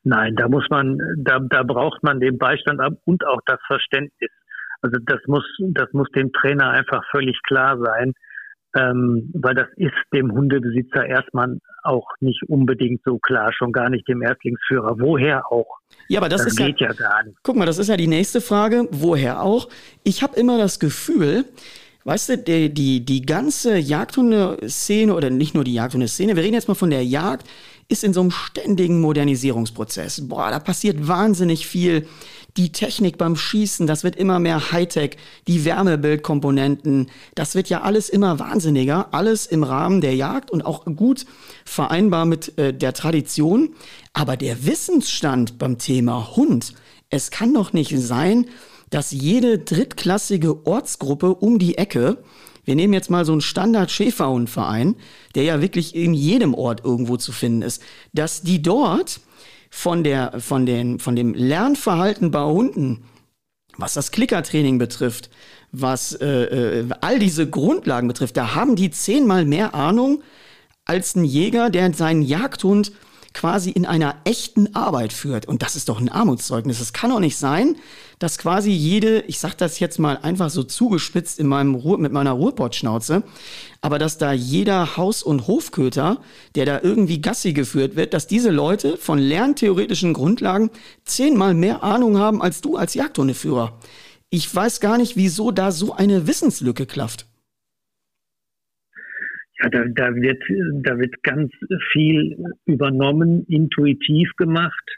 Nein, 0.03 0.35
da 0.35 0.49
muss 0.49 0.65
man, 0.69 0.97
da, 1.17 1.39
da 1.39 1.63
braucht 1.63 2.03
man 2.03 2.19
den 2.19 2.37
Beistand 2.37 2.81
und 3.05 3.25
auch 3.25 3.39
das 3.45 3.59
Verständnis. 3.65 4.31
Also 4.81 4.99
das 5.05 5.21
muss, 5.27 5.45
das 5.59 5.91
muss 5.93 6.09
dem 6.09 6.31
Trainer 6.33 6.71
einfach 6.71 7.03
völlig 7.09 7.39
klar 7.43 7.77
sein 7.79 8.13
ähm, 8.75 9.29
weil 9.33 9.55
das 9.55 9.67
ist 9.75 9.93
dem 10.13 10.31
Hundebesitzer 10.31 11.05
erstmal 11.05 11.57
auch 11.83 12.07
nicht 12.19 12.41
unbedingt 12.47 13.01
so 13.03 13.19
klar, 13.19 13.51
schon 13.53 13.71
gar 13.71 13.89
nicht 13.89 14.07
dem 14.07 14.21
Erstlingsführer. 14.21 14.95
Woher 14.99 15.51
auch? 15.51 15.79
Ja, 16.07 16.19
aber 16.19 16.29
das, 16.29 16.43
das 16.43 16.53
ist 16.53 16.57
geht 16.57 16.79
ja, 16.79 16.87
ja 16.87 16.93
gar 16.93 17.23
nicht. 17.23 17.37
Guck 17.43 17.55
mal, 17.55 17.65
das 17.65 17.77
ist 17.77 17.89
ja 17.89 17.97
die 17.97 18.07
nächste 18.07 18.41
Frage. 18.41 18.87
Woher 18.91 19.41
auch? 19.41 19.69
Ich 20.03 20.23
habe 20.23 20.39
immer 20.39 20.57
das 20.57 20.79
Gefühl, 20.79 21.45
Weißt 22.05 22.29
du, 22.29 22.37
die, 22.37 22.73
die, 22.73 23.05
die 23.05 23.21
ganze 23.21 23.77
Jagdhunde-Szene 23.77 25.15
oder 25.15 25.29
nicht 25.29 25.55
nur 25.55 25.63
die 25.63 25.73
Jagdhunde-Szene, 25.73 26.35
wir 26.35 26.43
reden 26.43 26.55
jetzt 26.55 26.67
mal 26.67 26.73
von 26.73 26.89
der 26.89 27.05
Jagd, 27.05 27.47
ist 27.87 28.03
in 28.03 28.13
so 28.13 28.21
einem 28.21 28.31
ständigen 28.31 29.01
Modernisierungsprozess. 29.01 30.27
Boah, 30.27 30.49
da 30.49 30.59
passiert 30.59 31.07
wahnsinnig 31.07 31.67
viel 31.67 32.07
die 32.57 32.71
Technik 32.71 33.17
beim 33.17 33.35
Schießen, 33.35 33.87
das 33.87 34.03
wird 34.03 34.15
immer 34.15 34.39
mehr 34.39 34.71
Hightech, 34.71 35.17
die 35.47 35.65
Wärmebildkomponenten, 35.65 37.09
das 37.33 37.55
wird 37.55 37.69
ja 37.69 37.81
alles 37.81 38.09
immer 38.09 38.37
wahnsinniger, 38.37 39.11
alles 39.11 39.47
im 39.47 39.63
Rahmen 39.63 40.01
der 40.01 40.15
Jagd 40.15 40.51
und 40.51 40.63
auch 40.63 40.85
gut 40.85 41.25
vereinbar 41.65 42.25
mit 42.25 42.57
äh, 42.59 42.73
der 42.73 42.93
Tradition. 42.93 43.75
Aber 44.13 44.37
der 44.37 44.65
Wissensstand 44.65 45.57
beim 45.57 45.79
Thema 45.79 46.35
Hund, 46.35 46.73
es 47.09 47.31
kann 47.31 47.53
doch 47.53 47.73
nicht 47.73 47.97
sein, 47.97 48.45
dass 48.91 49.11
jede 49.11 49.57
drittklassige 49.57 50.67
Ortsgruppe 50.67 51.33
um 51.33 51.57
die 51.57 51.79
Ecke, 51.79 52.19
wir 52.65 52.75
nehmen 52.75 52.93
jetzt 52.93 53.09
mal 53.09 53.25
so 53.25 53.31
einen 53.31 53.41
Standard-Schäferhundverein, 53.41 54.95
der 55.35 55.43
ja 55.43 55.61
wirklich 55.61 55.95
in 55.95 56.13
jedem 56.13 56.53
Ort 56.53 56.83
irgendwo 56.83 57.17
zu 57.17 57.31
finden 57.31 57.61
ist, 57.61 57.81
dass 58.13 58.41
die 58.41 58.61
dort 58.61 59.19
von, 59.69 60.03
der, 60.03 60.39
von, 60.39 60.65
den, 60.65 60.99
von 60.99 61.15
dem 61.15 61.33
Lernverhalten 61.33 62.31
bei 62.31 62.43
Hunden, 62.43 63.05
was 63.77 63.93
das 63.93 64.11
Klickertraining 64.11 64.77
betrifft, 64.77 65.29
was 65.71 66.13
äh, 66.13 66.79
äh, 66.79 66.89
all 67.01 67.17
diese 67.17 67.49
Grundlagen 67.49 68.07
betrifft, 68.07 68.37
da 68.37 68.53
haben 68.53 68.75
die 68.75 68.91
zehnmal 68.91 69.45
mehr 69.45 69.73
Ahnung 69.73 70.21
als 70.85 71.15
ein 71.15 71.25
Jäger, 71.25 71.69
der 71.69 71.93
seinen 71.93 72.21
Jagdhund 72.21 72.91
quasi 73.33 73.71
in 73.71 73.85
einer 73.85 74.15
echten 74.23 74.75
Arbeit 74.75 75.11
führt. 75.11 75.47
Und 75.47 75.61
das 75.61 75.75
ist 75.75 75.89
doch 75.89 75.99
ein 75.99 76.09
Armutszeugnis. 76.09 76.79
Es 76.79 76.93
kann 76.93 77.09
doch 77.09 77.19
nicht 77.19 77.37
sein, 77.37 77.75
dass 78.19 78.37
quasi 78.37 78.71
jede, 78.71 79.21
ich 79.21 79.39
sag 79.39 79.55
das 79.55 79.79
jetzt 79.79 79.99
mal 79.99 80.17
einfach 80.17 80.49
so 80.49 80.63
zugespitzt 80.63 81.39
in 81.39 81.47
meinem 81.47 81.75
Ruhr, 81.75 81.97
mit 81.97 82.11
meiner 82.11 82.31
Ruhrpottschnauze, 82.31 83.23
aber 83.81 83.99
dass 83.99 84.17
da 84.17 84.31
jeder 84.31 84.95
Haus- 84.97 85.23
und 85.23 85.47
Hofköter, 85.47 86.21
der 86.55 86.65
da 86.65 86.79
irgendwie 86.81 87.21
Gassi 87.21 87.53
geführt 87.53 87.95
wird, 87.95 88.13
dass 88.13 88.27
diese 88.27 88.51
Leute 88.51 88.97
von 88.97 89.19
lerntheoretischen 89.19 90.13
Grundlagen 90.13 90.69
zehnmal 91.03 91.53
mehr 91.53 91.83
Ahnung 91.83 92.17
haben 92.17 92.41
als 92.41 92.61
du 92.61 92.77
als 92.77 92.93
Jagdhundeführer. 92.93 93.77
Ich 94.29 94.53
weiß 94.53 94.79
gar 94.79 94.97
nicht, 94.97 95.15
wieso 95.15 95.51
da 95.51 95.71
so 95.71 95.93
eine 95.93 96.27
Wissenslücke 96.27 96.85
klafft. 96.85 97.25
Ja, 99.61 99.69
da, 99.69 99.85
da, 99.85 100.15
wird, 100.15 100.43
da 100.83 100.97
wird 100.97 101.21
ganz 101.23 101.51
viel 101.91 102.37
übernommen, 102.65 103.45
intuitiv 103.47 104.31
gemacht. 104.37 104.89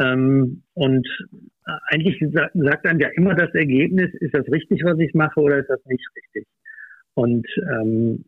Ähm, 0.00 0.62
und 0.74 1.06
eigentlich 1.86 2.18
sagt 2.32 2.84
dann 2.84 2.98
ja 2.98 3.08
immer 3.14 3.34
das 3.34 3.54
Ergebnis, 3.54 4.12
ist 4.14 4.34
das 4.34 4.46
richtig, 4.50 4.82
was 4.84 4.98
ich 4.98 5.14
mache, 5.14 5.40
oder 5.40 5.58
ist 5.58 5.70
das 5.70 5.84
nicht 5.86 6.04
richtig? 6.16 6.46
Und 7.14 7.46
ähm, 7.70 8.24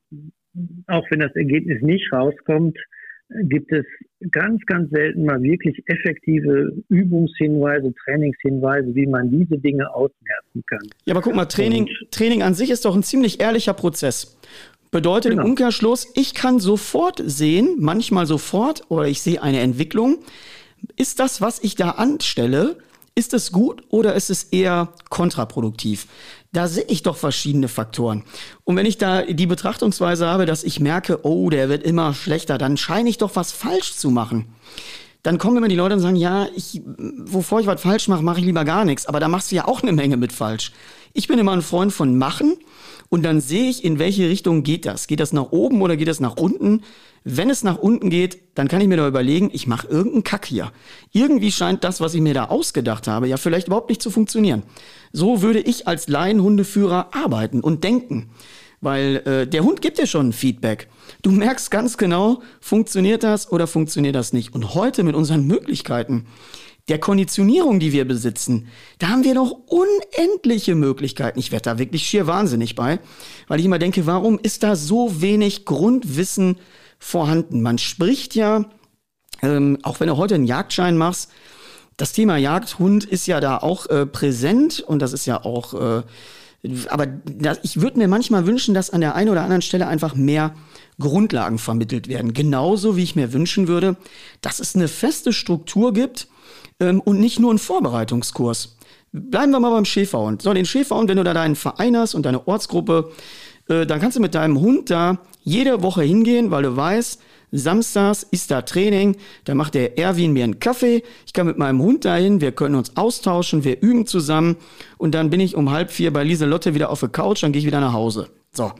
auch 0.87 1.05
wenn 1.11 1.21
das 1.21 1.35
Ergebnis 1.35 1.83
nicht 1.83 2.13
rauskommt, 2.13 2.79
gibt 3.43 3.73
es 3.73 3.85
ganz, 4.31 4.65
ganz 4.67 4.89
selten 4.91 5.25
mal 5.25 5.43
wirklich 5.43 5.83
effektive 5.87 6.73
Übungshinweise, 6.89 7.93
Trainingshinweise, 8.05 8.95
wie 8.95 9.07
man 9.07 9.31
diese 9.31 9.59
Dinge 9.59 9.93
ausmerzen 9.93 10.63
kann. 10.69 10.89
Ja, 11.05 11.15
aber 11.15 11.23
guck 11.23 11.35
mal, 11.35 11.47
Training, 11.47 11.89
Training 12.11 12.43
an 12.43 12.55
sich 12.55 12.71
ist 12.71 12.85
doch 12.85 12.95
ein 12.95 13.03
ziemlich 13.03 13.41
ehrlicher 13.41 13.75
Prozess. 13.75 14.39
Bedeutet 14.97 15.33
genau. 15.33 15.43
im 15.43 15.51
Umkehrschluss, 15.51 16.07
ich 16.15 16.33
kann 16.33 16.59
sofort 16.59 17.23
sehen, 17.23 17.77
manchmal 17.79 18.25
sofort, 18.25 18.85
oder 18.89 19.07
ich 19.07 19.21
sehe 19.21 19.43
eine 19.43 19.61
Entwicklung. 19.61 20.21
Ist 20.97 21.21
das, 21.21 21.43
was 21.43 21.59
ich 21.63 21.75
da 21.75 21.91
anstelle, 21.91 22.79
ist 23.15 23.35
es 23.35 23.53
gut 23.53 23.83
oder 23.91 24.15
ist 24.15 24.31
es 24.31 24.45
eher 24.45 24.95
kontraproduktiv? 25.11 26.07
Da 26.55 26.67
sehe 26.67 26.87
ich 26.89 27.03
doch 27.03 27.19
verschiedene 27.19 27.69
Faktoren. 27.69 28.25
Und 28.65 28.77
wenn 28.77 28.87
ich 28.87 28.97
da 28.97 29.21
die 29.21 29.47
Betrachtungsweise 29.47 30.29
habe, 30.29 30.47
dass 30.47 30.65
ich 30.65 30.81
merke, 30.81 31.27
oh, 31.27 31.51
der 31.51 31.69
wird 31.69 31.83
immer 31.83 32.15
schlechter, 32.15 32.57
dann 32.57 32.79
scheine 32.79 33.11
ich 33.11 33.19
doch 33.19 33.37
was 33.37 33.53
falsch 33.53 33.97
zu 33.97 34.11
machen. 34.11 34.47
Dann 35.23 35.37
kommen 35.37 35.59
immer 35.59 35.69
die 35.69 35.77
Leute 35.77 35.97
und 35.97 36.01
sagen, 36.01 36.17
ja, 36.17 36.47
ich, 36.57 36.81
wovor 36.87 37.61
ich 37.61 37.67
was 37.67 37.83
falsch 37.83 38.09
mache, 38.09 38.23
mache 38.23 38.41
ich 38.41 38.47
lieber 38.47 38.65
gar 38.65 38.87
nichts. 38.87 39.05
Aber 39.05 39.21
da 39.21 39.29
machst 39.29 39.53
du 39.53 39.57
ja 39.57 39.69
auch 39.69 39.83
eine 39.83 39.93
Menge 39.93 40.17
mit 40.17 40.33
falsch. 40.33 40.73
Ich 41.13 41.29
bin 41.29 41.39
immer 41.39 41.53
ein 41.53 41.61
Freund 41.61 41.93
von 41.93 42.17
machen 42.17 42.57
und 43.09 43.23
dann 43.23 43.41
sehe 43.41 43.69
ich, 43.69 43.85
in 43.85 43.99
welche 43.99 44.29
Richtung 44.29 44.63
geht 44.63 44.87
das. 44.87 45.07
Geht 45.07 45.21
das 45.21 45.33
nach 45.33 45.53
oben 45.53 45.83
oder 45.83 45.97
geht 45.97 46.09
das 46.09 46.21
nach 46.21 46.37
unten? 46.37 46.83
Wenn 47.25 47.51
es 47.51 47.65
nach 47.65 47.79
unten 47.79 48.11
geht, 48.11 48.39
dann 48.55 48.69
kann 48.69 48.81
ich 48.81 48.89
mir 48.89 48.97
da 48.97 49.07
überlegen, 49.07 49.51
ich 49.53 49.67
mache 49.67 49.89
irgendeinen 49.89 50.25
Kack 50.25 50.47
hier. 50.47 50.73
Irgendwie 51.13 51.51
scheint 51.51 51.85
das, 51.85 52.01
was 52.01 52.15
ich 52.15 52.21
mir 52.21 52.35
da 52.35 52.45
ausgedacht 52.47 53.09
habe, 53.09 53.29
ja 53.29 53.37
vielleicht 53.37 53.67
überhaupt 53.67 53.89
nicht 53.89 54.03
zu 54.03 54.11
funktionieren. 54.11 54.63
So 55.13 55.43
würde 55.43 55.61
ich 55.61 55.89
als 55.89 56.09
Laienhundeführer 56.09 57.09
arbeiten 57.13 57.61
und 57.61 57.85
denken. 57.85 58.31
Weil 58.81 59.23
äh, 59.25 59.47
der 59.47 59.65
Hund 59.65 59.81
gibt 59.81 59.99
dir 59.99 60.07
schon 60.07 60.33
Feedback. 60.33 60.89
Du 61.23 61.31
merkst 61.31 61.71
ganz 61.71 61.97
genau, 61.97 62.43
funktioniert 62.61 63.23
das 63.23 63.51
oder 63.51 63.67
funktioniert 63.67 64.15
das 64.15 64.33
nicht. 64.33 64.55
Und 64.55 64.75
heute 64.75 65.03
mit 65.03 65.15
unseren 65.15 65.47
Möglichkeiten, 65.47 66.27
der 66.89 66.99
Konditionierung, 66.99 67.81
die 67.81 67.93
wir 67.93 68.07
besitzen, 68.07 68.69
da 68.99 69.09
haben 69.09 69.25
wir 69.25 69.35
noch 69.35 69.51
unendliche 69.67 70.75
Möglichkeiten. 70.75 71.39
Ich 71.39 71.51
werde 71.51 71.65
da 71.65 71.79
wirklich 71.79 72.07
schier 72.07 72.27
wahnsinnig 72.27 72.77
bei, 72.77 73.01
weil 73.49 73.59
ich 73.59 73.67
immer 73.67 73.81
denke, 73.81 74.07
warum 74.07 74.39
ist 74.41 74.63
da 74.63 74.77
so 74.77 75.21
wenig 75.21 75.65
Grundwissen 75.65 76.59
vorhanden? 76.99 77.61
Man 77.63 77.79
spricht 77.79 78.37
ja, 78.37 78.67
ähm, 79.43 79.79
auch 79.83 79.99
wenn 79.99 80.07
du 80.07 80.17
heute 80.17 80.37
einen 80.37 80.47
Jagdschein 80.47 80.97
machst, 80.97 81.31
das 81.97 82.13
Thema 82.13 82.37
Jagdhund 82.37 83.05
ist 83.05 83.27
ja 83.27 83.41
da 83.41 83.59
auch 83.59 83.87
äh, 83.87 84.07
präsent 84.07 84.81
und 84.81 85.01
das 85.01 85.13
ist 85.13 85.27
ja 85.27 85.45
auch, 85.45 85.75
äh, 85.75 86.03
aber 86.89 87.07
das, 87.07 87.61
ich 87.63 87.81
würde 87.81 87.99
mir 87.99 88.09
manchmal 88.09 88.47
wünschen, 88.47 88.75
dass 88.75 88.91
an 88.91 89.01
der 89.01 89.15
einen 89.15 89.31
oder 89.31 89.43
anderen 89.43 89.63
Stelle 89.63 89.87
einfach 89.87 90.15
mehr 90.15 90.55
Grundlagen 90.99 91.59
vermittelt 91.59 92.09
werden. 92.09 92.33
Genauso 92.33 92.97
wie 92.97 93.03
ich 93.03 93.17
mir 93.17 93.33
wünschen 93.33 93.67
würde, 93.67 93.97
dass 94.41 94.61
es 94.61 94.75
eine 94.75 94.89
feste 94.89 95.33
Struktur 95.33 95.93
gibt, 95.93 96.29
ähm, 96.81 97.01
und 97.01 97.21
nicht 97.21 97.39
nur 97.39 97.53
ein 97.53 97.59
Vorbereitungskurs. 97.59 98.77
Bleiben 99.13 99.53
wir 99.53 99.61
mal 99.61 99.71
beim 99.71 99.85
Schäferhund. 99.85 100.43
So, 100.43 100.53
den 100.53 100.67
Schäferhund, 100.67 101.09
wenn 101.09 101.17
du 101.17 101.25
da 101.25 101.35
deinen 101.35 101.57
Verein 101.57 101.97
hast 101.97 102.15
und 102.15 102.27
deine 102.27 102.47
Ortsgruppe, 102.47 103.13
äh, 103.69 103.87
dann 103.87 104.01
kannst 104.01 104.17
du 104.17 104.21
mit 104.21 104.35
deinem 104.35 104.61
Hund 104.61 104.91
da 104.91 105.19
jede 105.43 105.83
Woche 105.83 106.03
hingehen, 106.03 106.51
weil 106.51 106.65
du 106.65 106.77
weißt, 106.77 107.21
Samstags 107.53 108.25
ist 108.25 108.51
da 108.51 108.63
Training, 108.63 109.17
da 109.45 109.55
macht 109.55 109.75
der 109.75 109.99
Erwin 109.99 110.33
mir 110.33 110.45
einen 110.45 110.59
Kaffee, 110.59 111.03
ich 111.25 111.33
kann 111.33 111.47
mit 111.47 111.59
meinem 111.59 111.81
Hund 111.81 112.05
dahin, 112.05 112.41
wir 112.41 112.53
können 112.53 112.75
uns 112.75 112.97
austauschen, 112.97 113.65
wir 113.65 113.81
üben 113.81 114.07
zusammen 114.07 114.57
und 114.99 115.15
dann 115.15 115.31
bin 115.31 115.41
ich 115.41 115.55
um 115.55 115.71
halb 115.71 115.91
vier 115.91 116.13
bei 116.13 116.25
Lieselotte 116.25 116.75
wieder 116.75 116.91
auf 116.91 117.01
der 117.01 117.09
Couch, 117.09 117.43
dann 117.43 117.53
gehe 117.53 117.61
ich 117.61 117.67
wieder 117.67 117.81
nach 117.81 117.93
Hause. 117.93 118.29
So. 118.53 118.73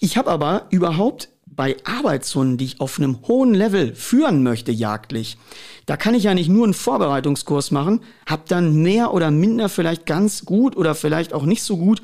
Ich 0.00 0.16
habe 0.16 0.30
aber 0.30 0.66
überhaupt 0.70 1.30
bei 1.58 1.76
Arbeitshunden, 1.82 2.56
die 2.56 2.66
ich 2.66 2.80
auf 2.80 3.00
einem 3.00 3.18
hohen 3.26 3.52
Level 3.52 3.92
führen 3.92 4.44
möchte, 4.44 4.70
jagdlich, 4.70 5.38
da 5.86 5.96
kann 5.96 6.14
ich 6.14 6.22
ja 6.22 6.32
nicht 6.32 6.48
nur 6.48 6.62
einen 6.62 6.72
Vorbereitungskurs 6.72 7.72
machen, 7.72 8.00
habe 8.26 8.44
dann 8.46 8.80
mehr 8.80 9.12
oder 9.12 9.32
minder 9.32 9.68
vielleicht 9.68 10.06
ganz 10.06 10.44
gut 10.44 10.76
oder 10.76 10.94
vielleicht 10.94 11.32
auch 11.32 11.42
nicht 11.42 11.64
so 11.64 11.76
gut 11.76 12.00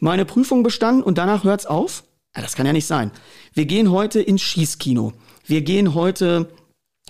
meine 0.00 0.24
Prüfung 0.24 0.64
bestanden 0.64 1.04
und 1.04 1.18
danach 1.18 1.44
hört's 1.44 1.66
auf? 1.66 2.02
Ja, 2.34 2.42
das 2.42 2.56
kann 2.56 2.66
ja 2.66 2.72
nicht 2.72 2.88
sein. 2.88 3.12
Wir 3.54 3.66
gehen 3.66 3.92
heute 3.92 4.20
ins 4.20 4.42
Schießkino. 4.42 5.12
Wir 5.44 5.60
gehen 5.60 5.94
heute, 5.94 6.48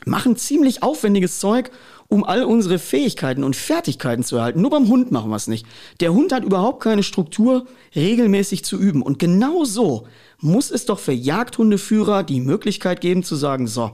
machen 0.05 0.37
ziemlich 0.37 0.83
aufwendiges 0.83 1.41
Zeug, 1.41 1.71
um 2.09 2.25
all 2.25 2.45
unsere 2.45 2.79
Fähigkeiten 2.79 3.45
und 3.45 3.57
Fertigkeiten 3.57 4.25
zu 4.25 4.37
erhalten. 4.37 4.61
Nur 4.61 4.71
beim 4.71 4.89
Hund 4.89 5.13
machen 5.13 5.31
wir 5.31 5.37
es 5.37 5.49
nicht. 5.49 5.67
Der 6.01 6.13
Hund 6.13 6.33
hat 6.33 6.45
überhaupt 6.45 6.83
keine 6.83 7.03
Struktur, 7.03 7.67
regelmäßig 7.95 8.65
zu 8.65 8.79
üben. 8.79 9.03
Und 9.03 9.19
genau 9.19 9.65
so 9.65 10.07
muss 10.39 10.71
es 10.71 10.87
doch 10.87 10.99
für 10.99 11.13
Jagdhundeführer 11.13 12.23
die 12.23 12.41
Möglichkeit 12.41 13.01
geben 13.01 13.23
zu 13.23 13.37
sagen, 13.37 13.67
so, 13.67 13.93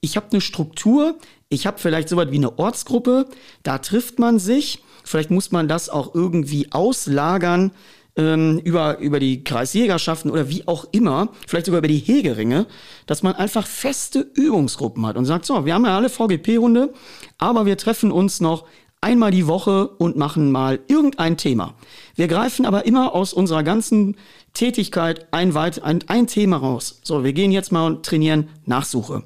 ich 0.00 0.16
habe 0.16 0.28
eine 0.30 0.40
Struktur, 0.40 1.16
ich 1.48 1.66
habe 1.66 1.78
vielleicht 1.78 2.08
so 2.08 2.16
was 2.16 2.30
wie 2.30 2.36
eine 2.36 2.58
Ortsgruppe, 2.58 3.26
da 3.62 3.78
trifft 3.78 4.18
man 4.18 4.38
sich, 4.38 4.82
vielleicht 5.04 5.30
muss 5.30 5.50
man 5.50 5.66
das 5.68 5.88
auch 5.88 6.14
irgendwie 6.14 6.70
auslagern 6.72 7.72
ähm, 8.18 8.60
über, 8.64 8.98
über 8.98 9.20
die 9.20 9.44
Kreisjägerschaften 9.44 10.30
oder 10.30 10.50
wie 10.50 10.66
auch 10.66 10.86
immer, 10.90 11.30
vielleicht 11.46 11.66
sogar 11.66 11.78
über 11.78 11.88
die 11.88 11.98
Hegeringe, 11.98 12.66
dass 13.06 13.22
man 13.22 13.34
einfach 13.34 13.66
feste 13.66 14.20
Übungsgruppen 14.34 15.06
hat 15.06 15.16
und 15.16 15.24
sagt, 15.24 15.46
so, 15.46 15.64
wir 15.64 15.72
haben 15.72 15.86
ja 15.86 15.96
alle 15.96 16.10
VGP-Hunde, 16.10 16.92
aber 17.38 17.64
wir 17.64 17.78
treffen 17.78 18.10
uns 18.12 18.40
noch 18.40 18.66
einmal 19.00 19.30
die 19.30 19.46
Woche 19.46 19.88
und 19.88 20.16
machen 20.16 20.50
mal 20.50 20.80
irgendein 20.88 21.36
Thema. 21.36 21.74
Wir 22.16 22.28
greifen 22.28 22.66
aber 22.66 22.86
immer 22.86 23.14
aus 23.14 23.32
unserer 23.32 23.62
ganzen 23.62 24.16
Tätigkeit 24.54 25.32
ein, 25.32 25.56
ein, 25.56 26.04
ein 26.08 26.26
Thema 26.26 26.56
raus. 26.56 27.00
So, 27.02 27.22
wir 27.22 27.32
gehen 27.32 27.52
jetzt 27.52 27.70
mal 27.70 27.86
und 27.86 28.04
trainieren 28.04 28.48
Nachsuche. 28.66 29.22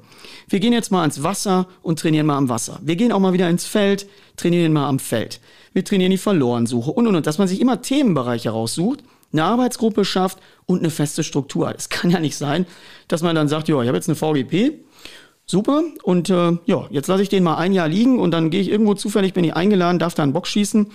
Wir 0.47 0.59
gehen 0.59 0.73
jetzt 0.73 0.91
mal 0.91 1.01
ans 1.01 1.23
Wasser 1.23 1.67
und 1.81 1.99
trainieren 1.99 2.27
mal 2.27 2.37
am 2.37 2.49
Wasser. 2.49 2.79
Wir 2.83 2.95
gehen 2.95 3.11
auch 3.11 3.19
mal 3.19 3.33
wieder 3.33 3.49
ins 3.49 3.65
Feld, 3.65 4.07
trainieren 4.37 4.73
mal 4.73 4.87
am 4.87 4.99
Feld. 4.99 5.39
Wir 5.73 5.83
trainieren 5.83 6.11
die 6.11 6.17
Verlorensuche 6.17 6.91
und 6.91 7.07
und 7.07 7.15
und. 7.15 7.25
Dass 7.25 7.39
man 7.39 7.47
sich 7.47 7.59
immer 7.59 7.81
Themenbereiche 7.81 8.51
raussucht, 8.51 9.03
eine 9.31 9.43
Arbeitsgruppe 9.43 10.05
schafft 10.05 10.37
und 10.67 10.79
eine 10.79 10.91
feste 10.91 11.23
Struktur 11.23 11.69
hat. 11.69 11.77
Es 11.77 11.89
kann 11.89 12.11
ja 12.11 12.19
nicht 12.19 12.37
sein, 12.37 12.67
dass 13.07 13.23
man 13.23 13.35
dann 13.35 13.47
sagt, 13.47 13.67
ja, 13.67 13.81
ich 13.81 13.87
habe 13.87 13.97
jetzt 13.97 14.07
eine 14.07 14.15
VGP, 14.15 14.79
super, 15.45 15.83
und 16.03 16.29
äh, 16.29 16.57
ja, 16.65 16.87
jetzt 16.89 17.07
lasse 17.07 17.23
ich 17.23 17.29
den 17.29 17.43
mal 17.43 17.55
ein 17.57 17.73
Jahr 17.73 17.87
liegen 17.87 18.19
und 18.19 18.31
dann 18.31 18.49
gehe 18.49 18.61
ich 18.61 18.69
irgendwo 18.69 18.93
zufällig, 18.93 19.33
bin 19.33 19.43
ich 19.43 19.55
eingeladen, 19.55 19.99
darf 19.99 20.13
da 20.13 20.23
einen 20.23 20.33
Bock 20.33 20.47
schießen 20.47 20.87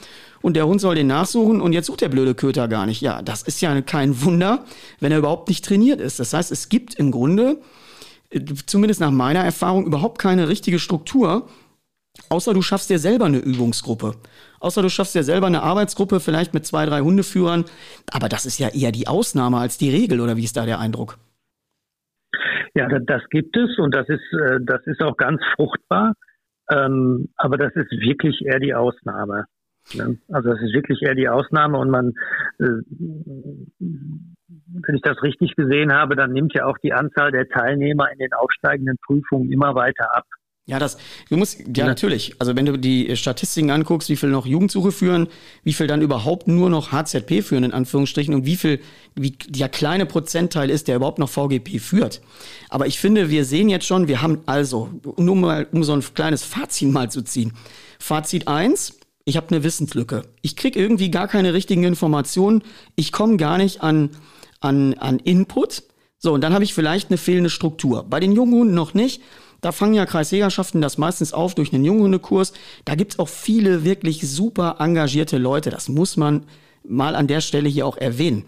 und 0.43 0.55
der 0.55 0.67
Hund 0.67 0.81
soll 0.81 0.95
den 0.95 1.07
nachsuchen 1.07 1.61
und 1.61 1.73
jetzt 1.73 1.87
sucht 1.87 2.01
der 2.01 2.09
blöde 2.09 2.35
Köter 2.35 2.69
gar 2.69 2.87
nicht. 2.87 3.01
Ja, 3.01 3.23
das 3.23 3.43
ist 3.43 3.61
ja 3.61 3.81
kein 3.83 4.23
Wunder, 4.23 4.65
wenn 5.01 5.13
er 5.13 5.19
überhaupt 5.19 5.49
nicht 5.49 5.65
trainiert 5.65 6.01
ist. 6.01 6.19
Das 6.19 6.33
heißt, 6.33 6.51
es 6.53 6.69
gibt 6.69 6.95
im 6.95 7.11
Grunde, 7.11 7.61
äh, 8.31 8.41
zumindest 8.67 9.01
nach 9.01 9.11
meiner 9.11 9.41
Erfahrung, 9.41 9.87
überhaupt 9.87 10.19
keine 10.19 10.49
richtige 10.49 10.79
Struktur, 10.79 11.49
außer 12.31 12.55
du 12.55 12.63
schaffst 12.63 12.91
dir 12.91 12.99
selber 12.99 13.27
eine 13.27 13.39
Übungsgruppe. 13.39 14.17
Außer 14.61 14.83
du 14.83 14.91
schaffst 14.91 15.15
dir 15.15 15.23
selber 15.23 15.47
eine 15.47 15.63
Arbeitsgruppe, 15.63 16.19
vielleicht 16.19 16.53
mit 16.53 16.67
zwei, 16.67 16.85
drei 16.85 17.01
Hundeführern. 17.01 17.65
Aber 18.11 18.29
das 18.29 18.45
ist 18.45 18.59
ja 18.59 18.69
eher 18.69 18.91
die 18.91 19.07
Ausnahme 19.07 19.59
als 19.59 19.79
die 19.79 19.91
Regel, 19.91 20.21
oder 20.21 20.37
wie 20.37 20.45
ist 20.45 20.57
da 20.57 20.67
der 20.67 20.81
Eindruck? 20.81 21.19
Ja, 22.75 22.89
das 22.89 23.23
gibt 23.31 23.57
es 23.57 23.79
und 23.79 23.95
das 23.95 24.09
ist, 24.09 24.33
äh, 24.33 24.59
das 24.61 24.87
ist 24.87 25.03
auch 25.03 25.17
ganz 25.17 25.41
fruchtbar. 25.57 26.15
Ähm, 26.71 27.29
aber 27.37 27.57
das 27.57 27.75
ist 27.75 27.91
wirklich 27.93 28.45
eher 28.45 28.61
die 28.61 28.75
Ausnahme. 28.75 29.45
Ne? 29.95 30.19
Also 30.29 30.51
das 30.51 30.61
ist 30.61 30.75
wirklich 30.75 31.01
eher 31.03 31.15
die 31.15 31.29
Ausnahme 31.29 31.79
und 31.79 31.91
man, 31.91 32.13
äh, 32.59 32.83
wenn 33.79 34.95
ich 34.95 35.03
das 35.03 35.23
richtig 35.23 35.57
gesehen 35.57 35.93
habe, 35.93 36.15
dann 36.15 36.33
nimmt 36.33 36.53
ja 36.55 36.67
auch 36.67 36.77
die 36.79 36.93
Anzahl 36.93 37.33
der 37.33 37.49
Teilnehmer 37.49 38.13
in 38.13 38.19
den 38.19 38.33
aufsteigenden 38.35 38.97
Prüfungen 39.05 39.51
immer 39.51 39.75
weiter 39.75 40.15
ab. 40.15 40.25
Ja, 40.69 40.79
das, 40.79 40.99
du 41.31 41.39
musst, 41.39 41.61
ja, 41.75 41.87
natürlich. 41.87 42.35
Also 42.39 42.55
wenn 42.55 42.67
du 42.67 42.77
die 42.77 43.17
Statistiken 43.17 43.71
anguckst, 43.71 44.11
wie 44.11 44.17
viel 44.17 44.29
noch 44.29 44.45
Jugendsuche 44.45 44.93
führen, 44.93 45.29
wie 45.65 45.73
viel 45.73 45.87
dann 45.87 46.03
überhaupt 46.03 46.47
nur 46.47 46.69
noch 46.69 46.93
HZP 46.93 47.43
führen, 47.43 47.65
in 47.65 47.73
Anführungsstrichen, 47.73 48.35
und 48.35 48.45
wie 48.45 48.57
viel, 48.57 48.79
wie 49.15 49.31
der 49.31 49.71
kleine 49.71 50.05
Prozentteil 50.05 50.69
ist, 50.69 50.87
der 50.87 50.97
überhaupt 50.97 51.21
noch 51.21 51.31
VGP 51.31 51.81
führt. 51.81 52.21
Aber 52.69 52.87
ich 52.87 53.01
finde, 53.01 53.31
wir 53.31 53.47
sehen 53.47 53.71
jetzt 53.71 53.87
schon, 53.87 54.09
wir 54.09 54.21
haben 54.21 54.41
also, 54.45 54.91
nur 55.17 55.37
mal, 55.37 55.67
um 55.73 55.85
so 55.85 55.95
ein 55.95 56.05
kleines 56.15 56.45
Fazit 56.45 56.93
mal 56.93 57.11
zu 57.11 57.23
ziehen. 57.23 57.55
Fazit 57.99 58.47
eins: 58.47 58.99
ich 59.25 59.39
habe 59.39 59.49
eine 59.49 59.65
Wissenslücke. 59.65 60.25
Ich 60.43 60.55
krieg 60.55 60.77
irgendwie 60.77 61.11
gar 61.11 61.29
keine 61.29 61.55
richtigen 61.55 61.85
Informationen. 61.85 62.63
Ich 62.95 63.11
komme 63.11 63.39
gar 63.39 63.57
nicht 63.57 63.81
an, 63.81 64.11
an, 64.61 64.93
an 64.99 65.19
Input. 65.19 65.85
So, 66.19 66.35
und 66.35 66.43
dann 66.43 66.53
habe 66.53 66.65
ich 66.65 66.75
vielleicht 66.75 67.09
eine 67.09 67.17
fehlende 67.17 67.49
Struktur. 67.49 68.03
Bei 68.03 68.21
den 68.21 68.33
jungen 68.33 68.53
Hunden 68.53 68.75
noch 68.75 68.93
nicht. 68.93 69.23
Da 69.61 69.73
fangen 69.73 69.95
ja 69.95 70.07
Kreisjägerschaften 70.07 70.81
das 70.81 70.99
meistens 70.99 71.33
auf 71.33 71.55
durch 71.55 71.73
einen 71.73 71.85
Junghundekurs. 71.85 72.53
Da 72.85 72.95
gibt's 72.95 73.19
auch 73.19 73.29
viele 73.29 73.85
wirklich 73.85 74.29
super 74.29 74.77
engagierte 74.79 75.39
Leute. 75.39 75.71
Das 75.71 75.89
muss 75.89 76.17
man 76.17 76.45
mal 76.85 77.15
an 77.15 77.27
der 77.27 77.41
Stelle 77.41 77.69
hier 77.69 77.87
auch 77.87 77.97
erwähnen. 77.97 78.45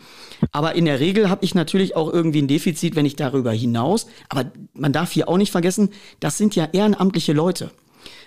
Aber 0.52 0.74
in 0.74 0.84
der 0.86 1.00
Regel 1.00 1.28
habe 1.28 1.44
ich 1.44 1.54
natürlich 1.54 1.96
auch 1.96 2.12
irgendwie 2.12 2.42
ein 2.42 2.48
Defizit, 2.48 2.96
wenn 2.96 3.06
ich 3.06 3.16
darüber 3.16 3.52
hinaus. 3.52 4.06
Aber 4.28 4.50
man 4.72 4.92
darf 4.92 5.12
hier 5.12 5.28
auch 5.28 5.36
nicht 5.36 5.52
vergessen, 5.52 5.90
das 6.20 6.38
sind 6.38 6.56
ja 6.56 6.68
ehrenamtliche 6.72 7.32
Leute. 7.32 7.70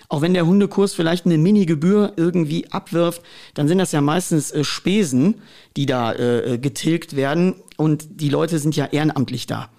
Auch 0.08 0.20
wenn 0.20 0.34
der 0.34 0.46
Hundekurs 0.46 0.94
vielleicht 0.94 1.26
eine 1.26 1.38
Mini-Gebühr 1.38 2.12
irgendwie 2.16 2.70
abwirft, 2.70 3.22
dann 3.54 3.68
sind 3.68 3.78
das 3.78 3.92
ja 3.92 4.00
meistens 4.00 4.50
äh, 4.50 4.62
Spesen, 4.62 5.36
die 5.76 5.86
da 5.86 6.12
äh, 6.12 6.58
getilgt 6.58 7.16
werden. 7.16 7.54
Und 7.76 8.20
die 8.20 8.28
Leute 8.28 8.58
sind 8.58 8.76
ja 8.76 8.86
ehrenamtlich 8.86 9.46
da. 9.46 9.70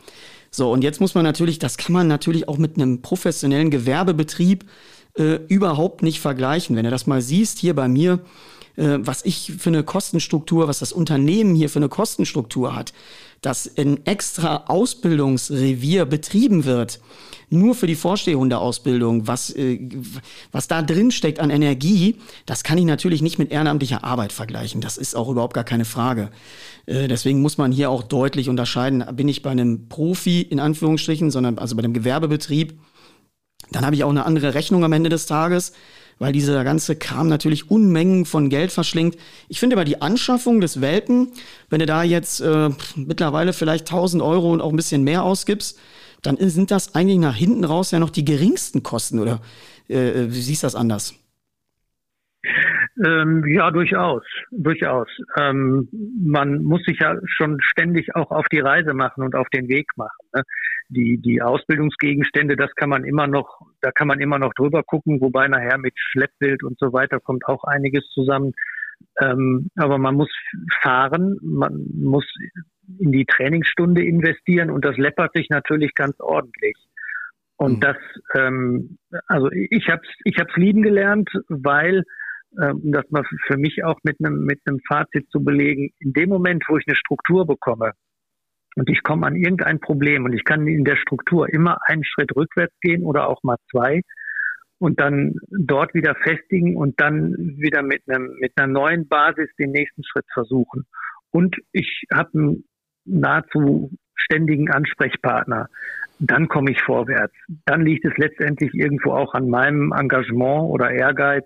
So, 0.56 0.72
und 0.72 0.84
jetzt 0.86 1.02
muss 1.02 1.16
man 1.16 1.26
natürlich, 1.26 1.60
das 1.60 1.76
kann 1.76 1.92
man 1.92 2.08
natürlich 2.08 2.48
auch 2.48 2.58
mit 2.58 2.78
einem 2.78 3.02
professionellen 3.02 3.72
Gewerbebetrieb 3.72 4.64
äh, 5.18 5.40
überhaupt 5.50 6.02
nicht 6.02 6.22
vergleichen. 6.22 6.78
Wenn 6.78 6.86
du 6.86 6.92
das 6.92 7.08
mal 7.08 7.22
siehst, 7.22 7.60
hier 7.60 7.76
bei 7.76 7.90
mir, 7.90 8.22
äh, 8.78 9.00
was 9.00 9.26
ich 9.26 9.54
für 9.60 9.70
eine 9.70 9.84
Kostenstruktur, 9.84 10.70
was 10.70 10.80
das 10.80 10.94
Unternehmen 10.94 11.56
hier 11.56 11.70
für 11.70 11.80
eine 11.80 11.90
Kostenstruktur 11.90 12.74
hat, 12.74 12.94
dass 13.46 13.78
ein 13.78 14.06
extra 14.06 14.66
Ausbildungsrevier 14.68 16.06
betrieben 16.06 16.66
wird, 16.66 17.00
nur 17.50 17.76
für 17.76 17.86
die 17.86 17.96
Vorstehhundeausbildung, 17.96 19.28
was, 19.28 19.52
äh, 19.52 19.88
was 20.52 20.68
da 20.68 20.82
drin 20.82 21.12
steckt 21.12 21.40
an 21.40 21.52
Energie, 21.52 22.16
das 22.48 22.64
kann 22.64 22.80
ich 22.80 22.86
natürlich 22.86 23.22
nicht 23.22 23.38
mit 23.38 23.52
ehrenamtlicher 23.52 24.04
Arbeit 24.04 24.34
vergleichen. 24.34 24.82
Das 24.82 24.98
ist 24.98 25.16
auch 25.16 25.30
überhaupt 25.30 25.54
gar 25.54 25.64
keine 25.64 25.86
Frage. 25.86 26.32
Äh, 26.88 27.08
deswegen 27.08 27.42
muss 27.42 27.60
man 27.60 27.72
hier 27.72 27.92
auch 27.92 28.02
deutlich 28.02 28.50
unterscheiden, 28.50 29.06
bin 29.16 29.28
ich 29.28 29.44
bei 29.44 29.52
einem 29.52 29.90
Profi 29.90 30.42
in 30.42 30.60
Anführungsstrichen, 30.60 31.30
sondern 31.30 31.60
also 31.60 31.76
bei 31.76 31.84
einem 31.84 31.94
Gewerbebetrieb, 31.94 32.80
dann 33.72 33.86
habe 33.86 33.96
ich 33.96 34.04
auch 34.04 34.10
eine 34.10 34.26
andere 34.26 34.56
Rechnung 34.56 34.84
am 34.84 34.94
Ende 34.94 35.10
des 35.10 35.28
Tages 35.28 35.74
weil 36.20 36.34
dieser 36.34 36.64
ganze 36.64 36.96
Kram 36.96 37.28
natürlich 37.28 37.70
Unmengen 37.70 38.26
von 38.26 38.50
Geld 38.50 38.72
verschlingt. 38.72 39.18
Ich 39.50 39.60
finde 39.60 39.76
aber 39.76 39.86
die 39.86 40.02
Anschaffung 40.02 40.62
des 40.62 40.82
Welpen, 40.82 41.32
wenn 41.70 41.80
du 41.80 41.86
da 41.86 42.04
jetzt 42.04 42.42
äh, 42.42 42.70
mittlerweile 42.96 43.54
vielleicht 43.54 43.88
1000 43.88 44.24
Euro 44.24 44.52
und 44.52 44.62
auch 44.62 44.70
ein 44.70 44.76
bisschen 44.78 45.04
mehr 45.04 45.24
ausgibst, 45.24 45.80
dann 46.22 46.38
sind 46.38 46.72
das 46.72 46.96
eigentlich 46.96 47.20
nach 47.20 47.36
hinten 47.36 47.64
raus 47.64 47.92
ja 47.92 48.00
noch 48.00 48.10
die 48.10 48.26
geringsten 48.26 48.84
Kosten, 48.84 49.20
oder 49.20 49.42
äh, 49.90 50.24
äh, 50.24 50.30
siehst 50.30 50.64
du 50.64 50.66
das 50.66 50.76
anders? 50.76 51.14
Ähm, 53.04 53.44
ja, 53.48 53.72
durchaus, 53.72 54.24
durchaus. 54.52 55.08
Ähm, 55.38 55.90
man 56.24 56.64
muss 56.64 56.82
sich 56.84 57.00
ja 57.00 57.18
schon 57.26 57.60
ständig 57.60 58.16
auch 58.16 58.32
auf 58.32 58.46
die 58.52 58.60
Reise 58.60 58.94
machen 58.94 59.24
und 59.24 59.36
auf 59.36 59.50
den 59.50 59.68
Weg 59.68 59.88
machen. 59.98 60.28
Ne? 60.34 60.44
Die, 60.90 61.18
die 61.18 61.42
Ausbildungsgegenstände, 61.42 62.56
das 62.56 62.74
kann 62.76 62.90
man 62.90 63.06
immer 63.06 63.26
noch, 63.26 63.60
da 63.82 63.92
kann 63.92 64.08
man 64.08 64.20
immer 64.20 64.38
noch 64.38 64.54
drüber 64.54 64.84
gucken, 64.84 65.20
wobei 65.20 65.48
nachher 65.48 65.80
mit 65.80 65.94
Schleppbild 65.98 66.64
und 66.64 66.78
so 66.80 66.94
weiter 66.94 67.20
kommt 67.20 67.46
auch 67.48 67.64
einiges 67.64 68.08
zusammen. 68.10 68.54
Ähm, 69.20 69.70
aber 69.76 69.98
man 69.98 70.16
muss 70.16 70.30
fahren, 70.82 71.38
man 71.42 71.88
muss 71.94 72.26
in 73.00 73.12
die 73.12 73.26
Trainingsstunde 73.26 74.04
investieren 74.04 74.70
und 74.70 74.86
das 74.86 74.98
läppert 74.98 75.34
sich 75.34 75.50
natürlich 75.50 75.94
ganz 75.96 76.20
ordentlich. 76.20 76.76
Und 77.58 77.78
mhm. 77.78 77.80
das, 77.80 77.98
ähm, 78.36 78.98
also 79.28 79.50
ich 79.52 79.90
habe 79.90 80.02
es 80.04 80.10
ich 80.24 80.38
hab's 80.40 80.56
lieben 80.56 80.84
gelernt, 80.84 81.30
weil, 81.48 82.04
ähm, 82.62 82.82
das 82.84 83.10
mal 83.10 83.24
für 83.48 83.58
mich 83.58 83.84
auch 83.84 83.98
mit 84.04 84.18
einem 84.20 84.44
mit 84.44 84.60
einem 84.66 84.80
Fazit 84.88 85.30
zu 85.32 85.44
belegen, 85.44 85.92
in 86.00 86.14
dem 86.14 86.30
Moment, 86.30 86.64
wo 86.68 86.78
ich 86.78 86.86
eine 86.88 86.96
Struktur 86.96 87.48
bekomme 87.48 87.94
und 88.76 88.90
ich 88.90 89.04
komme 89.04 89.26
an 89.26 89.36
irgendein 89.36 89.80
Problem 89.80 90.26
und 90.26 90.34
ich 90.34 90.44
kann 90.44 90.68
in 90.68 90.84
der 90.84 90.98
Struktur 90.98 91.52
immer 91.52 91.78
einen 91.88 92.04
Schritt 92.04 92.36
rückwärts 92.36 92.76
gehen 92.82 93.04
oder 93.04 93.30
auch 93.30 93.42
mal 93.44 93.58
zwei 93.72 94.02
und 94.80 95.00
dann 95.00 95.36
dort 95.50 95.94
wieder 95.94 96.16
festigen 96.16 96.76
und 96.76 97.00
dann 97.00 97.34
wieder 97.58 97.82
mit 97.82 98.04
einem 98.08 98.36
mit 98.40 98.52
einer 98.56 98.72
neuen 98.72 99.08
Basis 99.08 99.50
den 99.58 99.72
nächsten 99.72 100.04
Schritt 100.04 100.26
versuchen. 100.34 100.86
Und 101.32 101.56
ich 101.72 102.04
habe 102.14 102.30
einen 102.34 102.64
nahezu 103.06 103.92
ständigen 104.16 104.70
Ansprechpartner, 104.72 105.70
dann 106.20 106.48
komme 106.48 106.72
ich 106.72 106.82
vorwärts. 106.82 107.34
Dann 107.66 107.82
liegt 107.82 108.06
es 108.06 108.18
letztendlich 108.18 108.74
irgendwo 108.74 109.12
auch 109.12 109.34
an 109.34 109.50
meinem 109.50 109.92
Engagement 109.92 110.70
oder 110.70 110.92
Ehrgeiz, 110.92 111.46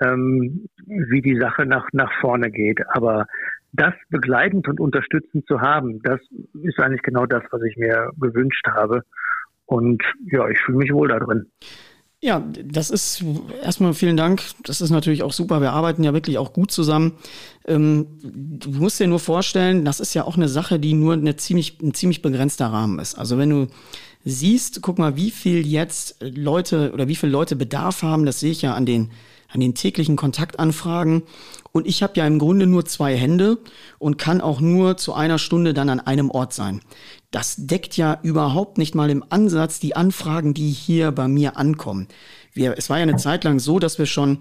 ähm, 0.00 0.66
wie 0.86 1.22
die 1.22 1.38
Sache 1.38 1.66
nach, 1.66 1.88
nach 1.92 2.12
vorne 2.20 2.50
geht. 2.50 2.80
Aber 2.88 3.26
das 3.72 3.94
begleitend 4.08 4.66
und 4.68 4.80
unterstützend 4.80 5.46
zu 5.46 5.60
haben, 5.60 6.00
das 6.02 6.20
ist 6.62 6.78
eigentlich 6.80 7.02
genau 7.02 7.26
das, 7.26 7.42
was 7.50 7.62
ich 7.62 7.76
mir 7.76 8.10
gewünscht 8.18 8.66
habe. 8.68 9.02
Und 9.66 10.02
ja, 10.26 10.48
ich 10.48 10.58
fühle 10.58 10.78
mich 10.78 10.92
wohl 10.92 11.08
da 11.08 11.20
drin. 11.20 11.46
Ja, 12.22 12.44
das 12.64 12.90
ist 12.90 13.24
erstmal 13.62 13.94
vielen 13.94 14.18
Dank. 14.18 14.42
Das 14.64 14.82
ist 14.82 14.90
natürlich 14.90 15.22
auch 15.22 15.32
super. 15.32 15.62
Wir 15.62 15.72
arbeiten 15.72 16.04
ja 16.04 16.12
wirklich 16.12 16.36
auch 16.36 16.52
gut 16.52 16.70
zusammen. 16.70 17.12
Ähm, 17.66 18.08
du 18.22 18.70
musst 18.72 19.00
dir 19.00 19.06
nur 19.06 19.20
vorstellen, 19.20 19.86
das 19.86 20.00
ist 20.00 20.12
ja 20.12 20.24
auch 20.24 20.36
eine 20.36 20.48
Sache, 20.48 20.78
die 20.78 20.92
nur 20.92 21.14
eine 21.14 21.36
ziemlich, 21.36 21.80
ein 21.80 21.94
ziemlich 21.94 22.20
begrenzter 22.20 22.66
Rahmen 22.66 22.98
ist. 22.98 23.14
Also 23.14 23.38
wenn 23.38 23.48
du 23.48 23.68
siehst, 24.24 24.82
guck 24.82 24.98
mal, 24.98 25.16
wie 25.16 25.30
viel 25.30 25.66
jetzt 25.66 26.16
Leute 26.20 26.92
oder 26.92 27.08
wie 27.08 27.16
viele 27.16 27.32
Leute 27.32 27.56
Bedarf 27.56 28.02
haben, 28.02 28.26
das 28.26 28.40
sehe 28.40 28.50
ich 28.50 28.60
ja 28.60 28.74
an 28.74 28.84
den, 28.84 29.10
an 29.52 29.60
den 29.60 29.74
täglichen 29.74 30.16
Kontaktanfragen. 30.16 31.22
Und 31.72 31.86
ich 31.86 32.02
habe 32.02 32.14
ja 32.16 32.26
im 32.26 32.38
Grunde 32.38 32.66
nur 32.66 32.84
zwei 32.84 33.16
Hände 33.16 33.58
und 33.98 34.18
kann 34.18 34.40
auch 34.40 34.60
nur 34.60 34.96
zu 34.96 35.12
einer 35.14 35.38
Stunde 35.38 35.74
dann 35.74 35.88
an 35.88 36.00
einem 36.00 36.30
Ort 36.30 36.52
sein. 36.52 36.80
Das 37.30 37.56
deckt 37.58 37.96
ja 37.96 38.18
überhaupt 38.22 38.78
nicht 38.78 38.94
mal 38.94 39.10
im 39.10 39.24
Ansatz 39.28 39.78
die 39.78 39.94
Anfragen, 39.94 40.54
die 40.54 40.70
hier 40.70 41.12
bei 41.12 41.28
mir 41.28 41.56
ankommen. 41.56 42.08
Wir, 42.52 42.76
es 42.76 42.90
war 42.90 42.98
ja 42.98 43.04
eine 43.04 43.16
Zeit 43.16 43.44
lang 43.44 43.60
so, 43.60 43.78
dass 43.78 43.98
wir 43.98 44.06
schon 44.06 44.38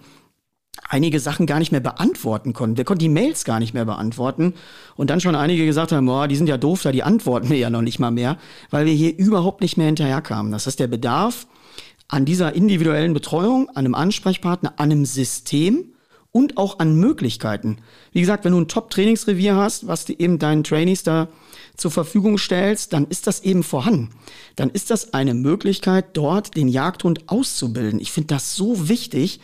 einige 0.87 1.19
Sachen 1.19 1.45
gar 1.45 1.59
nicht 1.59 1.71
mehr 1.71 1.81
beantworten 1.81 2.53
konnten. 2.53 2.77
Wir 2.77 2.85
konnten 2.85 3.03
die 3.03 3.09
Mails 3.09 3.43
gar 3.43 3.59
nicht 3.59 3.73
mehr 3.73 3.85
beantworten. 3.85 4.53
Und 4.95 5.09
dann 5.09 5.21
schon 5.21 5.35
einige 5.35 5.65
gesagt 5.65 5.91
haben, 5.91 6.05
boah, 6.05 6.27
die 6.27 6.35
sind 6.35 6.47
ja 6.47 6.57
doof, 6.57 6.81
da 6.83 6.91
die 6.91 7.03
antworten 7.03 7.49
wir 7.49 7.57
ja 7.57 7.69
noch 7.69 7.81
nicht 7.81 7.99
mal 7.99 8.11
mehr, 8.11 8.37
weil 8.69 8.85
wir 8.85 8.93
hier 8.93 9.17
überhaupt 9.17 9.61
nicht 9.61 9.77
mehr 9.77 9.87
hinterherkamen. 9.87 10.51
Das 10.51 10.65
heißt, 10.65 10.79
der 10.79 10.87
Bedarf 10.87 11.47
an 12.09 12.25
dieser 12.25 12.53
individuellen 12.53 13.13
Betreuung, 13.13 13.69
an 13.69 13.85
einem 13.85 13.95
Ansprechpartner, 13.95 14.73
an 14.77 14.91
einem 14.91 15.05
System 15.05 15.93
und 16.31 16.57
auch 16.57 16.79
an 16.79 16.95
Möglichkeiten. 16.95 17.77
Wie 18.11 18.19
gesagt, 18.19 18.43
wenn 18.45 18.51
du 18.51 18.59
ein 18.59 18.67
Top-Trainingsrevier 18.67 19.55
hast, 19.55 19.87
was 19.87 20.05
die 20.05 20.19
eben 20.21 20.37
deinen 20.39 20.63
Trainees 20.63 21.03
da 21.03 21.29
zur 21.77 21.91
Verfügung 21.91 22.37
stellst, 22.37 22.93
dann 22.93 23.07
ist 23.07 23.27
das 23.27 23.41
eben 23.41 23.63
vorhanden. 23.63 24.09
Dann 24.55 24.69
ist 24.69 24.89
das 24.89 25.13
eine 25.13 25.33
Möglichkeit, 25.33 26.17
dort 26.17 26.55
den 26.57 26.67
Jagdhund 26.67 27.29
auszubilden. 27.29 27.99
Ich 27.99 28.11
finde 28.11 28.27
das 28.27 28.55
so 28.55 28.89
wichtig. 28.89 29.39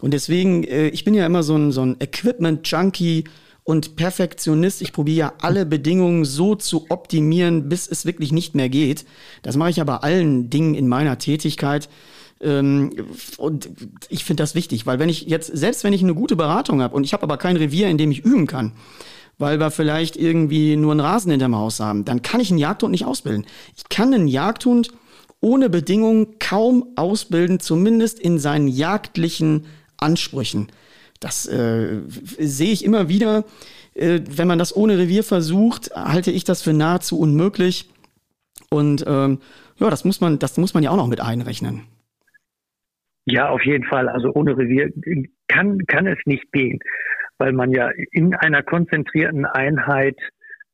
Und 0.00 0.12
deswegen, 0.12 0.64
äh, 0.64 0.88
ich 0.88 1.04
bin 1.04 1.14
ja 1.14 1.26
immer 1.26 1.42
so 1.42 1.56
ein, 1.56 1.72
so 1.72 1.82
ein 1.82 1.96
Equipment-Junkie 2.00 3.24
und 3.64 3.96
Perfektionist. 3.96 4.82
Ich 4.82 4.92
probiere 4.92 5.16
ja 5.16 5.32
alle 5.40 5.66
Bedingungen 5.66 6.24
so 6.24 6.54
zu 6.54 6.86
optimieren, 6.90 7.68
bis 7.68 7.88
es 7.88 8.04
wirklich 8.04 8.30
nicht 8.30 8.54
mehr 8.54 8.68
geht. 8.68 9.04
Das 9.42 9.56
mache 9.56 9.70
ich 9.70 9.80
aber 9.80 10.04
allen 10.04 10.50
Dingen 10.50 10.74
in 10.74 10.86
meiner 10.86 11.18
Tätigkeit. 11.18 11.88
Ähm, 12.40 12.92
und 13.38 13.70
ich 14.10 14.24
finde 14.24 14.42
das 14.42 14.54
wichtig, 14.54 14.86
weil 14.86 14.98
wenn 14.98 15.08
ich 15.08 15.22
jetzt, 15.22 15.46
selbst 15.56 15.82
wenn 15.82 15.94
ich 15.94 16.02
eine 16.02 16.14
gute 16.14 16.36
Beratung 16.36 16.82
habe 16.82 16.94
und 16.94 17.04
ich 17.04 17.14
habe 17.14 17.22
aber 17.22 17.38
kein 17.38 17.56
Revier, 17.56 17.88
in 17.88 17.98
dem 17.98 18.10
ich 18.10 18.24
üben 18.24 18.46
kann, 18.46 18.72
weil 19.38 19.58
wir 19.58 19.70
vielleicht 19.70 20.16
irgendwie 20.16 20.76
nur 20.76 20.92
einen 20.92 21.00
Rasen 21.00 21.30
hinterm 21.30 21.56
Haus 21.56 21.80
haben, 21.80 22.04
dann 22.04 22.22
kann 22.22 22.40
ich 22.40 22.50
einen 22.50 22.58
Jagdhund 22.58 22.92
nicht 22.92 23.06
ausbilden. 23.06 23.46
Ich 23.76 23.88
kann 23.88 24.12
einen 24.12 24.28
Jagdhund 24.28 24.90
ohne 25.40 25.70
Bedingungen 25.70 26.38
kaum 26.38 26.86
ausbilden, 26.96 27.60
zumindest 27.60 28.18
in 28.18 28.38
seinen 28.38 28.68
jagdlichen 28.68 29.66
Ansprüchen. 29.96 30.68
Das 31.24 31.46
äh, 31.46 32.02
sehe 32.06 32.70
ich 32.70 32.84
immer 32.84 33.08
wieder. 33.08 33.44
Äh, 33.94 34.20
wenn 34.28 34.46
man 34.46 34.58
das 34.58 34.76
ohne 34.76 34.98
Revier 34.98 35.24
versucht, 35.24 35.90
halte 35.94 36.30
ich 36.30 36.44
das 36.44 36.60
für 36.60 36.74
nahezu 36.74 37.18
unmöglich. 37.18 37.88
Und 38.68 39.06
ähm, 39.06 39.38
ja, 39.76 39.88
das 39.88 40.04
muss 40.04 40.20
man, 40.20 40.38
das 40.38 40.58
muss 40.58 40.74
man 40.74 40.82
ja 40.82 40.90
auch 40.90 40.98
noch 40.98 41.06
mit 41.06 41.22
einrechnen. 41.22 41.84
Ja, 43.24 43.48
auf 43.48 43.64
jeden 43.64 43.84
Fall. 43.84 44.10
Also 44.10 44.34
ohne 44.34 44.54
Revier 44.54 44.92
kann, 45.48 45.78
kann 45.86 46.06
es 46.06 46.18
nicht 46.26 46.52
gehen, 46.52 46.78
weil 47.38 47.54
man 47.54 47.70
ja 47.70 47.88
in 48.12 48.34
einer 48.34 48.62
konzentrierten 48.62 49.46
Einheit 49.46 50.18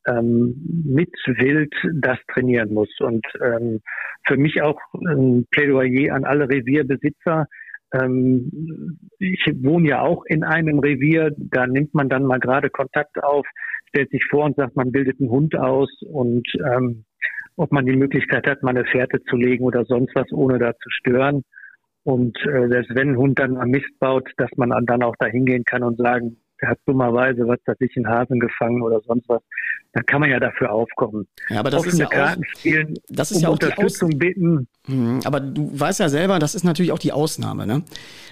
ähm, 0.09 0.57
mit 0.85 1.13
Wild 1.27 1.73
das 1.95 2.19
trainieren 2.35 2.75
muss. 2.75 2.91
Und 2.99 3.25
ähm, 3.41 3.83
für 4.27 4.37
mich 4.37 4.61
auch 4.63 4.81
ein 4.95 5.47
Plädoyer 5.53 6.13
an 6.13 6.25
alle 6.25 6.49
Revierbesitzer. 6.49 7.47
Ähm, 7.93 8.99
ich 9.19 9.45
wohne 9.63 9.89
ja 9.89 10.03
auch 10.03 10.25
in 10.27 10.45
einem 10.45 10.79
Revier, 10.79 11.35
da 11.37 11.67
nimmt 11.67 11.95
man 11.95 12.09
dann 12.09 12.25
mal 12.25 12.39
gerade 12.39 12.71
Kontakt 12.71 13.23
auf, 13.23 13.47
stellt 13.89 14.11
sich 14.11 14.25
vor 14.31 14.45
und 14.45 14.57
sagt, 14.57 14.77
man 14.77 14.93
bildet 14.93 15.21
einen 15.21 15.31
Hund 15.31 15.57
aus 15.57 15.91
und 16.03 16.47
ähm, 16.65 17.05
ob 17.57 17.73
man 17.73 17.85
die 17.85 17.97
Möglichkeit 17.97 18.47
hat, 18.47 18.63
mal 18.63 18.71
eine 18.71 18.85
Fährte 18.85 19.23
zu 19.25 19.37
legen 19.37 19.65
oder 19.65 19.85
sonst 19.85 20.15
was, 20.15 20.33
ohne 20.33 20.59
da 20.59 20.73
zu 20.73 20.91
stören. 20.91 21.43
Und 22.05 22.39
äh, 22.47 22.69
selbst 22.69 22.95
wenn 22.95 23.11
ein 23.11 23.19
Hund 23.19 23.39
dann 23.39 23.53
mal 23.55 23.67
Mist 23.67 23.99
baut, 23.99 24.31
dass 24.39 24.51
man 24.57 24.71
dann 24.87 25.03
auch 25.03 25.17
da 25.19 25.27
hingehen 25.27 25.65
kann 25.65 25.83
und 25.83 25.99
sagen, 25.99 26.39
der 26.61 26.71
hat 26.71 26.79
dummerweise 26.87 27.47
was 27.47 27.59
da 27.65 27.75
sich 27.79 27.97
in 27.97 28.07
Hasen 28.07 28.41
gefangen 28.41 28.83
oder 28.83 29.01
sonst 29.07 29.29
was, 29.29 29.41
dann 29.93 30.05
kann 30.07 30.21
man 30.21 30.31
ja 30.31 30.39
dafür 30.39 30.73
aufkommen. 30.73 31.27
Ja, 31.49 31.61
aber 31.61 31.71
das 31.71 31.81
Offene 31.81 31.93
ist 31.93 31.99
ja 31.99 32.07
Karten 32.07 32.43
auch, 32.45 32.59
spielen, 32.59 32.95
das 33.09 33.31
ist 33.31 33.39
um 33.39 33.43
ja 33.43 33.49
auch 33.49 33.53
Unterstützung 33.55 34.11
bitten. 34.19 34.69
Mhm, 34.87 35.21
aber 35.25 35.41
du 35.41 35.71
weißt 35.73 36.01
ja 36.01 36.09
selber, 36.09 36.39
das 36.39 36.55
ist 36.55 36.65
natürlich 36.65 36.93
auch 36.93 36.99
die 36.99 37.13
Ausnahme. 37.13 37.67
Ne? 37.67 37.83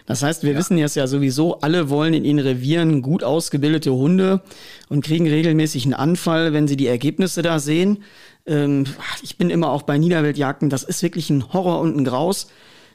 Das 0.06 0.22
heißt, 0.22 0.42
wir 0.44 0.52
ja. 0.52 0.58
wissen 0.58 0.78
jetzt 0.78 0.96
ja 0.96 1.06
sowieso, 1.06 1.60
alle 1.60 1.90
wollen 1.90 2.14
in 2.14 2.24
ihren 2.24 2.38
Revieren 2.38 3.02
gut 3.02 3.24
ausgebildete 3.24 3.92
Hunde 3.92 4.42
und 4.88 5.04
kriegen 5.04 5.26
regelmäßig 5.26 5.84
einen 5.84 5.94
Anfall, 5.94 6.52
wenn 6.52 6.68
sie 6.68 6.76
die 6.76 6.86
Ergebnisse 6.86 7.42
da 7.42 7.58
sehen. 7.58 8.02
Ähm, 8.46 8.84
ich 9.22 9.38
bin 9.38 9.50
immer 9.50 9.70
auch 9.70 9.82
bei 9.82 9.98
Niederweltjagden, 9.98 10.70
das 10.70 10.84
ist 10.84 11.02
wirklich 11.02 11.30
ein 11.30 11.52
Horror 11.52 11.80
und 11.80 11.96
ein 11.96 12.04
Graus 12.04 12.48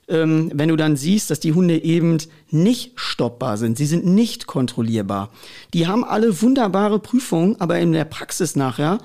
ähm, 0.07 0.51
wenn 0.53 0.69
du 0.69 0.75
dann 0.75 0.95
siehst, 0.95 1.29
dass 1.29 1.39
die 1.39 1.53
Hunde 1.53 1.83
eben 1.83 2.17
nicht 2.49 2.93
stoppbar 2.95 3.57
sind, 3.57 3.77
sie 3.77 3.85
sind 3.85 4.05
nicht 4.05 4.47
kontrollierbar. 4.47 5.29
Die 5.73 5.87
haben 5.87 6.03
alle 6.03 6.41
wunderbare 6.41 6.99
Prüfungen, 6.99 7.59
aber 7.59 7.79
in 7.79 7.93
der 7.93 8.05
Praxis 8.05 8.55
nachher 8.55 8.99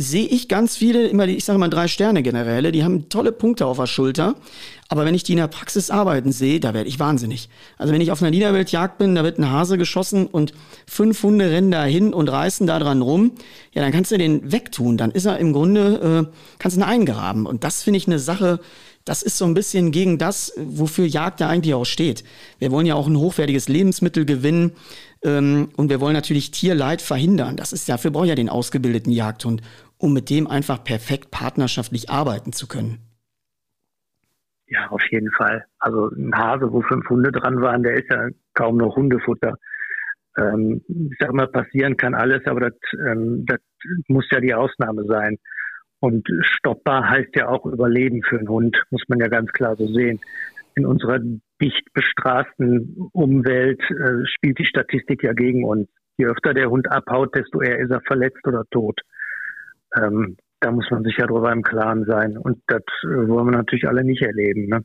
sehe 0.00 0.28
ich 0.28 0.48
ganz 0.48 0.76
viele, 0.76 1.08
immer 1.08 1.26
die, 1.26 1.34
ich 1.34 1.44
sage 1.44 1.58
mal 1.58 1.68
drei 1.68 1.88
Sterne 1.88 2.22
Generäle, 2.22 2.70
die 2.70 2.84
haben 2.84 3.08
tolle 3.08 3.32
Punkte 3.32 3.66
auf 3.66 3.78
der 3.78 3.88
Schulter. 3.88 4.36
Aber 4.88 5.04
wenn 5.04 5.14
ich 5.14 5.24
die 5.24 5.32
in 5.32 5.38
der 5.38 5.48
Praxis 5.48 5.90
arbeiten 5.90 6.30
sehe, 6.30 6.60
da 6.60 6.72
werde 6.72 6.88
ich 6.88 7.00
wahnsinnig. 7.00 7.48
Also 7.78 7.92
wenn 7.92 8.00
ich 8.00 8.12
auf 8.12 8.22
einer 8.22 8.30
Niederweltjagd 8.30 8.96
bin, 8.98 9.16
da 9.16 9.24
wird 9.24 9.38
ein 9.38 9.50
Hase 9.50 9.76
geschossen 9.76 10.28
und 10.28 10.54
fünf 10.86 11.20
Hunde 11.24 11.50
rennen 11.50 11.72
da 11.72 11.84
hin 11.84 12.14
und 12.14 12.28
reißen 12.28 12.66
da 12.68 12.78
dran 12.78 13.02
rum, 13.02 13.32
ja, 13.72 13.82
dann 13.82 13.90
kannst 13.90 14.12
du 14.12 14.18
den 14.18 14.52
wegtun. 14.52 14.98
Dann 14.98 15.10
ist 15.10 15.26
er 15.26 15.38
im 15.38 15.52
Grunde, 15.52 16.28
äh, 16.30 16.36
kannst 16.60 16.76
du 16.76 16.80
ihn 16.80 16.84
eingraben. 16.84 17.44
Und 17.44 17.64
das 17.64 17.82
finde 17.82 17.96
ich 17.96 18.06
eine 18.06 18.20
Sache, 18.20 18.60
das 19.08 19.22
ist 19.22 19.38
so 19.38 19.46
ein 19.46 19.54
bisschen 19.54 19.90
gegen 19.90 20.18
das, 20.18 20.52
wofür 20.56 21.06
Jagd 21.06 21.40
ja 21.40 21.48
eigentlich 21.48 21.74
auch 21.74 21.86
steht. 21.86 22.24
Wir 22.58 22.70
wollen 22.70 22.86
ja 22.86 22.94
auch 22.94 23.06
ein 23.06 23.16
hochwertiges 23.16 23.68
Lebensmittel 23.68 24.26
gewinnen 24.26 24.72
ähm, 25.24 25.70
und 25.76 25.88
wir 25.88 26.00
wollen 26.00 26.14
natürlich 26.14 26.50
Tierleid 26.50 27.00
verhindern. 27.00 27.56
Das 27.56 27.72
ist 27.72 27.88
dafür 27.88 28.10
braucht 28.10 28.26
ja 28.26 28.34
den 28.34 28.50
ausgebildeten 28.50 29.10
Jagdhund, 29.10 29.62
um 29.96 30.12
mit 30.12 30.28
dem 30.28 30.46
einfach 30.46 30.84
perfekt 30.84 31.30
partnerschaftlich 31.30 32.10
arbeiten 32.10 32.52
zu 32.52 32.68
können. 32.68 32.98
Ja, 34.66 34.88
auf 34.90 35.02
jeden 35.10 35.30
Fall. 35.32 35.64
Also 35.78 36.10
ein 36.10 36.34
Hase, 36.36 36.70
wo 36.70 36.82
fünf 36.82 37.08
Hunde 37.08 37.32
dran 37.32 37.62
waren, 37.62 37.82
der 37.82 37.94
ist 37.94 38.10
ja 38.10 38.28
kaum 38.52 38.76
noch 38.76 38.94
Hundefutter. 38.96 39.56
Ähm, 40.36 40.82
ich 40.88 41.16
sag 41.18 41.32
mal, 41.32 41.48
passieren 41.48 41.96
kann 41.96 42.14
alles, 42.14 42.46
aber 42.46 42.60
das, 42.60 42.74
ähm, 43.06 43.46
das 43.46 43.58
muss 44.08 44.26
ja 44.30 44.40
die 44.40 44.52
Ausnahme 44.52 45.04
sein. 45.04 45.38
Und 46.00 46.28
stoppbar 46.42 47.08
heißt 47.08 47.34
ja 47.34 47.48
auch 47.48 47.66
Überleben 47.66 48.22
für 48.22 48.38
einen 48.38 48.48
Hund, 48.48 48.76
muss 48.90 49.02
man 49.08 49.18
ja 49.18 49.28
ganz 49.28 49.50
klar 49.52 49.76
so 49.76 49.86
sehen. 49.88 50.20
In 50.76 50.86
unserer 50.86 51.18
dicht 51.60 51.92
bestraßten 51.92 53.10
Umwelt 53.12 53.80
äh, 53.90 54.24
spielt 54.26 54.58
die 54.58 54.64
Statistik 54.64 55.24
ja 55.24 55.32
gegen 55.32 55.64
uns. 55.64 55.88
Je 56.16 56.26
öfter 56.26 56.54
der 56.54 56.70
Hund 56.70 56.90
abhaut, 56.90 57.34
desto 57.34 57.60
eher 57.60 57.78
ist 57.78 57.90
er 57.90 58.00
verletzt 58.02 58.46
oder 58.46 58.64
tot. 58.70 59.00
Ähm, 59.96 60.36
da 60.60 60.70
muss 60.70 60.88
man 60.90 61.02
sich 61.04 61.16
ja 61.16 61.26
drüber 61.26 61.52
im 61.52 61.62
Klaren 61.62 62.04
sein. 62.04 62.36
Und 62.36 62.58
das 62.68 62.82
äh, 63.02 63.28
wollen 63.28 63.46
wir 63.46 63.56
natürlich 63.56 63.88
alle 63.88 64.04
nicht 64.04 64.22
erleben. 64.22 64.66
Ne? 64.66 64.84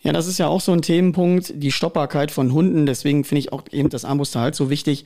Ja, 0.00 0.12
das 0.12 0.28
ist 0.28 0.38
ja 0.38 0.46
auch 0.46 0.60
so 0.60 0.72
ein 0.72 0.82
Themenpunkt, 0.82 1.52
die 1.62 1.72
Stoppbarkeit 1.72 2.30
von 2.30 2.52
Hunden. 2.52 2.86
Deswegen 2.86 3.24
finde 3.24 3.40
ich 3.40 3.52
auch 3.52 3.64
eben 3.70 3.90
das 3.90 4.04
Armbrustverhalt 4.04 4.54
so 4.54 4.70
wichtig. 4.70 5.04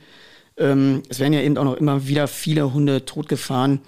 Ähm, 0.57 1.03
es 1.09 1.19
werden 1.19 1.33
ja 1.33 1.41
eben 1.41 1.57
auch 1.57 1.65
noch 1.65 1.77
immer 1.77 2.07
wieder 2.07 2.27
viele 2.27 2.73
Hunde 2.73 3.05
totgefahren 3.05 3.81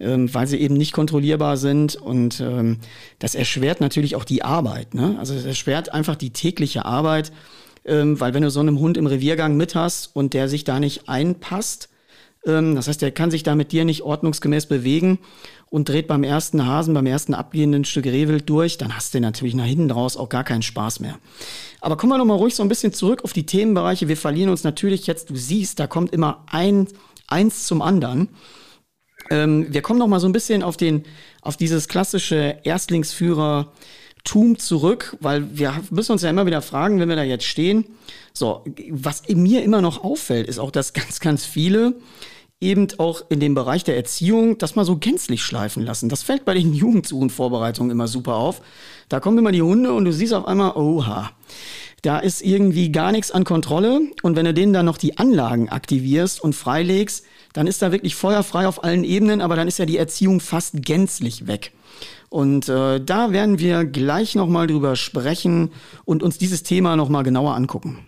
ähm, 0.00 0.32
weil 0.32 0.46
sie 0.46 0.58
eben 0.58 0.74
nicht 0.74 0.92
kontrollierbar 0.92 1.56
sind. 1.56 1.96
Und 1.96 2.40
ähm, 2.40 2.78
das 3.18 3.34
erschwert 3.34 3.80
natürlich 3.80 4.16
auch 4.16 4.24
die 4.24 4.42
Arbeit. 4.42 4.94
Ne? 4.94 5.16
Also 5.18 5.34
es 5.34 5.44
erschwert 5.44 5.92
einfach 5.92 6.16
die 6.16 6.30
tägliche 6.30 6.84
Arbeit, 6.84 7.32
ähm, 7.84 8.18
weil 8.20 8.34
wenn 8.34 8.42
du 8.42 8.50
so 8.50 8.60
einen 8.60 8.78
Hund 8.78 8.96
im 8.96 9.06
Reviergang 9.06 9.56
mit 9.56 9.74
hast 9.74 10.14
und 10.14 10.34
der 10.34 10.48
sich 10.48 10.64
da 10.64 10.80
nicht 10.80 11.08
einpasst, 11.08 11.88
ähm, 12.46 12.74
das 12.74 12.88
heißt, 12.88 13.02
der 13.02 13.10
kann 13.10 13.30
sich 13.30 13.42
da 13.42 13.54
mit 13.54 13.72
dir 13.72 13.84
nicht 13.84 14.02
ordnungsgemäß 14.02 14.66
bewegen 14.66 15.18
und 15.70 15.88
dreht 15.88 16.06
beim 16.06 16.24
ersten 16.24 16.66
Hasen, 16.66 16.94
beim 16.94 17.06
ersten 17.06 17.34
abgehenden 17.34 17.84
Stück 17.84 18.06
Rehwild 18.06 18.48
durch, 18.48 18.78
dann 18.78 18.96
hast 18.96 19.14
du 19.14 19.20
natürlich 19.20 19.54
nach 19.54 19.64
hinten 19.64 19.90
raus 19.90 20.16
auch 20.16 20.28
gar 20.28 20.44
keinen 20.44 20.62
Spaß 20.62 21.00
mehr. 21.00 21.18
Aber 21.80 21.96
kommen 21.96 22.12
wir 22.12 22.18
noch 22.18 22.24
mal 22.24 22.34
ruhig 22.34 22.54
so 22.54 22.62
ein 22.62 22.68
bisschen 22.68 22.92
zurück 22.92 23.24
auf 23.24 23.32
die 23.32 23.46
Themenbereiche. 23.46 24.08
Wir 24.08 24.16
verlieren 24.16 24.50
uns 24.50 24.64
natürlich 24.64 25.06
jetzt, 25.06 25.30
du 25.30 25.36
siehst, 25.36 25.80
da 25.80 25.86
kommt 25.86 26.12
immer 26.12 26.44
ein, 26.50 26.88
eins 27.26 27.66
zum 27.66 27.82
anderen. 27.82 28.28
Ähm, 29.30 29.66
wir 29.72 29.82
kommen 29.82 29.98
noch 29.98 30.06
mal 30.06 30.20
so 30.20 30.28
ein 30.28 30.32
bisschen 30.32 30.62
auf 30.62 30.76
den, 30.76 31.04
auf 31.42 31.56
dieses 31.56 31.88
klassische 31.88 32.58
Erstlingsführer-Tum 32.62 34.58
zurück, 34.58 35.16
weil 35.20 35.56
wir 35.56 35.82
müssen 35.90 36.12
uns 36.12 36.22
ja 36.22 36.30
immer 36.30 36.46
wieder 36.46 36.62
fragen, 36.62 37.00
wenn 37.00 37.08
wir 37.08 37.16
da 37.16 37.22
jetzt 37.22 37.44
stehen. 37.44 37.84
So, 38.32 38.64
was 38.90 39.22
mir 39.28 39.62
immer 39.62 39.80
noch 39.80 40.02
auffällt, 40.02 40.48
ist 40.48 40.58
auch, 40.58 40.70
dass 40.70 40.92
ganz, 40.94 41.20
ganz 41.20 41.44
viele 41.44 41.94
eben 42.60 42.88
auch 42.98 43.22
in 43.28 43.40
dem 43.40 43.54
Bereich 43.54 43.84
der 43.84 43.96
Erziehung 43.96 44.58
das 44.58 44.74
mal 44.74 44.84
so 44.84 44.96
gänzlich 44.96 45.42
schleifen 45.42 45.84
lassen. 45.84 46.08
Das 46.08 46.22
fällt 46.22 46.44
bei 46.44 46.54
den 46.54 46.72
Jugendsuchenvorbereitungen 46.74 47.90
immer 47.90 48.08
super 48.08 48.36
auf. 48.36 48.62
Da 49.08 49.20
kommen 49.20 49.38
immer 49.38 49.52
die 49.52 49.62
Hunde 49.62 49.92
und 49.92 50.04
du 50.04 50.12
siehst 50.12 50.32
auf 50.32 50.46
einmal, 50.46 50.72
oha, 50.72 51.30
da 52.02 52.18
ist 52.18 52.42
irgendwie 52.42 52.90
gar 52.90 53.12
nichts 53.12 53.30
an 53.30 53.44
Kontrolle. 53.44 54.00
Und 54.22 54.36
wenn 54.36 54.44
du 54.44 54.54
denen 54.54 54.72
dann 54.72 54.86
noch 54.86 54.98
die 54.98 55.18
Anlagen 55.18 55.68
aktivierst 55.68 56.42
und 56.42 56.54
freilegst, 56.54 57.24
dann 57.54 57.66
ist 57.66 57.80
da 57.80 57.92
wirklich 57.92 58.16
feuerfrei 58.16 58.68
auf 58.68 58.84
allen 58.84 59.04
Ebenen, 59.04 59.40
aber 59.40 59.56
dann 59.56 59.68
ist 59.68 59.78
ja 59.78 59.86
die 59.86 59.96
Erziehung 59.96 60.40
fast 60.40 60.82
gänzlich 60.82 61.46
weg. 61.46 61.72
Und 62.28 62.68
äh, 62.68 63.00
da 63.00 63.32
werden 63.32 63.58
wir 63.58 63.84
gleich 63.84 64.34
nochmal 64.34 64.66
drüber 64.66 64.96
sprechen 64.96 65.70
und 66.04 66.22
uns 66.22 66.36
dieses 66.36 66.64
Thema 66.64 66.96
nochmal 66.96 67.22
genauer 67.22 67.54
angucken. 67.54 68.00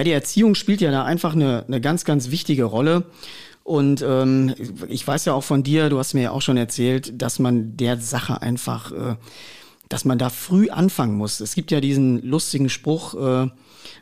Ja, 0.00 0.04
die 0.04 0.12
Erziehung 0.12 0.54
spielt 0.54 0.80
ja 0.80 0.90
da 0.90 1.04
einfach 1.04 1.34
eine, 1.34 1.66
eine 1.66 1.78
ganz, 1.78 2.06
ganz 2.06 2.30
wichtige 2.30 2.64
Rolle. 2.64 3.04
Und 3.64 4.00
ähm, 4.00 4.54
ich 4.88 5.06
weiß 5.06 5.26
ja 5.26 5.34
auch 5.34 5.44
von 5.44 5.62
dir, 5.62 5.90
du 5.90 5.98
hast 5.98 6.14
mir 6.14 6.22
ja 6.22 6.30
auch 6.30 6.40
schon 6.40 6.56
erzählt, 6.56 7.20
dass 7.20 7.38
man 7.38 7.76
der 7.76 7.98
Sache 7.98 8.40
einfach, 8.40 8.92
äh, 8.92 9.16
dass 9.90 10.06
man 10.06 10.16
da 10.16 10.30
früh 10.30 10.70
anfangen 10.70 11.18
muss. 11.18 11.40
Es 11.40 11.54
gibt 11.54 11.70
ja 11.70 11.82
diesen 11.82 12.22
lustigen 12.22 12.70
Spruch, 12.70 13.12
äh, 13.12 13.50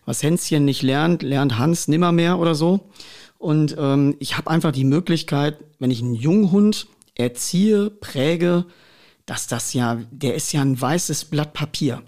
was 0.07 0.22
Hänschen 0.22 0.64
nicht 0.64 0.82
lernt, 0.82 1.24
lernt 1.24 1.59
Hans 1.59 1.88
nimmermehr 1.88 2.38
oder 2.38 2.55
so. 2.55 2.88
Und 3.36 3.74
ähm, 3.76 4.14
ich 4.20 4.36
habe 4.36 4.51
einfach 4.53 4.70
die 4.70 4.84
Möglichkeit, 4.84 5.59
wenn 5.80 5.90
ich 5.90 6.01
einen 6.01 6.14
Junghund 6.14 6.86
erziehe, 7.16 7.90
präge, 7.90 8.66
dass 9.26 9.49
das 9.49 9.72
ja, 9.72 9.99
der 10.12 10.36
ist 10.36 10.53
ja 10.53 10.62
ein 10.62 10.80
weißes 10.80 11.24
Blatt 11.24 11.55
Papier 11.55 12.05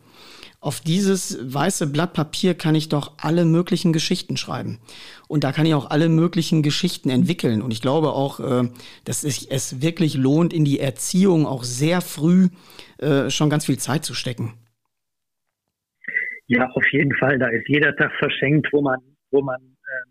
auf 0.60 0.80
dieses 0.80 1.38
weiße 1.54 1.90
Blatt 1.90 2.12
Papier 2.12 2.54
kann 2.54 2.74
ich 2.74 2.90
doch 2.90 3.14
alle 3.18 3.46
möglichen 3.46 3.94
Geschichten 3.94 4.36
schreiben. 4.36 4.78
Und 5.26 5.42
da 5.42 5.52
kann 5.52 5.64
ich 5.64 5.72
auch 5.72 5.90
alle 5.90 6.10
möglichen 6.10 6.62
Geschichten 6.62 7.08
entwickeln. 7.08 7.62
Und 7.62 7.72
ich 7.72 7.80
glaube 7.80 8.08
auch, 8.08 8.40
äh, 8.40 8.68
dass 9.06 9.24
es 9.24 9.80
wirklich 9.80 10.16
lohnt, 10.16 10.52
in 10.52 10.66
die 10.66 10.78
Erziehung 10.78 11.46
auch 11.46 11.64
sehr 11.64 12.02
früh 12.02 12.48
äh, 12.98 13.30
schon 13.30 13.48
ganz 13.48 13.66
viel 13.66 13.78
Zeit 13.78 14.04
zu 14.04 14.12
stecken. 14.12 14.52
Ja, 16.46 16.68
auf 16.70 16.86
jeden 16.92 17.14
Fall. 17.14 17.38
Da 17.38 17.48
ist 17.48 17.66
jeder 17.68 17.96
Tag 17.96 18.12
verschenkt, 18.18 18.68
wo 18.72 18.82
man, 18.82 18.98
wo 19.30 19.40
man, 19.40 19.60
äh, 19.60 20.10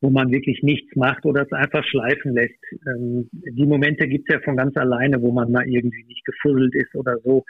wo 0.00 0.08
man 0.08 0.30
wirklich 0.30 0.62
nichts 0.62 0.96
macht 0.96 1.26
oder 1.26 1.42
es 1.42 1.52
einfach 1.52 1.84
schleifen 1.84 2.32
lässt. 2.32 2.62
Ähm, 2.86 3.28
die 3.32 3.66
Momente 3.66 4.08
gibt 4.08 4.30
es 4.30 4.36
ja 4.36 4.40
von 4.40 4.56
ganz 4.56 4.74
alleine, 4.76 5.20
wo 5.20 5.32
man 5.32 5.52
mal 5.52 5.68
irgendwie 5.68 6.04
nicht 6.04 6.24
gefusselt 6.24 6.74
ist 6.74 6.94
oder 6.94 7.18
so. 7.24 7.44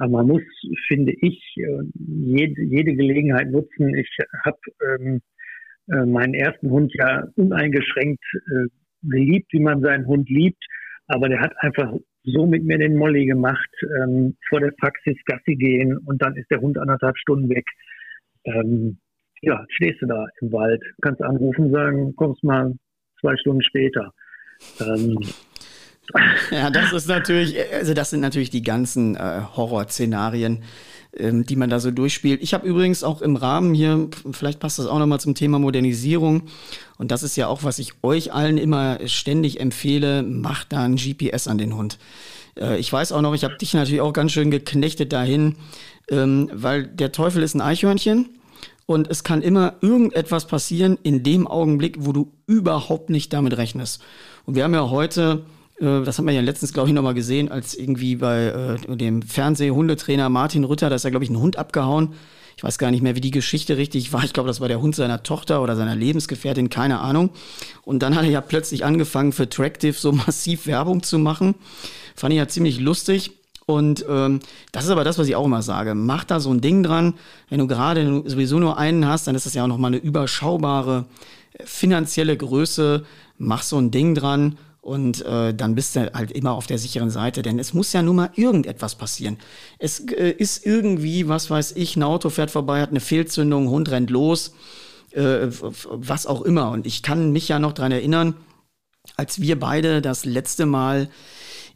Aber 0.00 0.12
man 0.12 0.28
muss, 0.28 0.42
finde 0.88 1.12
ich, 1.20 1.54
äh, 1.58 1.82
jede, 1.94 2.94
Gelegenheit 2.94 3.50
nutzen. 3.50 3.94
Ich 3.94 4.08
habe 4.46 4.58
ähm, 4.98 5.20
äh, 5.92 6.06
meinen 6.06 6.32
ersten 6.32 6.70
Hund 6.70 6.90
ja 6.94 7.28
uneingeschränkt 7.36 8.24
äh, 8.34 8.68
geliebt, 9.02 9.52
wie 9.52 9.60
man 9.60 9.82
seinen 9.82 10.06
Hund 10.06 10.30
liebt. 10.30 10.64
Aber 11.06 11.28
der 11.28 11.40
hat 11.40 11.52
einfach 11.58 11.92
so 12.24 12.46
mit 12.46 12.64
mir 12.64 12.78
den 12.78 12.96
Molly 12.96 13.26
gemacht, 13.26 13.68
ähm, 14.02 14.36
vor 14.48 14.60
der 14.60 14.72
Praxis 14.80 15.18
Gassi 15.26 15.56
gehen 15.56 15.98
und 15.98 16.22
dann 16.22 16.34
ist 16.36 16.50
der 16.50 16.62
Hund 16.62 16.78
anderthalb 16.78 17.18
Stunden 17.18 17.50
weg. 17.50 17.66
Ähm, 18.44 18.98
ja, 19.42 19.66
stehst 19.68 20.00
du 20.00 20.06
da 20.06 20.26
im 20.40 20.50
Wald, 20.50 20.82
kannst 21.02 21.20
anrufen, 21.22 21.70
sagen, 21.72 22.16
kommst 22.16 22.42
mal 22.42 22.72
zwei 23.20 23.36
Stunden 23.36 23.62
später. 23.62 24.14
Ähm, 24.80 25.18
ja, 26.50 26.70
das 26.70 26.92
ist 26.92 27.08
natürlich, 27.08 27.56
also 27.72 27.94
das 27.94 28.10
sind 28.10 28.20
natürlich 28.20 28.50
die 28.50 28.62
ganzen 28.62 29.16
äh, 29.16 29.42
Horrorszenarien, 29.56 30.62
ähm, 31.16 31.44
die 31.44 31.56
man 31.56 31.70
da 31.70 31.80
so 31.80 31.90
durchspielt. 31.90 32.42
Ich 32.42 32.54
habe 32.54 32.66
übrigens 32.66 33.02
auch 33.02 33.22
im 33.22 33.36
Rahmen 33.36 33.74
hier, 33.74 34.08
vielleicht 34.30 34.60
passt 34.60 34.78
das 34.78 34.86
auch 34.86 34.98
nochmal 34.98 35.20
zum 35.20 35.34
Thema 35.34 35.58
Modernisierung, 35.58 36.42
und 36.98 37.10
das 37.10 37.22
ist 37.22 37.36
ja 37.36 37.48
auch, 37.48 37.64
was 37.64 37.78
ich 37.78 37.94
euch 38.02 38.32
allen 38.32 38.58
immer 38.58 38.98
ständig 39.06 39.58
empfehle, 39.58 40.22
macht 40.22 40.72
da 40.72 40.84
ein 40.84 40.96
GPS 40.96 41.48
an 41.48 41.56
den 41.56 41.74
Hund. 41.74 41.98
Äh, 42.58 42.78
ich 42.78 42.92
weiß 42.92 43.12
auch 43.12 43.22
noch, 43.22 43.34
ich 43.34 43.44
habe 43.44 43.56
dich 43.56 43.74
natürlich 43.74 44.00
auch 44.00 44.12
ganz 44.12 44.32
schön 44.32 44.50
geknechtet 44.50 45.12
dahin, 45.12 45.56
ähm, 46.10 46.50
weil 46.52 46.86
der 46.86 47.12
Teufel 47.12 47.42
ist 47.42 47.54
ein 47.54 47.60
Eichhörnchen. 47.60 48.28
Und 48.86 49.08
es 49.08 49.22
kann 49.22 49.40
immer 49.40 49.76
irgendetwas 49.82 50.46
passieren 50.46 50.98
in 51.04 51.22
dem 51.22 51.46
Augenblick, 51.46 51.96
wo 52.00 52.12
du 52.12 52.32
überhaupt 52.48 53.08
nicht 53.08 53.32
damit 53.32 53.56
rechnest. 53.56 54.02
Und 54.46 54.56
wir 54.56 54.64
haben 54.64 54.74
ja 54.74 54.90
heute 54.90 55.44
das 55.80 56.18
hat 56.18 56.24
man 56.26 56.34
ja 56.34 56.42
letztens, 56.42 56.74
glaube 56.74 56.90
ich, 56.90 56.94
nochmal 56.94 57.14
gesehen, 57.14 57.50
als 57.50 57.74
irgendwie 57.74 58.16
bei 58.16 58.76
äh, 58.88 58.96
dem 58.96 59.22
Fernsehhundetrainer 59.22 60.28
Martin 60.28 60.64
Rütter, 60.64 60.90
da 60.90 60.96
ist 60.96 61.04
ja, 61.04 61.10
glaube 61.10 61.24
ich, 61.24 61.30
ein 61.30 61.40
Hund 61.40 61.56
abgehauen. 61.56 62.14
Ich 62.56 62.62
weiß 62.62 62.76
gar 62.76 62.90
nicht 62.90 63.00
mehr, 63.00 63.16
wie 63.16 63.22
die 63.22 63.30
Geschichte 63.30 63.78
richtig 63.78 64.12
war. 64.12 64.22
Ich 64.22 64.34
glaube, 64.34 64.48
das 64.48 64.60
war 64.60 64.68
der 64.68 64.82
Hund 64.82 64.94
seiner 64.94 65.22
Tochter 65.22 65.62
oder 65.62 65.76
seiner 65.76 65.96
Lebensgefährtin, 65.96 66.68
keine 66.68 67.00
Ahnung. 67.00 67.30
Und 67.82 68.02
dann 68.02 68.14
hat 68.14 68.24
er 68.24 68.30
ja 68.30 68.42
plötzlich 68.42 68.84
angefangen, 68.84 69.32
für 69.32 69.48
Tractive 69.48 69.94
so 69.94 70.12
massiv 70.26 70.66
Werbung 70.66 71.02
zu 71.02 71.18
machen. 71.18 71.54
Fand 72.14 72.34
ich 72.34 72.38
ja 72.38 72.48
ziemlich 72.48 72.78
lustig. 72.78 73.30
Und 73.64 74.04
ähm, 74.06 74.40
das 74.72 74.84
ist 74.84 74.90
aber 74.90 75.04
das, 75.04 75.16
was 75.16 75.28
ich 75.28 75.36
auch 75.36 75.46
immer 75.46 75.62
sage. 75.62 75.94
Mach 75.94 76.24
da 76.24 76.40
so 76.40 76.52
ein 76.52 76.60
Ding 76.60 76.82
dran. 76.82 77.14
Wenn 77.48 77.60
du 77.60 77.66
gerade 77.66 78.22
sowieso 78.26 78.58
nur 78.58 78.76
einen 78.76 79.06
hast, 79.06 79.26
dann 79.26 79.34
ist 79.34 79.46
das 79.46 79.54
ja 79.54 79.64
auch 79.64 79.68
nochmal 79.68 79.92
eine 79.92 80.02
überschaubare 80.02 81.06
äh, 81.54 81.64
finanzielle 81.64 82.36
Größe. 82.36 83.06
Mach 83.38 83.62
so 83.62 83.78
ein 83.78 83.90
Ding 83.90 84.14
dran 84.14 84.58
und 84.80 85.24
äh, 85.26 85.52
dann 85.52 85.74
bist 85.74 85.96
du 85.96 86.10
halt 86.14 86.32
immer 86.32 86.52
auf 86.52 86.66
der 86.66 86.78
sicheren 86.78 87.10
Seite, 87.10 87.42
denn 87.42 87.58
es 87.58 87.74
muss 87.74 87.92
ja 87.92 88.02
nun 88.02 88.16
mal 88.16 88.30
irgendetwas 88.34 88.94
passieren. 88.94 89.36
Es 89.78 90.00
äh, 90.00 90.30
ist 90.30 90.64
irgendwie, 90.64 91.28
was 91.28 91.50
weiß 91.50 91.72
ich, 91.72 91.96
ein 91.96 92.02
Auto 92.02 92.30
fährt 92.30 92.50
vorbei, 92.50 92.80
hat 92.80 92.90
eine 92.90 93.00
Fehlzündung, 93.00 93.68
Hund 93.68 93.90
rennt 93.90 94.10
los, 94.10 94.54
äh, 95.12 95.48
was 95.90 96.26
auch 96.26 96.42
immer. 96.42 96.70
Und 96.70 96.86
ich 96.86 97.02
kann 97.02 97.30
mich 97.32 97.48
ja 97.48 97.58
noch 97.58 97.72
dran 97.72 97.92
erinnern, 97.92 98.34
als 99.16 99.40
wir 99.40 99.58
beide 99.60 100.00
das 100.00 100.24
letzte 100.24 100.64
Mal, 100.64 101.10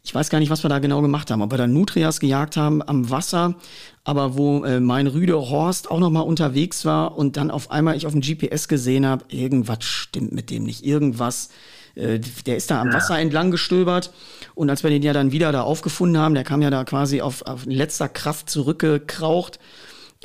ich 0.03 0.13
weiß 0.13 0.29
gar 0.29 0.39
nicht, 0.39 0.49
was 0.49 0.63
wir 0.63 0.69
da 0.69 0.79
genau 0.79 1.01
gemacht 1.01 1.29
haben, 1.29 1.41
ob 1.43 1.51
wir 1.51 1.57
da 1.57 1.67
Nutrias 1.67 2.19
gejagt 2.19 2.57
haben 2.57 2.81
am 2.81 3.11
Wasser, 3.11 3.55
aber 4.03 4.35
wo 4.35 4.63
äh, 4.63 4.79
mein 4.79 5.05
Rüde 5.05 5.35
Horst 5.35 5.91
auch 5.91 5.99
noch 5.99 6.09
mal 6.09 6.21
unterwegs 6.21 6.85
war 6.85 7.15
und 7.15 7.37
dann 7.37 7.51
auf 7.51 7.69
einmal 7.69 7.95
ich 7.95 8.07
auf 8.07 8.13
dem 8.13 8.21
GPS 8.21 8.67
gesehen 8.67 9.05
habe, 9.05 9.25
irgendwas 9.29 9.83
stimmt 9.83 10.31
mit 10.31 10.49
dem 10.49 10.63
nicht, 10.63 10.83
irgendwas 10.83 11.49
äh, 11.95 12.19
der 12.19 12.57
ist 12.57 12.69
da 12.71 12.81
am 12.81 12.93
Wasser 12.93 13.19
entlang 13.19 13.51
gestöbert. 13.51 14.11
Und 14.53 14.69
als 14.69 14.83
wir 14.83 14.89
den 14.89 15.01
ja 15.01 15.13
dann 15.13 15.31
wieder 15.31 15.51
da 15.51 15.61
aufgefunden 15.61 16.17
haben, 16.17 16.35
der 16.35 16.43
kam 16.43 16.61
ja 16.61 16.69
da 16.69 16.83
quasi 16.83 17.21
auf, 17.21 17.41
auf 17.43 17.65
letzter 17.65 18.09
Kraft 18.09 18.49
zurückgekraucht, 18.49 19.59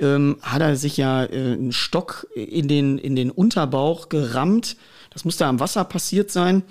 ähm, 0.00 0.38
hat 0.42 0.62
er 0.62 0.76
sich 0.76 0.96
ja 0.96 1.24
äh, 1.24 1.52
einen 1.52 1.72
Stock 1.72 2.26
in 2.34 2.68
den, 2.68 2.98
in 2.98 3.16
den 3.16 3.30
Unterbauch 3.30 4.08
gerammt. 4.08 4.76
Das 5.10 5.24
musste 5.24 5.46
am 5.46 5.60
Wasser 5.60 5.84
passiert 5.84 6.30
sein. 6.30 6.62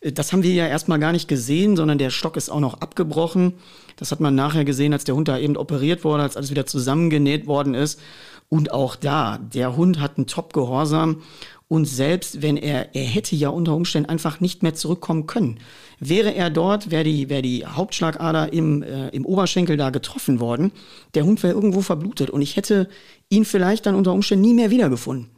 Äh, 0.00 0.12
das 0.12 0.32
haben 0.32 0.42
wir 0.42 0.52
ja 0.52 0.66
erstmal 0.66 0.98
gar 0.98 1.12
nicht 1.12 1.28
gesehen, 1.28 1.76
sondern 1.76 1.98
der 1.98 2.10
Stock 2.10 2.36
ist 2.36 2.50
auch 2.50 2.60
noch 2.60 2.80
abgebrochen. 2.80 3.54
Das 3.96 4.12
hat 4.12 4.20
man 4.20 4.34
nachher 4.34 4.64
gesehen, 4.64 4.92
als 4.92 5.04
der 5.04 5.16
Hund 5.16 5.28
da 5.28 5.38
eben 5.38 5.56
operiert 5.56 6.04
wurde, 6.04 6.22
als 6.22 6.36
alles 6.36 6.50
wieder 6.50 6.66
zusammengenäht 6.66 7.46
worden 7.46 7.74
ist. 7.74 8.00
Und 8.48 8.72
auch 8.72 8.96
da, 8.96 9.38
der 9.38 9.76
Hund 9.76 10.00
hat 10.00 10.16
einen 10.16 10.26
Top-Gehorsam 10.26 11.22
und 11.68 11.84
selbst 11.84 12.40
wenn 12.42 12.56
er, 12.56 12.94
er 12.94 13.04
hätte 13.04 13.36
ja 13.36 13.50
unter 13.50 13.74
Umständen 13.74 14.08
einfach 14.08 14.40
nicht 14.40 14.62
mehr 14.62 14.74
zurückkommen 14.74 15.26
können. 15.26 15.60
Wäre 16.00 16.34
er 16.34 16.48
dort, 16.48 16.90
wäre 16.90 17.04
die, 17.04 17.28
wäre 17.28 17.42
die 17.42 17.66
Hauptschlagader 17.66 18.52
im, 18.52 18.82
äh, 18.82 19.08
im 19.08 19.26
Oberschenkel 19.26 19.76
da 19.76 19.90
getroffen 19.90 20.40
worden, 20.40 20.72
der 21.14 21.24
Hund 21.24 21.42
wäre 21.42 21.52
irgendwo 21.52 21.82
verblutet 21.82 22.30
und 22.30 22.40
ich 22.40 22.56
hätte 22.56 22.88
ihn 23.28 23.44
vielleicht 23.44 23.86
dann 23.86 23.94
unter 23.94 24.12
Umständen 24.12 24.46
nie 24.46 24.54
mehr 24.54 24.70
wiedergefunden. 24.70 25.30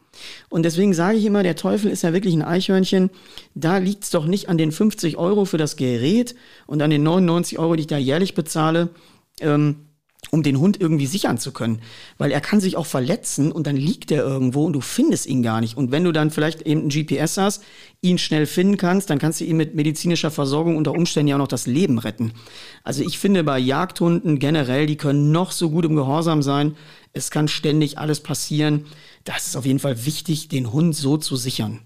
Und 0.49 0.65
deswegen 0.65 0.93
sage 0.93 1.19
ich 1.19 1.25
immer, 1.25 1.43
der 1.43 1.57
Teufel 1.57 1.91
ist 1.91 2.03
ja 2.03 2.13
wirklich 2.13 2.35
ein 2.35 2.43
Eichhörnchen. 2.43 3.11
Da 3.55 3.79
liegt 3.79 4.05
es 4.05 4.11
doch 4.11 4.27
nicht 4.27 4.49
an 4.49 4.59
den 4.59 4.73
50 4.73 5.17
Euro 5.17 5.45
für 5.45 5.57
das 5.57 5.77
Gerät 5.77 6.35
und 6.67 6.83
an 6.83 6.91
den 6.91 7.03
99 7.03 7.59
Euro, 7.59 7.75
die 7.75 7.83
ich 7.83 7.87
da 7.87 7.97
jährlich 7.97 8.35
bezahle. 8.35 8.91
Ähm, 9.41 9.87
um 10.31 10.43
den 10.43 10.59
Hund 10.59 10.81
irgendwie 10.81 11.07
sichern 11.07 11.39
zu 11.39 11.53
können. 11.53 11.81
Weil 12.19 12.31
er 12.31 12.41
kann 12.41 12.61
sich 12.61 12.77
auch 12.77 12.87
verletzen 12.87 13.53
und 13.53 13.67
dann 13.67 13.77
liegt 13.77 14.11
er 14.11 14.23
irgendwo 14.23 14.65
und 14.65 14.73
du 14.73 14.81
findest 14.81 15.27
ihn 15.27 15.43
gar 15.43 15.61
nicht. 15.61 15.77
Und 15.77 15.91
wenn 15.93 16.05
du 16.05 16.13
dann 16.13 16.31
vielleicht 16.31 16.63
eben 16.63 16.87
ein 16.87 16.89
GPS 16.89 17.37
hast, 17.37 17.65
ihn 18.01 18.19
schnell 18.19 18.47
finden 18.47 18.77
kannst, 18.77 19.11
dann 19.11 19.19
kannst 19.19 19.41
du 19.41 19.45
ihm 19.45 19.57
mit 19.57 19.75
medizinischer 19.75 20.31
Versorgung 20.31 20.77
unter 20.77 20.93
Umständen 20.93 21.29
ja 21.29 21.37
auch 21.37 21.41
noch 21.41 21.49
das 21.49 21.67
Leben 21.67 21.99
retten. 21.99 22.33
Also 22.85 23.03
ich 23.03 23.19
finde 23.19 23.45
bei 23.45 23.59
Jagdhunden 23.59 24.39
generell, 24.39 24.87
die 24.87 24.97
können 24.97 25.33
noch 25.33 25.53
so 25.53 25.71
gut 25.71 25.85
im 25.85 25.97
Gehorsam 25.97 26.43
sein. 26.43 26.77
Es 27.13 27.31
kann 27.31 27.49
ständig 27.49 27.99
alles 27.99 28.23
passieren. 28.23 28.85
Das 29.25 29.47
ist 29.47 29.57
auf 29.57 29.67
jeden 29.67 29.81
Fall 29.81 30.07
wichtig, 30.07 30.49
den 30.49 30.73
Hund 30.73 30.95
so 30.95 31.17
zu 31.17 31.37
sichern. 31.37 31.81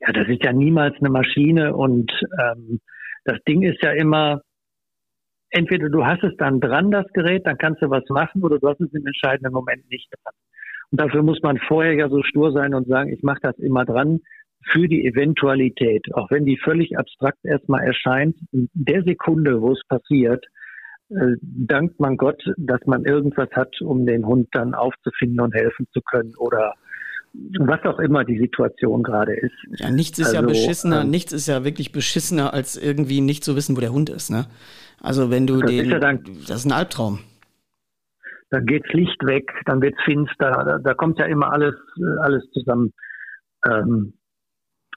Ja, 0.00 0.12
das 0.12 0.28
ist 0.28 0.42
ja 0.42 0.52
niemals 0.52 0.96
eine 0.98 1.10
Maschine 1.10 1.74
und 1.74 2.10
ähm, 2.42 2.80
das 3.24 3.38
Ding 3.46 3.62
ist 3.62 3.82
ja 3.82 3.92
immer, 3.92 4.40
entweder 5.50 5.88
du 5.88 6.04
hast 6.04 6.22
es 6.22 6.36
dann 6.38 6.60
dran, 6.60 6.90
das 6.90 7.06
Gerät, 7.12 7.46
dann 7.46 7.58
kannst 7.58 7.82
du 7.82 7.90
was 7.90 8.04
machen, 8.08 8.42
oder 8.42 8.58
du 8.58 8.68
hast 8.68 8.80
es 8.80 8.92
im 8.92 9.06
entscheidenden 9.06 9.52
Moment 9.52 9.88
nicht 9.90 10.08
dran. 10.10 10.34
Und 10.90 11.00
dafür 11.00 11.22
muss 11.22 11.40
man 11.42 11.58
vorher 11.58 11.94
ja 11.94 12.08
so 12.08 12.22
stur 12.22 12.52
sein 12.52 12.74
und 12.74 12.88
sagen, 12.88 13.12
ich 13.12 13.22
mache 13.22 13.40
das 13.42 13.58
immer 13.58 13.84
dran 13.84 14.20
für 14.72 14.88
die 14.88 15.06
Eventualität, 15.06 16.06
auch 16.14 16.30
wenn 16.30 16.44
die 16.44 16.58
völlig 16.58 16.98
abstrakt 16.98 17.38
erstmal 17.44 17.84
erscheint. 17.84 18.36
In 18.52 18.68
der 18.74 19.02
Sekunde, 19.04 19.62
wo 19.62 19.72
es 19.72 19.82
passiert, 19.88 20.44
äh, 21.10 21.36
dankt 21.42 21.98
man 21.98 22.16
Gott, 22.16 22.42
dass 22.56 22.80
man 22.86 23.04
irgendwas 23.04 23.50
hat, 23.52 23.80
um 23.80 24.06
den 24.06 24.26
Hund 24.26 24.48
dann 24.52 24.74
aufzufinden 24.74 25.40
und 25.40 25.54
helfen 25.54 25.86
zu 25.92 26.00
können 26.02 26.34
oder 26.36 26.74
was 27.32 27.82
auch 27.84 27.98
immer 27.98 28.24
die 28.24 28.38
Situation 28.38 29.02
gerade 29.02 29.34
ist. 29.34 29.54
Ja, 29.78 29.90
nichts 29.90 30.18
ist 30.18 30.26
also, 30.26 30.36
ja 30.36 30.42
beschissener, 30.42 31.02
ähm, 31.02 31.10
nichts 31.10 31.32
ist 31.32 31.46
ja 31.46 31.64
wirklich 31.64 31.92
beschissener, 31.92 32.52
als 32.52 32.76
irgendwie 32.76 33.20
nicht 33.20 33.44
zu 33.44 33.56
wissen, 33.56 33.76
wo 33.76 33.80
der 33.80 33.92
Hund 33.92 34.10
ist, 34.10 34.30
ne? 34.30 34.46
Also 35.00 35.30
wenn 35.30 35.46
du 35.46 35.60
das 35.60 35.70
den, 35.70 35.84
ist 35.84 35.90
ja 35.90 35.98
dann, 35.98 36.24
das 36.46 36.58
ist 36.58 36.66
ein 36.66 36.72
Albtraum. 36.72 37.20
Dann 38.50 38.66
geht's 38.66 38.92
Licht 38.92 39.24
weg, 39.24 39.50
dann 39.66 39.80
wird's 39.80 40.02
finster, 40.04 40.50
da, 40.64 40.78
da 40.78 40.94
kommt 40.94 41.18
ja 41.18 41.26
immer 41.26 41.52
alles, 41.52 41.74
alles 42.20 42.42
zusammen. 42.52 42.92
Ähm, 43.64 44.14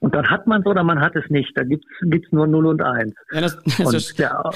und 0.04 0.14
dann 0.14 0.30
hat 0.30 0.48
man 0.48 0.60
es 0.60 0.68
oder 0.68 0.84
man 0.84 1.00
hat 1.00 1.16
es 1.16 1.24
nicht. 1.30 1.56
Da 1.56 1.64
gibt's 1.64 1.88
gibt's 2.02 2.30
nur 2.34 2.46
0 2.46 2.66
und 2.66 2.82
1. 2.82 3.14
Ja, 3.32 3.40
das, 3.40 3.58
das, 3.78 4.18
ja, 4.18 4.52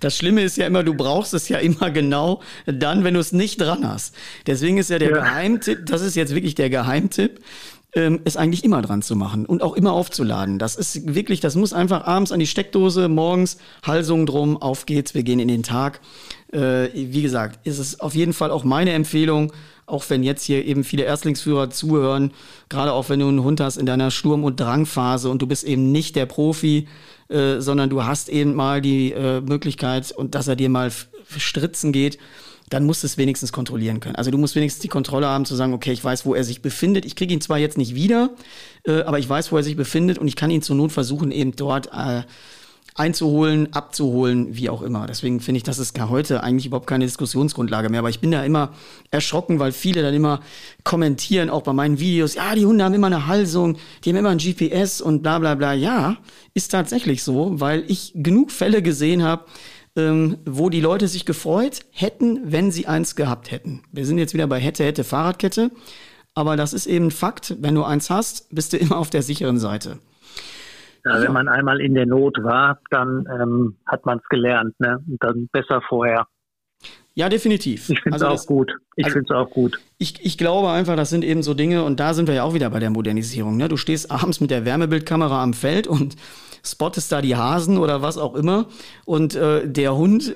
das, 0.00 0.16
Schlimme 0.16 0.42
ist 0.42 0.58
ja 0.58 0.66
immer, 0.66 0.84
du 0.84 0.92
brauchst 0.92 1.32
es 1.32 1.48
ja 1.48 1.56
immer 1.56 1.90
genau 1.90 2.42
dann, 2.66 3.02
wenn 3.02 3.14
du 3.14 3.20
es 3.20 3.32
nicht 3.32 3.62
dran 3.62 3.88
hast. 3.88 4.14
Deswegen 4.46 4.76
ist 4.76 4.90
ja 4.90 4.98
der 4.98 5.08
ja. 5.08 5.16
Geheimtipp, 5.16 5.86
das 5.86 6.02
ist 6.02 6.16
jetzt 6.16 6.34
wirklich 6.34 6.54
der 6.54 6.68
Geheimtipp, 6.68 7.40
ähm, 7.94 8.20
es 8.24 8.36
eigentlich 8.36 8.62
immer 8.62 8.82
dran 8.82 9.00
zu 9.00 9.16
machen 9.16 9.46
und 9.46 9.62
auch 9.62 9.72
immer 9.72 9.94
aufzuladen. 9.94 10.58
Das 10.58 10.76
ist 10.76 11.14
wirklich, 11.14 11.40
das 11.40 11.56
muss 11.56 11.72
einfach 11.72 12.06
abends 12.06 12.30
an 12.30 12.38
die 12.38 12.46
Steckdose, 12.46 13.08
morgens 13.08 13.56
Halsung 13.82 14.26
drum, 14.26 14.60
auf 14.60 14.84
geht's, 14.84 15.14
wir 15.14 15.22
gehen 15.22 15.38
in 15.38 15.48
den 15.48 15.62
Tag. 15.62 16.00
Äh, 16.52 16.88
wie 16.92 17.22
gesagt, 17.22 17.66
ist 17.66 17.78
es 17.78 18.00
auf 18.00 18.14
jeden 18.14 18.34
Fall 18.34 18.50
auch 18.50 18.64
meine 18.64 18.92
Empfehlung, 18.92 19.50
auch 19.92 20.08
wenn 20.08 20.22
jetzt 20.22 20.42
hier 20.44 20.64
eben 20.64 20.84
viele 20.84 21.04
Erstlingsführer 21.04 21.70
zuhören, 21.70 22.32
gerade 22.68 22.92
auch 22.92 23.08
wenn 23.08 23.20
du 23.20 23.28
einen 23.28 23.44
Hund 23.44 23.60
hast 23.60 23.76
in 23.76 23.86
deiner 23.86 24.10
Sturm- 24.10 24.44
und 24.44 24.58
Drangphase 24.58 25.28
und 25.28 25.42
du 25.42 25.46
bist 25.46 25.64
eben 25.64 25.92
nicht 25.92 26.16
der 26.16 26.26
Profi, 26.26 26.88
äh, 27.28 27.60
sondern 27.60 27.90
du 27.90 28.04
hast 28.04 28.28
eben 28.28 28.54
mal 28.54 28.80
die 28.80 29.12
äh, 29.12 29.40
Möglichkeit 29.40 30.10
und 30.12 30.34
dass 30.34 30.48
er 30.48 30.56
dir 30.56 30.70
mal 30.70 30.90
stritzen 31.36 31.92
geht, 31.92 32.18
dann 32.70 32.86
musst 32.86 33.02
du 33.02 33.06
es 33.06 33.18
wenigstens 33.18 33.52
kontrollieren 33.52 34.00
können. 34.00 34.16
Also 34.16 34.30
du 34.30 34.38
musst 34.38 34.54
wenigstens 34.54 34.80
die 34.80 34.88
Kontrolle 34.88 35.26
haben 35.26 35.44
zu 35.44 35.54
sagen, 35.54 35.74
okay, 35.74 35.92
ich 35.92 36.02
weiß, 36.02 36.24
wo 36.24 36.34
er 36.34 36.42
sich 36.42 36.62
befindet. 36.62 37.04
Ich 37.04 37.16
kriege 37.16 37.34
ihn 37.34 37.42
zwar 37.42 37.58
jetzt 37.58 37.76
nicht 37.76 37.94
wieder, 37.94 38.30
äh, 38.84 39.02
aber 39.02 39.18
ich 39.18 39.28
weiß, 39.28 39.52
wo 39.52 39.58
er 39.58 39.62
sich 39.62 39.76
befindet 39.76 40.16
und 40.18 40.26
ich 40.26 40.36
kann 40.36 40.50
ihn 40.50 40.62
zur 40.62 40.76
Not 40.76 40.92
versuchen, 40.92 41.30
eben 41.30 41.54
dort 41.54 41.88
äh, 41.88 42.22
einzuholen, 42.94 43.72
abzuholen, 43.72 44.54
wie 44.56 44.68
auch 44.68 44.82
immer. 44.82 45.06
Deswegen 45.06 45.40
finde 45.40 45.56
ich, 45.56 45.62
das 45.62 45.78
ist 45.78 45.98
heute 46.00 46.42
eigentlich 46.42 46.66
überhaupt 46.66 46.86
keine 46.86 47.04
Diskussionsgrundlage 47.04 47.88
mehr. 47.88 48.00
Aber 48.00 48.10
ich 48.10 48.20
bin 48.20 48.30
da 48.30 48.44
immer 48.44 48.72
erschrocken, 49.10 49.58
weil 49.58 49.72
viele 49.72 50.02
dann 50.02 50.14
immer 50.14 50.40
kommentieren, 50.84 51.50
auch 51.50 51.62
bei 51.62 51.72
meinen 51.72 51.98
Videos, 51.98 52.34
ja, 52.34 52.54
die 52.54 52.66
Hunde 52.66 52.84
haben 52.84 52.94
immer 52.94 53.06
eine 53.06 53.26
Halsung, 53.26 53.78
die 54.04 54.10
haben 54.10 54.16
immer 54.16 54.30
ein 54.30 54.38
GPS 54.38 55.00
und 55.00 55.22
bla 55.22 55.38
bla 55.38 55.54
bla. 55.54 55.72
Ja, 55.72 56.18
ist 56.54 56.70
tatsächlich 56.70 57.22
so, 57.22 57.60
weil 57.60 57.84
ich 57.88 58.12
genug 58.14 58.50
Fälle 58.50 58.82
gesehen 58.82 59.22
habe, 59.22 59.44
ähm, 59.96 60.38
wo 60.44 60.68
die 60.68 60.80
Leute 60.80 61.08
sich 61.08 61.24
gefreut 61.24 61.80
hätten, 61.90 62.40
wenn 62.44 62.70
sie 62.70 62.86
eins 62.86 63.16
gehabt 63.16 63.50
hätten. 63.50 63.82
Wir 63.92 64.06
sind 64.06 64.18
jetzt 64.18 64.34
wieder 64.34 64.46
bei 64.46 64.58
hätte, 64.58 64.84
hätte, 64.84 65.04
Fahrradkette. 65.04 65.70
Aber 66.34 66.56
das 66.56 66.72
ist 66.72 66.86
eben 66.86 67.10
Fakt. 67.10 67.56
Wenn 67.60 67.74
du 67.74 67.84
eins 67.84 68.08
hast, 68.08 68.54
bist 68.54 68.72
du 68.72 68.78
immer 68.78 68.96
auf 68.96 69.10
der 69.10 69.22
sicheren 69.22 69.58
Seite. 69.58 69.98
Ja, 71.04 71.20
wenn 71.20 71.32
man 71.32 71.48
einmal 71.48 71.80
in 71.80 71.94
der 71.94 72.06
Not 72.06 72.38
war, 72.42 72.78
dann 72.90 73.26
ähm, 73.32 73.76
hat 73.86 74.06
man 74.06 74.18
es 74.18 74.28
gelernt, 74.28 74.78
ne? 74.78 75.02
Und 75.08 75.22
dann 75.22 75.48
besser 75.52 75.82
vorher. 75.88 76.26
Ja, 77.14 77.28
definitiv. 77.28 77.90
Ich 77.90 78.00
finde 78.00 78.16
es 78.16 78.22
also 78.22 78.42
auch 78.42 78.46
gut. 78.46 78.72
Ich 78.96 79.04
also, 79.04 79.14
finde 79.14 79.34
es 79.34 79.36
auch 79.36 79.50
gut. 79.50 79.80
Ich, 79.98 80.24
ich 80.24 80.38
glaube 80.38 80.70
einfach, 80.70 80.96
das 80.96 81.10
sind 81.10 81.24
eben 81.24 81.42
so 81.42 81.54
Dinge, 81.54 81.84
und 81.84 82.00
da 82.00 82.14
sind 82.14 82.26
wir 82.26 82.34
ja 82.34 82.44
auch 82.44 82.54
wieder 82.54 82.70
bei 82.70 82.78
der 82.78 82.90
Modernisierung. 82.90 83.56
Ne? 83.56 83.68
Du 83.68 83.76
stehst 83.76 84.10
abends 84.10 84.40
mit 84.40 84.50
der 84.50 84.64
Wärmebildkamera 84.64 85.42
am 85.42 85.52
Feld 85.52 85.86
und 85.86 86.16
spottest 86.64 87.12
da 87.12 87.20
die 87.20 87.36
Hasen 87.36 87.76
oder 87.76 88.02
was 88.02 88.16
auch 88.16 88.34
immer. 88.34 88.66
Und 89.04 89.34
äh, 89.34 89.68
der 89.68 89.96
Hund, 89.96 90.34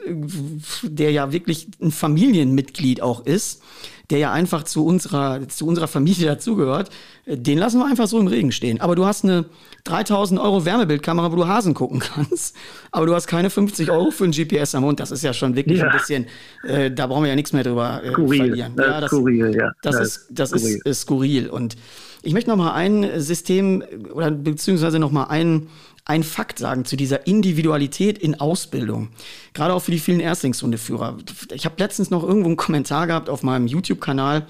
der 0.82 1.12
ja 1.12 1.32
wirklich 1.32 1.68
ein 1.80 1.92
Familienmitglied 1.92 3.00
auch 3.00 3.24
ist, 3.24 3.62
der 4.10 4.18
ja 4.18 4.32
einfach 4.32 4.62
zu 4.62 4.84
unserer, 4.84 5.48
zu 5.48 5.66
unserer 5.66 5.88
Familie 5.88 6.26
dazugehört, 6.26 6.90
den 7.26 7.58
lassen 7.58 7.78
wir 7.80 7.86
einfach 7.86 8.06
so 8.06 8.20
im 8.20 8.28
Regen 8.28 8.52
stehen. 8.52 8.80
Aber 8.80 8.94
du 8.94 9.04
hast 9.04 9.24
eine 9.24 9.46
3000 9.84 10.38
Euro 10.40 10.64
Wärmebildkamera, 10.64 11.32
wo 11.32 11.36
du 11.36 11.48
Hasen 11.48 11.74
gucken 11.74 11.98
kannst, 12.00 12.56
aber 12.92 13.06
du 13.06 13.14
hast 13.14 13.26
keine 13.26 13.50
50 13.50 13.90
Euro 13.90 14.10
für 14.10 14.24
ein 14.24 14.30
GPS 14.30 14.74
am 14.74 14.84
Hund. 14.84 15.00
Das 15.00 15.10
ist 15.10 15.22
ja 15.22 15.32
schon 15.32 15.56
wirklich 15.56 15.80
ja. 15.80 15.86
ein 15.86 15.92
bisschen, 15.92 16.26
äh, 16.64 16.90
da 16.90 17.06
brauchen 17.06 17.24
wir 17.24 17.30
ja 17.30 17.36
nichts 17.36 17.52
mehr 17.52 17.64
drüber 17.64 18.02
äh, 18.02 18.12
skurril. 18.12 18.38
verlieren. 18.38 18.72
Das 18.76 18.86
ja, 18.86 19.00
das, 19.00 19.10
skurril, 19.10 19.56
ja. 19.56 19.72
Das, 19.82 19.96
das 19.96 20.06
ist, 20.06 20.26
das 20.30 20.50
skurril. 20.50 20.76
ist 20.76 20.86
äh, 20.86 20.94
skurril. 20.94 21.48
Und 21.48 21.76
ich 22.22 22.32
möchte 22.32 22.50
noch 22.50 22.56
mal 22.56 22.72
ein 22.72 23.20
System 23.20 23.82
oder 24.12 24.30
beziehungsweise 24.30 24.98
noch 24.98 25.10
mal 25.10 25.24
ein 25.24 25.68
ein 26.06 26.22
Fakt 26.22 26.58
sagen 26.60 26.84
zu 26.84 26.96
dieser 26.96 27.26
Individualität 27.26 28.16
in 28.16 28.40
Ausbildung. 28.40 29.08
Gerade 29.52 29.74
auch 29.74 29.80
für 29.80 29.90
die 29.90 29.98
vielen 29.98 30.20
Erstlingshundeführer. 30.20 31.18
Ich 31.52 31.64
habe 31.64 31.74
letztens 31.78 32.10
noch 32.10 32.22
irgendwo 32.22 32.46
einen 32.46 32.56
Kommentar 32.56 33.08
gehabt 33.08 33.28
auf 33.28 33.42
meinem 33.42 33.66
YouTube-Kanal, 33.66 34.46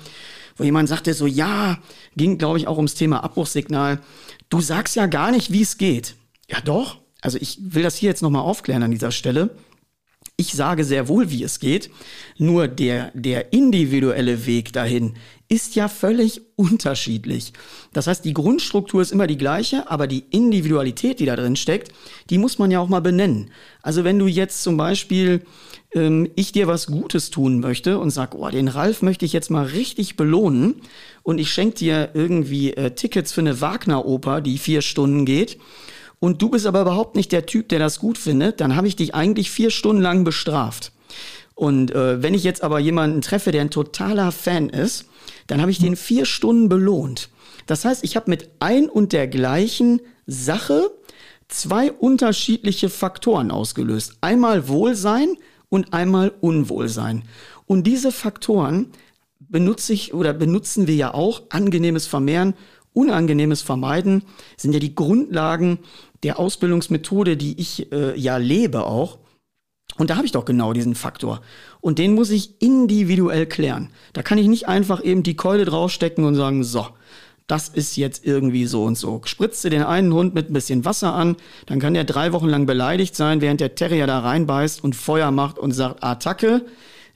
wo 0.57 0.65
jemand 0.65 0.89
sagte 0.89 1.15
so, 1.15 1.27
ja, 1.27 1.79
ging 2.15 2.37
glaube 2.37 2.59
ich 2.59 2.69
auch 2.69 2.77
ums 2.77 2.95
Thema 2.95 3.25
Abbruchssignal. 3.25 4.01
Du 4.51 4.61
sagst 4.61 4.97
ja 4.97 5.07
gar 5.07 5.31
nicht, 5.31 5.51
wie 5.51 5.63
es 5.63 5.79
geht. 5.79 6.15
Ja 6.49 6.61
doch. 6.61 6.99
Also 7.23 7.39
ich 7.41 7.59
will 7.61 7.83
das 7.83 7.97
hier 7.97 8.11
jetzt 8.11 8.23
nochmal 8.23 8.43
aufklären 8.43 8.83
an 8.83 8.91
dieser 8.91 9.11
Stelle. 9.11 9.51
Ich 10.39 10.53
sage 10.53 10.85
sehr 10.85 11.09
wohl, 11.09 11.31
wie 11.31 11.43
es 11.43 11.61
geht. 11.61 11.89
Nur 12.37 12.69
der, 12.69 13.11
der 13.15 13.55
individuelle 13.55 14.45
Weg 14.45 14.71
dahin 14.75 15.15
ist 15.49 15.77
ja 15.77 15.89
völlig 15.89 16.43
unterschiedlich. 16.57 17.55
Das 17.95 18.07
heißt, 18.07 18.23
die 18.23 18.35
Grundstruktur 18.35 19.01
ist 19.01 19.13
immer 19.13 19.27
die 19.27 19.39
gleiche, 19.39 19.91
aber 19.91 20.07
die 20.07 20.25
Individualität, 20.31 21.21
die 21.21 21.25
da 21.25 21.37
drin 21.37 21.57
steckt, 21.57 21.91
die 22.29 22.37
muss 22.37 22.59
man 22.59 22.71
ja 22.71 22.81
auch 22.81 22.89
mal 22.89 23.01
benennen. 23.01 23.51
Also 23.81 24.05
wenn 24.05 24.19
du 24.19 24.27
jetzt 24.27 24.63
zum 24.63 24.77
Beispiel 24.77 25.41
ähm, 25.95 26.29
ich 26.35 26.53
dir 26.53 26.67
was 26.67 26.87
Gutes 26.87 27.31
tun 27.31 27.61
möchte 27.61 27.99
und 27.99 28.11
sag, 28.11 28.35
oh, 28.35 28.51
den 28.51 28.69
Ralf 28.69 29.01
möchte 29.01 29.25
ich 29.25 29.33
jetzt 29.33 29.51
mal 29.51 29.65
richtig 29.65 30.17
belohnen 30.17 30.83
und 31.23 31.39
ich 31.39 31.51
schenke 31.51 31.77
dir 31.77 32.11
irgendwie 32.13 32.75
äh, 32.75 32.91
Tickets 32.91 33.33
für 33.33 33.41
eine 33.41 33.63
Wagner-Oper, 33.63 34.43
die 34.43 34.59
vier 34.59 34.83
Stunden 34.83 35.25
geht 35.25 35.57
und 36.19 36.43
du 36.43 36.49
bist 36.49 36.67
aber 36.67 36.83
überhaupt 36.83 37.17
nicht 37.17 37.33
der 37.33 37.47
Typ, 37.47 37.69
der 37.69 37.79
das 37.79 37.99
gut 37.99 38.19
findet, 38.19 38.61
dann 38.61 38.77
habe 38.77 38.89
ich 38.89 38.97
dich 38.97 39.15
eigentlich 39.15 39.51
vier 39.51 39.71
Stunden 39.71 40.03
lang 40.03 40.25
bestraft. 40.25 40.93
Und 41.55 41.91
äh, 41.91 42.23
wenn 42.23 42.35
ich 42.35 42.45
jetzt 42.45 42.63
aber 42.63 42.79
jemanden 42.79 43.23
treffe, 43.23 43.51
der 43.51 43.63
ein 43.63 43.71
totaler 43.71 44.33
Fan 44.33 44.69
ist, 44.69 45.07
dann 45.47 45.61
habe 45.61 45.71
ich 45.71 45.79
den 45.79 45.97
vier 45.97 46.27
Stunden 46.27 46.69
belohnt. 46.69 47.31
Das 47.67 47.85
heißt, 47.85 48.05
ich 48.05 48.17
habe 48.17 48.31
mit 48.31 48.51
ein 48.61 48.89
und 48.89 49.13
der 49.13 49.27
gleichen 49.27 50.01
Sache 50.27 50.91
zwei 51.49 51.93
unterschiedliche 51.93 52.89
Faktoren 52.89 53.51
ausgelöst. 53.51 54.19
Einmal 54.21 54.69
Wohlsein 54.69 55.37
und 55.69 55.93
einmal 55.93 56.33
Unwohlsein. 56.41 57.23
Und 57.67 57.87
diese 57.87 58.13
Faktoren 58.13 58.93
benutze 59.41 59.93
ich 59.93 60.15
oder 60.15 60.33
benutzen 60.33 60.87
wir 60.87 60.95
ja 60.95 61.15
auch 61.15 61.43
angenehmes 61.51 62.07
Vermehren 62.07 62.55
Unangenehmes 62.97 63.61
vermeiden 63.61 64.23
sind 64.57 64.73
ja 64.73 64.79
die 64.79 64.95
Grundlagen 64.95 65.79
der 66.23 66.39
Ausbildungsmethode, 66.39 67.37
die 67.37 67.61
ich 67.61 67.93
äh, 67.93 68.19
ja 68.19 68.39
lebe 68.39 68.85
auch. 68.85 69.19
Und 69.99 70.11
da 70.11 70.17
habe 70.17 70.25
ich 70.27 70.33
doch 70.33 70.47
genau 70.47 70.73
diesen 70.73 70.95
Faktor. 70.95 71.43
Und 71.81 71.99
den 71.99 72.15
muss 72.15 72.31
ich 72.31 72.61
individuell 72.63 73.47
klären. 73.47 73.91
Da 74.15 74.23
kann 74.23 74.39
ich 74.39 74.49
nicht 74.49 74.67
einfach 74.67 75.05
eben 75.05 75.23
die 75.23 75.37
Keule 75.37 75.67
draufstecken 75.67 76.25
und 76.25 76.35
sagen, 76.35 76.65
so, 76.65 76.87
das 77.47 77.69
ist 77.69 77.97
jetzt 77.97 78.25
irgendwie 78.25 78.67
so 78.67 78.85
und 78.85 78.97
so. 78.97 79.21
Spritze 79.25 79.69
den 79.69 79.83
einen 79.83 80.13
Hund 80.13 80.35
mit 80.35 80.51
ein 80.51 80.55
bisschen 80.55 80.85
Wasser 80.87 81.15
an, 81.15 81.37
dann 81.67 81.81
kann 81.81 81.95
der 81.95 82.05
drei 82.05 82.33
Wochen 82.33 82.49
lang 82.49 82.67
beleidigt 82.67 83.15
sein, 83.15 83.43
während 83.43 83.61
der 83.61 83.75
Terrier 83.75 84.07
da 84.07 84.21
reinbeißt 84.21 84.83
und 84.83 84.97
Feuer 84.97 85.31
macht 85.31 85.59
und 85.59 85.73
sagt, 85.73 86.03
Attacke, 86.03 86.65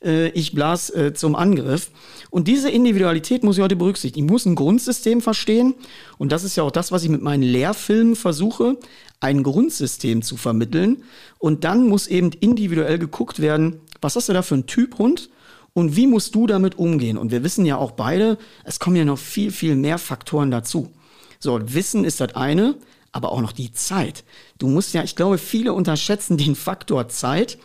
äh, 0.03 0.29
ich 0.29 0.53
blas 0.53 0.91
äh, 0.91 1.13
zum 1.15 1.35
Angriff. 1.35 1.91
Und 2.31 2.49
diese 2.49 2.71
Individualität 2.71 3.43
muss 3.43 3.57
ich 3.57 3.63
heute 3.63 3.77
berücksichtigen. 3.77 4.27
Ich 4.27 4.31
muss 4.33 4.47
ein 4.47 4.55
Grundsystem 4.55 5.21
verstehen. 5.21 5.75
Und 6.19 6.33
das 6.33 6.45
ist 6.45 6.57
ja 6.57 6.63
auch 6.63 6.71
das, 6.71 6.93
was 6.93 7.05
ich 7.05 7.11
mit 7.11 7.23
meinen 7.23 7.43
Lehrfilmen 7.43 8.17
versuche, 8.17 8.79
ein 9.21 9.43
Grundsystem 9.43 10.23
zu 10.23 10.37
vermitteln. 10.37 11.03
Und 11.39 11.65
dann 11.65 11.89
muss 11.89 12.07
eben 12.07 12.33
individuell 12.33 12.99
geguckt 12.99 13.41
werden, 13.41 13.81
was 14.01 14.17
hast 14.17 14.29
du 14.29 14.33
da 14.33 14.43
für 14.43 14.55
ein 14.55 14.67
Typ 14.67 14.99
Hund? 14.99 15.31
Und 15.73 15.95
wie 15.95 16.07
musst 16.07 16.35
du 16.35 16.47
damit 16.47 16.79
umgehen? 16.79 17.17
Und 17.17 17.31
wir 17.31 17.45
wissen 17.45 17.65
ja 17.65 17.77
auch 17.77 17.93
beide, 17.93 18.39
es 18.65 18.81
kommen 18.81 18.97
ja 18.97 19.05
noch 19.05 19.19
viel, 19.19 19.53
viel 19.53 19.77
mehr 19.77 19.99
Faktoren 19.99 20.51
dazu. 20.51 20.91
So, 21.39 21.61
Wissen 21.73 22.05
ist 22.05 22.21
das 22.21 22.35
eine, 22.35 22.77
aber 23.13 23.33
auch 23.33 23.41
noch 23.41 23.53
die 23.53 23.73
Zeit. 23.73 24.25
Du 24.59 24.69
musst 24.69 24.95
ja, 24.95 25.03
ich 25.03 25.17
glaube, 25.17 25.39
viele 25.39 25.73
unterschätzen 25.73 26.37
den 26.37 26.55
Faktor 26.55 27.09
Zeit, 27.09 27.59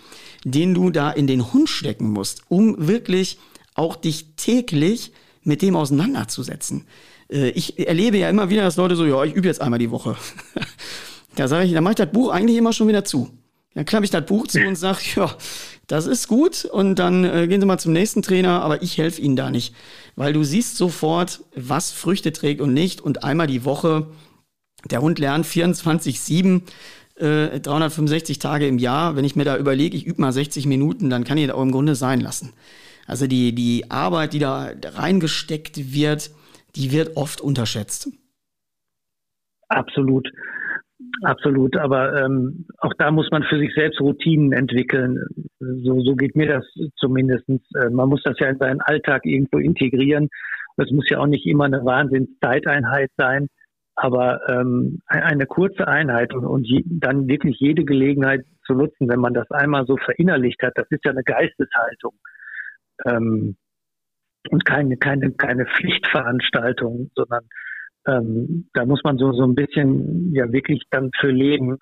den 0.46 0.74
du 0.74 0.92
da 0.92 1.12
in 1.12 1.28
den 1.28 1.52
Hund 1.52 1.70
stecken 1.70 2.12
musst, 2.12 2.44
um 2.48 2.88
wirklich 2.88 3.40
auch 3.74 3.96
dich 3.96 4.36
täglich 4.38 5.12
mit 5.44 5.62
dem 5.62 5.76
auseinanderzusetzen. 5.76 6.86
Äh, 7.30 7.50
ich 7.50 7.80
erlebe 7.86 8.18
ja 8.18 8.30
immer 8.30 8.50
wieder, 8.50 8.62
dass 8.62 8.78
Leute 8.78 8.96
so, 8.96 9.06
ja, 9.06 9.24
ich 9.24 9.34
übe 9.34 9.48
jetzt 9.48 9.62
einmal 9.62 9.80
die 9.80 9.92
Woche. 9.92 10.16
da 11.36 11.48
sage 11.48 11.66
ich, 11.66 11.74
da 11.74 11.82
mache 11.82 11.94
ich 11.94 11.98
das 11.98 12.12
Buch 12.12 12.30
eigentlich 12.30 12.58
immer 12.58 12.74
schon 12.74 12.88
wieder 12.88 13.04
zu. 13.04 13.32
Dann 13.74 13.86
klappe 13.86 14.06
ich 14.06 14.12
das 14.12 14.26
Buch 14.26 14.48
zu 14.48 14.62
und 14.62 14.76
sage, 14.76 15.00
ja, 15.16 15.36
das 15.88 16.06
ist 16.06 16.28
gut 16.28 16.64
und 16.64 16.96
dann 16.96 17.26
äh, 17.26 17.48
gehen 17.48 17.60
Sie 17.60 17.68
mal 17.68 17.80
zum 17.80 17.92
nächsten 17.92 18.22
Trainer, 18.22 18.62
aber 18.62 18.84
ich 18.84 18.98
helfe 18.98 19.22
Ihnen 19.22 19.36
da 19.36 19.50
nicht. 19.50 19.76
Weil 20.16 20.32
du 20.32 20.44
siehst 20.44 20.78
sofort, 20.78 21.42
was 21.56 21.92
Früchte 21.92 22.32
trägt 22.32 22.62
und 22.62 22.74
nicht 22.74 23.02
und 23.02 23.24
einmal 23.24 23.48
die 23.48 23.66
Woche, 23.66 24.08
der 24.86 25.02
Hund 25.02 25.20
lernt 25.20 25.46
24-7, 25.46 26.62
äh, 27.16 27.60
365 27.60 28.40
Tage 28.40 28.68
im 28.68 28.78
Jahr. 28.78 29.16
Wenn 29.16 29.26
ich 29.26 29.36
mir 29.36 29.46
da 29.46 29.58
überlege, 29.58 29.96
ich 29.96 30.06
übe 30.06 30.22
mal 30.22 30.32
60 30.32 30.68
Minuten, 30.68 31.10
dann 31.10 31.24
kann 31.24 31.38
ich 31.38 31.48
das 31.48 31.56
auch 31.56 31.62
im 31.62 31.72
Grunde 31.72 31.96
sein 31.96 32.20
lassen. 32.20 32.54
Also 33.08 33.28
die, 33.28 33.54
die 33.54 33.90
Arbeit, 33.90 34.34
die 34.34 34.40
da 34.40 34.72
reingesteckt 34.84 35.94
wird, 35.94 36.32
die 36.76 36.92
wird 36.92 37.16
oft 37.16 37.42
unterschätzt. 37.42 38.10
Absolut. 39.70 40.30
Absolut, 41.24 41.78
aber 41.78 42.24
ähm, 42.24 42.66
auch 42.80 42.94
da 42.98 43.12
muss 43.12 43.30
man 43.32 43.44
für 43.44 43.58
sich 43.58 43.74
selbst 43.74 44.02
Routinen 44.02 44.52
entwickeln. 44.52 45.24
So, 45.60 46.02
so 46.02 46.16
geht 46.16 46.36
mir 46.36 46.48
das 46.48 46.66
zumindest. 46.98 47.48
Äh, 47.50 47.90
man 47.90 48.10
muss 48.10 48.22
das 48.24 48.38
ja 48.40 48.50
in 48.50 48.58
seinen 48.58 48.82
Alltag 48.82 49.26
irgendwo 49.26 49.60
integrieren. 49.60 50.30
Das 50.78 50.92
muss 50.92 51.10
ja 51.10 51.20
auch 51.20 51.28
nicht 51.28 51.46
immer 51.46 51.66
eine 51.66 51.86
Wahnsinnszeiteinheit 51.86 53.12
sein, 53.18 53.48
aber 53.96 54.42
ähm, 54.50 55.02
eine 55.08 55.46
kurze 55.46 55.88
Einheit 55.88 56.34
und, 56.34 56.46
und 56.46 56.66
je, 56.66 56.84
dann 56.86 57.28
wirklich 57.28 57.58
jede 57.60 57.86
Gelegenheit 57.86 58.46
zu 58.66 58.74
nutzen, 58.74 59.08
wenn 59.08 59.20
man 59.20 59.34
das 59.34 59.50
einmal 59.52 59.86
so 59.86 59.98
verinnerlicht 59.98 60.62
hat, 60.62 60.74
das 60.76 60.88
ist 60.90 61.06
ja 61.06 61.12
eine 61.12 61.24
Geisteshaltung 61.24 62.14
ähm, 63.06 63.56
und 64.50 64.66
keine, 64.66 64.98
keine, 64.98 65.32
keine 65.32 65.66
Pflichtveranstaltung, 65.66 67.10
sondern 67.16 67.44
ähm, 68.08 68.70
da 68.74 68.86
muss 68.86 69.02
man 69.04 69.18
so, 69.18 69.32
so 69.34 69.44
ein 69.44 69.56
bisschen 69.56 70.34
ja 70.34 70.52
wirklich 70.52 70.84
dann 70.92 71.10
für 71.20 71.32
leben. 71.32 71.78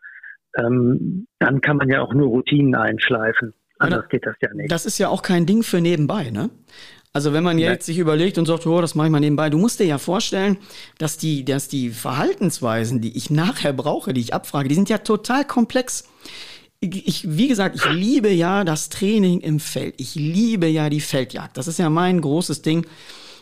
Ähm, 0.58 1.26
dann 1.40 1.62
kann 1.62 1.78
man 1.78 1.90
ja 1.90 2.02
auch 2.02 2.14
nur 2.14 2.28
Routinen 2.28 2.76
einschleifen. 2.76 3.54
Anders 3.80 4.08
geht 4.08 4.26
das 4.26 4.36
ja 4.42 4.54
nicht. 4.54 4.72
Das 4.72 4.86
ist 4.86 4.98
ja 5.00 5.10
auch 5.10 5.24
kein 5.24 5.46
Ding 5.46 5.64
für 5.64 5.82
nebenbei, 5.82 6.30
ne? 6.30 6.50
Also 7.14 7.32
wenn 7.32 7.44
man 7.44 7.60
jetzt 7.60 7.86
sich 7.86 8.00
überlegt 8.00 8.40
und 8.40 8.48
sagt, 8.48 8.66
oh, 8.66 8.82
das 8.82 8.96
mache 8.96 9.08
ich 9.08 9.12
mal 9.12 9.20
nebenbei, 9.20 9.52
du 9.52 9.60
musst 9.60 9.80
dir 9.80 9.86
ja 9.86 10.00
vorstellen, 10.00 10.58
dass 10.98 11.18
die, 11.18 11.46
dass 11.46 11.68
die 11.68 11.92
Verhaltensweisen, 11.92 13.02
die 13.02 13.16
ich 13.16 13.30
nachher 13.30 13.72
brauche, 13.72 14.14
die 14.14 14.22
ich 14.22 14.34
abfrage, 14.34 14.68
die 14.68 14.76
sind 14.76 14.90
ja 14.90 14.98
total 14.98 15.46
komplex 15.46 16.06
ich, 16.84 17.38
wie 17.38 17.48
gesagt, 17.48 17.76
ich 17.76 17.86
liebe 17.94 18.30
ja 18.30 18.64
das 18.64 18.90
Training 18.90 19.40
im 19.40 19.60
Feld. 19.60 19.96
Ich 19.98 20.16
liebe 20.16 20.68
ja 20.68 20.90
die 20.90 21.02
Feldjagd. 21.02 21.58
Das 21.58 21.68
ist 21.68 21.80
ja 21.80 21.90
mein 21.90 22.20
großes 22.20 22.62
Ding. 22.62 22.86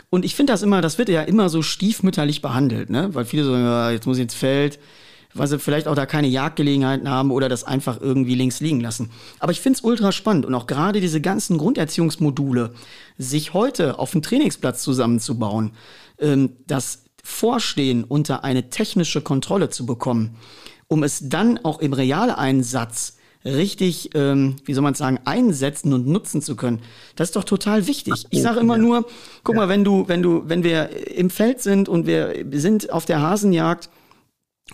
Und 0.09 0.25
ich 0.25 0.35
finde 0.35 0.53
das 0.53 0.61
immer, 0.61 0.81
das 0.81 0.97
wird 0.97 1.09
ja 1.09 1.23
immer 1.23 1.49
so 1.49 1.61
stiefmütterlich 1.61 2.41
behandelt, 2.41 2.89
ne? 2.89 3.09
Weil 3.13 3.25
viele 3.25 3.45
so, 3.45 3.55
ja, 3.55 3.91
jetzt 3.91 4.05
muss 4.05 4.17
ich 4.17 4.23
ins 4.23 4.33
Feld, 4.33 4.77
weil 5.33 5.47
sie 5.47 5.59
vielleicht 5.59 5.87
auch 5.87 5.95
da 5.95 6.05
keine 6.05 6.27
Jagdgelegenheiten 6.27 7.09
haben 7.09 7.31
oder 7.31 7.49
das 7.49 7.63
einfach 7.63 7.99
irgendwie 8.01 8.35
links 8.35 8.59
liegen 8.59 8.81
lassen. 8.81 9.11
Aber 9.39 9.51
ich 9.51 9.61
finde 9.61 9.77
es 9.77 9.83
ultra 9.83 10.11
spannend 10.11 10.45
und 10.45 10.53
auch 10.55 10.67
gerade 10.67 11.01
diese 11.01 11.21
ganzen 11.21 11.57
Grunderziehungsmodule, 11.57 12.73
sich 13.17 13.53
heute 13.53 13.99
auf 13.99 14.11
dem 14.11 14.21
Trainingsplatz 14.21 14.83
zusammenzubauen, 14.83 15.71
ähm, 16.19 16.51
das 16.67 17.03
Vorstehen 17.23 18.03
unter 18.03 18.43
eine 18.43 18.69
technische 18.69 19.21
Kontrolle 19.21 19.69
zu 19.69 19.85
bekommen, 19.85 20.35
um 20.87 21.03
es 21.03 21.29
dann 21.29 21.59
auch 21.63 21.79
im 21.79 21.93
Realeinsatz 21.93 23.17
richtig, 23.45 24.11
ähm, 24.13 24.55
wie 24.65 24.73
soll 24.73 24.83
man 24.83 24.93
sagen, 24.93 25.19
einsetzen 25.25 25.93
und 25.93 26.07
nutzen 26.07 26.41
zu 26.41 26.55
können. 26.55 26.81
Das 27.15 27.29
ist 27.29 27.35
doch 27.35 27.43
total 27.43 27.87
wichtig. 27.87 28.25
Ich 28.29 28.41
sage 28.41 28.59
immer 28.59 28.77
nur, 28.77 29.05
guck 29.43 29.55
mal, 29.55 29.69
wenn 29.69 29.83
du, 29.83 30.07
wenn 30.07 30.21
du, 30.21 30.43
wenn 30.45 30.63
wir 30.63 30.89
im 31.15 31.29
Feld 31.29 31.61
sind 31.61 31.89
und 31.89 32.05
wir 32.05 32.45
sind 32.51 32.91
auf 32.91 33.05
der 33.05 33.21
Hasenjagd 33.21 33.89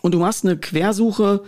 und 0.02 0.14
du 0.14 0.20
machst 0.20 0.46
eine 0.46 0.58
Quersuche 0.58 1.44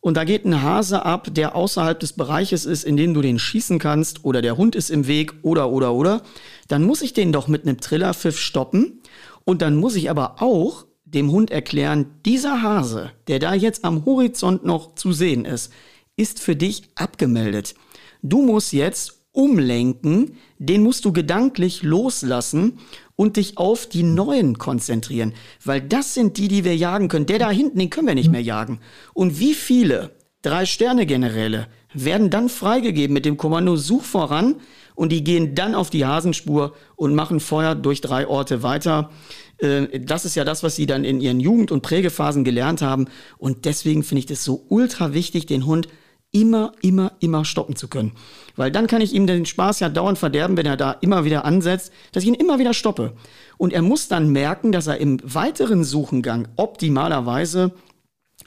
und 0.00 0.16
da 0.16 0.24
geht 0.24 0.44
ein 0.44 0.62
Hase 0.62 1.04
ab, 1.04 1.28
der 1.32 1.56
außerhalb 1.56 1.98
des 1.98 2.12
Bereiches 2.12 2.64
ist, 2.64 2.84
in 2.84 2.96
dem 2.96 3.12
du 3.12 3.22
den 3.22 3.38
schießen 3.40 3.78
kannst, 3.78 4.24
oder 4.24 4.40
der 4.40 4.56
Hund 4.56 4.76
ist 4.76 4.90
im 4.90 5.08
Weg, 5.08 5.34
oder, 5.42 5.70
oder, 5.70 5.94
oder, 5.94 6.22
dann 6.68 6.84
muss 6.84 7.02
ich 7.02 7.12
den 7.12 7.32
doch 7.32 7.48
mit 7.48 7.62
einem 7.62 7.80
Trillerpfiff 7.80 8.38
stoppen. 8.38 9.00
Und 9.44 9.62
dann 9.62 9.74
muss 9.76 9.96
ich 9.96 10.08
aber 10.08 10.42
auch 10.42 10.86
dem 11.04 11.30
Hund 11.30 11.50
erklären, 11.50 12.06
dieser 12.24 12.62
Hase, 12.62 13.10
der 13.26 13.38
da 13.38 13.54
jetzt 13.54 13.84
am 13.84 14.04
Horizont 14.04 14.64
noch 14.64 14.94
zu 14.94 15.12
sehen 15.12 15.44
ist, 15.44 15.72
ist 16.16 16.40
für 16.40 16.56
dich 16.56 16.84
abgemeldet. 16.94 17.74
Du 18.22 18.42
musst 18.42 18.72
jetzt 18.72 19.22
umlenken, 19.32 20.36
den 20.58 20.82
musst 20.82 21.04
du 21.04 21.12
gedanklich 21.12 21.82
loslassen 21.82 22.78
und 23.16 23.36
dich 23.36 23.58
auf 23.58 23.86
die 23.86 24.02
neuen 24.02 24.58
konzentrieren, 24.58 25.34
weil 25.64 25.80
das 25.80 26.14
sind 26.14 26.36
die, 26.36 26.48
die 26.48 26.64
wir 26.64 26.76
jagen 26.76 27.08
können. 27.08 27.26
Der 27.26 27.38
da 27.38 27.50
hinten, 27.50 27.78
den 27.78 27.90
können 27.90 28.06
wir 28.06 28.14
nicht 28.14 28.30
mehr 28.30 28.42
jagen. 28.42 28.78
Und 29.14 29.40
wie 29.40 29.54
viele 29.54 30.12
Drei-Sterne-Generäle 30.42 31.66
werden 31.92 32.30
dann 32.30 32.48
freigegeben 32.48 33.14
mit 33.14 33.24
dem 33.24 33.36
Kommando 33.36 33.76
Such 33.76 34.04
voran 34.04 34.56
und 34.94 35.10
die 35.10 35.24
gehen 35.24 35.54
dann 35.54 35.74
auf 35.74 35.90
die 35.90 36.04
Hasenspur 36.04 36.74
und 36.94 37.14
machen 37.14 37.40
Feuer 37.40 37.74
durch 37.74 38.00
drei 38.00 38.28
Orte 38.28 38.62
weiter. 38.62 39.10
Äh, 39.58 40.00
das 40.00 40.24
ist 40.24 40.36
ja 40.36 40.44
das, 40.44 40.62
was 40.62 40.76
sie 40.76 40.86
dann 40.86 41.04
in 41.04 41.20
ihren 41.20 41.40
Jugend- 41.40 41.72
und 41.72 41.82
Prägephasen 41.82 42.44
gelernt 42.44 42.82
haben. 42.82 43.06
Und 43.38 43.64
deswegen 43.64 44.02
finde 44.02 44.20
ich 44.20 44.26
das 44.26 44.44
so 44.44 44.64
ultra 44.68 45.14
wichtig, 45.14 45.46
den 45.46 45.66
Hund 45.66 45.88
immer, 46.32 46.72
immer, 46.82 47.12
immer 47.20 47.44
stoppen 47.44 47.76
zu 47.76 47.88
können. 47.88 48.12
Weil 48.56 48.70
dann 48.70 48.86
kann 48.86 49.00
ich 49.00 49.12
ihm 49.12 49.26
den 49.26 49.46
Spaß 49.46 49.80
ja 49.80 49.88
dauernd 49.88 50.18
verderben, 50.18 50.56
wenn 50.56 50.66
er 50.66 50.76
da 50.76 50.92
immer 50.92 51.24
wieder 51.24 51.44
ansetzt, 51.44 51.92
dass 52.12 52.22
ich 52.22 52.28
ihn 52.28 52.34
immer 52.34 52.58
wieder 52.58 52.74
stoppe. 52.74 53.12
Und 53.58 53.72
er 53.72 53.82
muss 53.82 54.08
dann 54.08 54.30
merken, 54.30 54.72
dass 54.72 54.86
er 54.86 54.98
im 54.98 55.18
weiteren 55.22 55.84
Suchengang 55.84 56.48
optimalerweise 56.56 57.72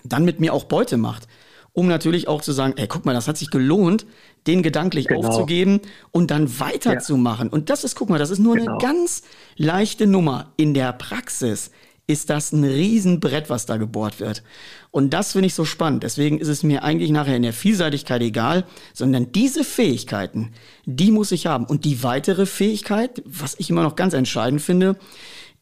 dann 0.04 0.26
mit 0.26 0.40
mir 0.40 0.54
auch 0.54 0.66
Beute 0.66 0.98
macht. 0.98 1.28
Um 1.72 1.88
natürlich 1.88 2.28
auch 2.28 2.42
zu 2.42 2.52
sagen, 2.52 2.74
ey, 2.78 2.88
guck 2.88 3.06
mal, 3.06 3.14
das 3.14 3.28
hat 3.28 3.38
sich 3.38 3.52
gelohnt, 3.52 4.06
den 4.48 4.64
gedanklich 4.64 5.08
genau. 5.08 5.28
aufzugeben 5.28 5.82
und 6.12 6.32
dann 6.32 6.60
weiterzumachen. 6.60 7.48
Ja. 7.48 7.54
Und 7.54 7.70
das 7.70 7.84
ist, 7.84 7.96
guck 7.96 8.10
mal, 8.10 8.20
das 8.20 8.32
ist 8.32 8.40
nur 8.40 8.56
genau. 8.56 8.72
eine 8.72 8.78
ganz 8.80 9.22
leichte 9.56 10.08
Nummer. 10.08 10.54
In 10.58 10.74
der 10.74 10.94
Praxis 10.94 11.72
ist 12.10 12.32
das 12.32 12.52
ein 12.52 12.64
Riesenbrett, 12.64 13.52
was 13.52 13.68
da 13.68 13.78
gebohrt 13.78 14.20
wird. 14.20 14.42
Und 14.90 15.12
das 15.12 15.34
finde 15.34 15.46
ich 15.46 15.54
so 15.54 15.64
spannend. 15.64 16.02
Deswegen 16.02 16.40
ist 16.40 16.48
es 16.48 16.64
mir 16.64 16.84
eigentlich 16.84 17.12
nachher 17.12 17.36
in 17.36 17.44
der 17.44 17.54
Vielseitigkeit 17.54 18.24
egal, 18.24 18.66
sondern 18.96 19.32
diese 19.32 19.64
Fähigkeiten, 19.64 20.52
die 20.86 21.12
muss 21.12 21.32
ich 21.32 21.46
haben. 21.46 21.66
Und 21.66 21.86
die 21.86 22.02
weitere 22.02 22.48
Fähigkeit, 22.48 23.22
was 23.26 23.56
ich 23.60 23.70
immer 23.70 23.84
noch 23.84 23.96
ganz 23.96 24.16
entscheidend 24.16 24.60
finde, 24.60 24.98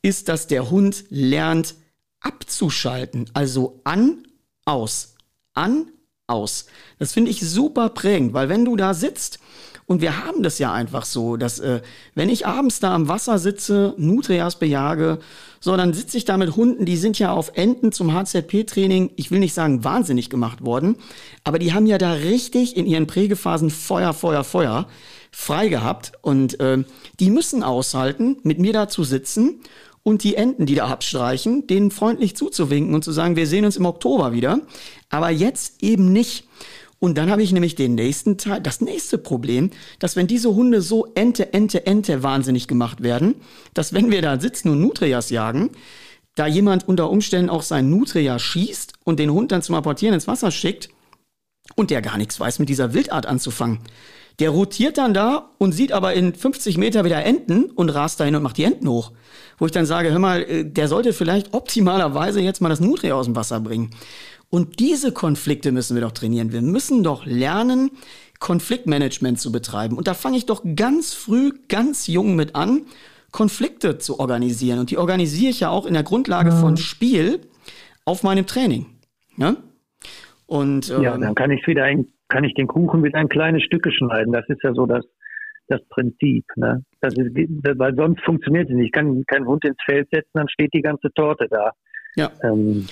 ist, 0.02 0.30
dass 0.30 0.48
der 0.48 0.72
Hund 0.72 1.04
lernt 1.10 1.76
abzuschalten. 2.22 3.30
Also 3.34 3.82
an, 3.84 4.26
aus. 4.64 5.16
An, 5.54 5.92
aus. 6.28 6.68
Das 6.98 7.12
finde 7.12 7.30
ich 7.30 7.42
super 7.42 7.90
prägend, 7.90 8.34
weil 8.34 8.48
wenn 8.48 8.64
du 8.64 8.78
da 8.78 8.94
sitzt 8.94 9.40
und 9.88 10.02
wir 10.02 10.26
haben 10.26 10.44
das 10.44 10.60
ja 10.60 10.74
einfach 10.74 11.06
so, 11.06 11.38
dass 11.38 11.60
äh, 11.60 11.82
wenn 12.14 12.30
ich 12.30 12.46
abends 12.46 12.82
da 12.82 12.94
am 12.94 13.08
Wasser 13.08 13.40
sitze, 13.40 13.94
Nutrias 13.98 14.60
bejage, 14.60 15.20
so, 15.62 15.76
dann 15.76 15.94
sitze 15.94 16.18
ich 16.18 16.26
da 16.26 16.38
mit 16.38 16.56
Hunden, 16.56 16.86
die 16.86 16.98
sind 16.98 17.18
ja 17.18 17.32
auf 17.32 17.54
Enten 17.56 17.94
zum 17.94 18.14
HZP-Training, 18.14 19.12
ich 19.16 19.32
will 19.32 19.40
nicht 19.40 19.54
sagen 19.54 19.86
wahnsinnig 19.86 20.30
gemacht 20.30 20.64
worden, 20.64 20.98
aber 21.46 21.58
die 21.58 21.74
haben 21.74 21.88
ja 21.88 21.98
da 21.98 22.12
richtig 22.12 22.76
in 22.76 22.86
ihren 22.86 23.08
Prägephasen 23.08 23.70
Feuer, 23.70 24.14
Feuer, 24.14 24.44
Feuer 24.44 24.88
frei 25.32 25.70
gehabt 25.70 26.12
und 26.22 26.60
äh, 26.60 26.84
die 27.20 27.30
müssen 27.30 27.64
aushalten, 27.64 28.38
mit 28.44 28.60
mir 28.60 28.74
da 28.74 28.90
zu 28.90 29.06
sitzen 29.06 29.62
und 30.04 30.24
die 30.24 30.36
Enten, 30.36 30.66
die 30.66 30.76
da 30.76 30.88
abstreichen, 30.88 31.66
denen 31.68 31.92
freundlich 31.92 32.36
zuzuwinken 32.36 32.94
und 32.94 33.04
zu 33.04 33.14
sagen, 33.14 33.36
wir 33.36 33.48
sehen 33.48 33.66
uns 33.66 33.78
im 33.78 33.86
Oktober 33.86 34.34
wieder, 34.34 34.60
aber 35.10 35.30
jetzt 35.30 35.82
eben 35.82 36.12
nicht. 36.12 36.46
Und 37.00 37.18
dann 37.18 37.30
habe 37.30 37.44
ich 37.44 37.52
nämlich 37.52 37.76
den 37.76 37.96
nächsten 37.96 38.38
Teil, 38.38 38.62
das 38.62 38.82
nächste 38.82 39.18
Problem, 39.18 39.70
dass 40.00 40.16
wenn 40.16 40.28
diese 40.28 40.56
Hunde 40.56 40.82
so 40.82 41.06
Ente, 41.14 41.54
Ente, 41.54 41.86
Ente 41.86 42.24
wahnsinnig 42.24 42.68
gemacht 42.68 43.04
werden, 43.04 43.36
dass 43.74 43.94
wenn 43.94 44.10
wir 44.10 44.22
da 44.22 44.40
sitzen 44.40 44.70
und 44.70 44.82
Nutrias 44.82 45.30
jagen, 45.30 45.70
da 46.36 46.48
jemand 46.48 46.88
unter 46.88 47.10
Umständen 47.10 47.50
auch 47.50 47.64
sein 47.64 47.90
Nutria 47.90 48.40
schießt 48.40 48.94
und 49.04 49.20
den 49.20 49.32
Hund 49.32 49.52
dann 49.52 49.62
zum 49.62 49.76
Apportieren 49.76 50.14
ins 50.14 50.28
Wasser 50.28 50.52
schickt 50.52 50.90
und 51.76 51.90
der 51.90 52.02
gar 52.02 52.18
nichts 52.18 52.40
weiß 52.40 52.60
mit 52.60 52.70
dieser 52.70 52.94
Wildart 52.94 53.26
anzufangen. 53.26 53.80
Der 54.40 54.52
rotiert 54.52 55.00
dann 55.00 55.16
da 55.16 55.50
und 55.58 55.72
sieht 55.72 55.92
aber 55.92 56.14
in 56.14 56.36
50 56.36 56.78
Meter 56.78 57.04
wieder 57.04 57.24
Enten 57.26 57.72
und 57.72 57.90
rast 57.90 58.20
dahin 58.20 58.36
und 58.36 58.44
macht 58.44 58.58
die 58.58 58.66
Enten 58.66 58.88
hoch. 58.88 59.12
Wo 59.58 59.66
ich 59.66 59.72
dann 59.72 59.88
sage, 59.88 60.12
hör 60.12 60.20
mal, 60.20 60.44
äh, 60.44 60.64
der 60.64 60.88
sollte 60.88 61.14
vielleicht 61.14 61.54
optimalerweise 61.54 62.40
jetzt 62.40 62.62
mal 62.62 62.70
das 62.70 62.80
Nutria 62.80 63.16
aus 63.16 63.26
dem 63.26 63.36
Wasser 63.36 63.60
bringen. 63.60 63.90
Und 64.50 64.80
diese 64.80 65.12
Konflikte 65.12 65.72
müssen 65.72 65.96
wir 65.96 66.02
doch 66.02 66.12
trainieren. 66.12 66.52
Wir 66.52 66.62
müssen 66.62 67.04
doch 67.04 67.26
lernen, 67.26 67.92
Konfliktmanagement 68.40 69.40
zu 69.40 69.52
betreiben. 69.52 69.98
Und 69.98 70.08
da 70.08 70.14
fange 70.14 70.38
ich 70.38 70.46
doch 70.46 70.64
ganz 70.76 71.14
früh, 71.14 71.52
ganz 71.68 72.08
jung 72.08 72.36
mit 72.36 72.56
an, 72.56 72.84
Konflikte 73.32 73.98
zu 73.98 74.20
organisieren. 74.20 74.80
Und 74.80 74.92
die 74.92 74.98
organisiere 74.98 75.50
ich 75.50 75.60
ja 75.60 75.70
auch 75.70 75.86
in 75.86 75.94
der 75.94 76.04
Grundlage 76.04 76.52
von 76.52 76.72
mhm. 76.72 76.78
Spiel 76.78 77.42
auf 78.06 78.24
meinem 78.24 78.46
Training. 78.46 78.86
Ja, 79.38 79.56
Und, 80.46 80.90
ähm, 80.90 81.02
ja 81.02 81.18
dann 81.18 81.36
kann 81.36 81.52
ich 81.52 81.66
wieder 81.68 81.84
ein, 81.84 82.08
kann 82.30 82.44
ich 82.44 82.54
den 82.54 82.68
Kuchen 82.68 83.04
wieder 83.04 83.18
ein 83.20 83.30
kleines 83.30 83.64
Stücke 83.64 83.92
schneiden. 83.92 84.34
Das 84.34 84.48
ist 84.48 84.62
ja 84.64 84.74
so 84.74 84.86
das, 84.86 85.06
das 85.68 85.82
Prinzip. 85.90 86.46
Ne? 86.56 86.84
Das 87.02 87.14
ist, 87.14 87.32
weil 87.36 87.96
sonst 87.96 88.22
funktioniert 88.24 88.70
es 88.70 88.76
nicht. 88.76 88.88
Ich 88.88 88.92
kann 88.92 89.24
keinen 89.28 89.48
Hund 89.48 89.64
ins 89.66 89.78
Feld 89.86 90.08
setzen, 90.12 90.32
dann 90.34 90.50
steht 90.50 90.74
die 90.74 90.82
ganze 90.82 91.12
Torte 91.14 91.48
da. 91.50 91.72
Ja. 92.16 92.32
Ähm, 92.44 92.88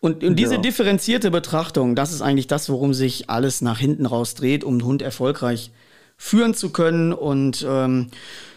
und, 0.00 0.22
und 0.22 0.36
diese 0.36 0.54
ja. 0.54 0.60
differenzierte 0.60 1.30
Betrachtung, 1.30 1.96
das 1.96 2.12
ist 2.12 2.22
eigentlich 2.22 2.46
das, 2.46 2.70
worum 2.70 2.94
sich 2.94 3.28
alles 3.28 3.62
nach 3.62 3.78
hinten 3.78 4.06
raus 4.06 4.34
dreht, 4.34 4.62
um 4.62 4.78
den 4.78 4.86
Hund 4.86 5.02
erfolgreich 5.02 5.72
führen 6.16 6.54
zu 6.54 6.70
können. 6.70 7.12
Und 7.12 7.66
ähm, 7.68 8.08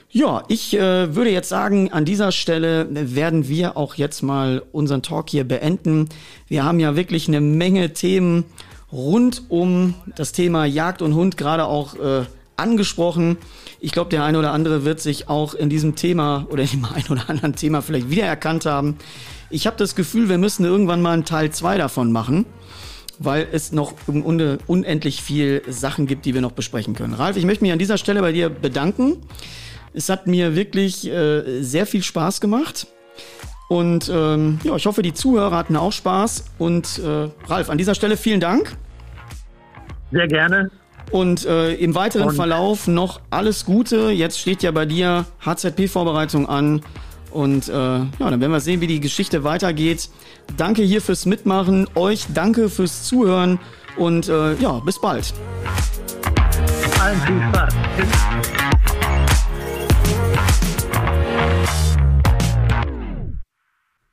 ja, 0.10 0.44
ich 0.50 0.78
äh, 0.78 1.16
würde 1.16 1.32
jetzt 1.32 1.50
sagen, 1.50 1.92
an 1.92 2.06
dieser 2.06 2.32
Stelle 2.32 2.88
werden 2.92 3.48
wir 3.48 3.76
auch 3.76 3.96
jetzt 3.96 4.22
mal 4.22 4.62
unseren 4.72 5.02
Talk 5.02 5.30
hier 5.30 5.44
beenden. 5.44 6.10
Wir 6.48 6.64
haben 6.64 6.80
ja 6.80 6.96
wirklich 6.96 7.28
eine 7.28 7.42
Menge 7.42 7.94
Themen 7.94 8.46
rund 8.92 9.44
um 9.50 9.96
das 10.16 10.32
Thema 10.32 10.66
Jagd 10.66 11.02
und 11.02 11.16
Hund 11.16 11.38
gerade 11.38 11.66
auch 11.66 11.96
äh, 11.96 12.26
angesprochen. 12.58 13.38
Ich 13.80 13.92
glaube, 13.92 14.10
der 14.10 14.24
eine 14.24 14.38
oder 14.38 14.52
andere 14.52 14.86
wird 14.86 15.00
sich 15.00 15.30
auch 15.30 15.54
in 15.54 15.70
diesem 15.70 15.96
Thema 15.96 16.46
oder 16.50 16.64
in 16.64 16.70
dem 16.70 16.86
einen 16.94 17.08
oder 17.10 17.30
anderen 17.30 17.56
Thema 17.56 17.82
vielleicht 17.82 18.10
wiedererkannt 18.10 18.66
haben. 18.66 18.98
Ich 19.50 19.68
habe 19.68 19.78
das 19.78 19.96
Gefühl, 19.96 20.30
wir 20.30 20.38
müssen 20.38 20.66
irgendwann 20.66 21.02
mal 21.02 21.14
einen 21.14 21.26
Teil 21.26 21.52
2 21.52 21.78
davon 21.78 22.12
machen, 22.12 22.46
weil 23.20 23.48
es 23.52 23.72
noch 23.72 23.94
unendlich 24.08 25.22
viel 25.22 25.62
Sachen 25.68 26.08
gibt, 26.08 26.26
die 26.26 26.34
wir 26.34 26.42
noch 26.42 26.54
besprechen 26.54 26.94
können. 26.94 27.14
Ralf, 27.14 27.36
ich 27.36 27.46
möchte 27.46 27.64
mich 27.64 27.74
an 27.74 27.80
dieser 27.80 27.98
Stelle 27.98 28.22
bei 28.22 28.32
dir 28.32 28.50
bedanken. 28.50 29.18
Es 29.94 30.08
hat 30.08 30.26
mir 30.26 30.56
wirklich 30.56 31.06
äh, 31.08 31.62
sehr 31.62 31.86
viel 31.86 32.02
Spaß 32.02 32.40
gemacht. 32.40 32.88
Und 33.72 34.12
ähm, 34.14 34.60
ja, 34.66 34.76
ich 34.76 34.86
hoffe, 34.86 35.02
die 35.02 35.14
Zuhörer 35.14 35.56
hatten 35.56 35.78
auch 35.78 35.94
Spaß. 35.94 36.44
Und 36.58 37.00
äh, 37.00 37.30
Ralf, 37.50 37.70
an 37.70 37.78
dieser 37.78 37.96
Stelle 37.96 38.18
vielen 38.18 38.42
Dank. 38.42 38.76
Sehr 40.12 40.28
gerne. 40.28 40.70
Und 41.10 41.46
äh, 41.46 41.76
im 41.76 41.96
weiteren 41.96 42.28
Und 42.28 42.36
Verlauf 42.36 42.88
noch 42.88 43.22
alles 43.30 43.64
Gute. 43.64 44.10
Jetzt 44.10 44.42
steht 44.42 44.62
ja 44.62 44.72
bei 44.72 44.86
dir 44.86 45.24
HZP-Vorbereitung 45.46 46.50
an. 46.50 46.82
Und 47.32 47.70
äh, 47.70 47.72
ja, 47.72 48.10
dann 48.20 48.42
werden 48.42 48.52
wir 48.52 48.60
sehen, 48.60 48.82
wie 48.82 48.88
die 48.88 49.00
Geschichte 49.00 49.46
weitergeht. 49.46 50.10
Danke 50.58 50.82
hier 50.82 51.02
fürs 51.02 51.26
Mitmachen, 51.26 51.88
euch 51.96 52.26
danke 52.34 52.68
fürs 52.68 53.04
Zuhören 53.04 53.58
und 53.96 54.28
äh, 54.28 54.56
ja, 54.56 54.80
bis 54.80 55.00
bald. 55.00 55.34
Allen 57.00 57.22
viel 57.22 57.42
Spaß. 57.54 58.61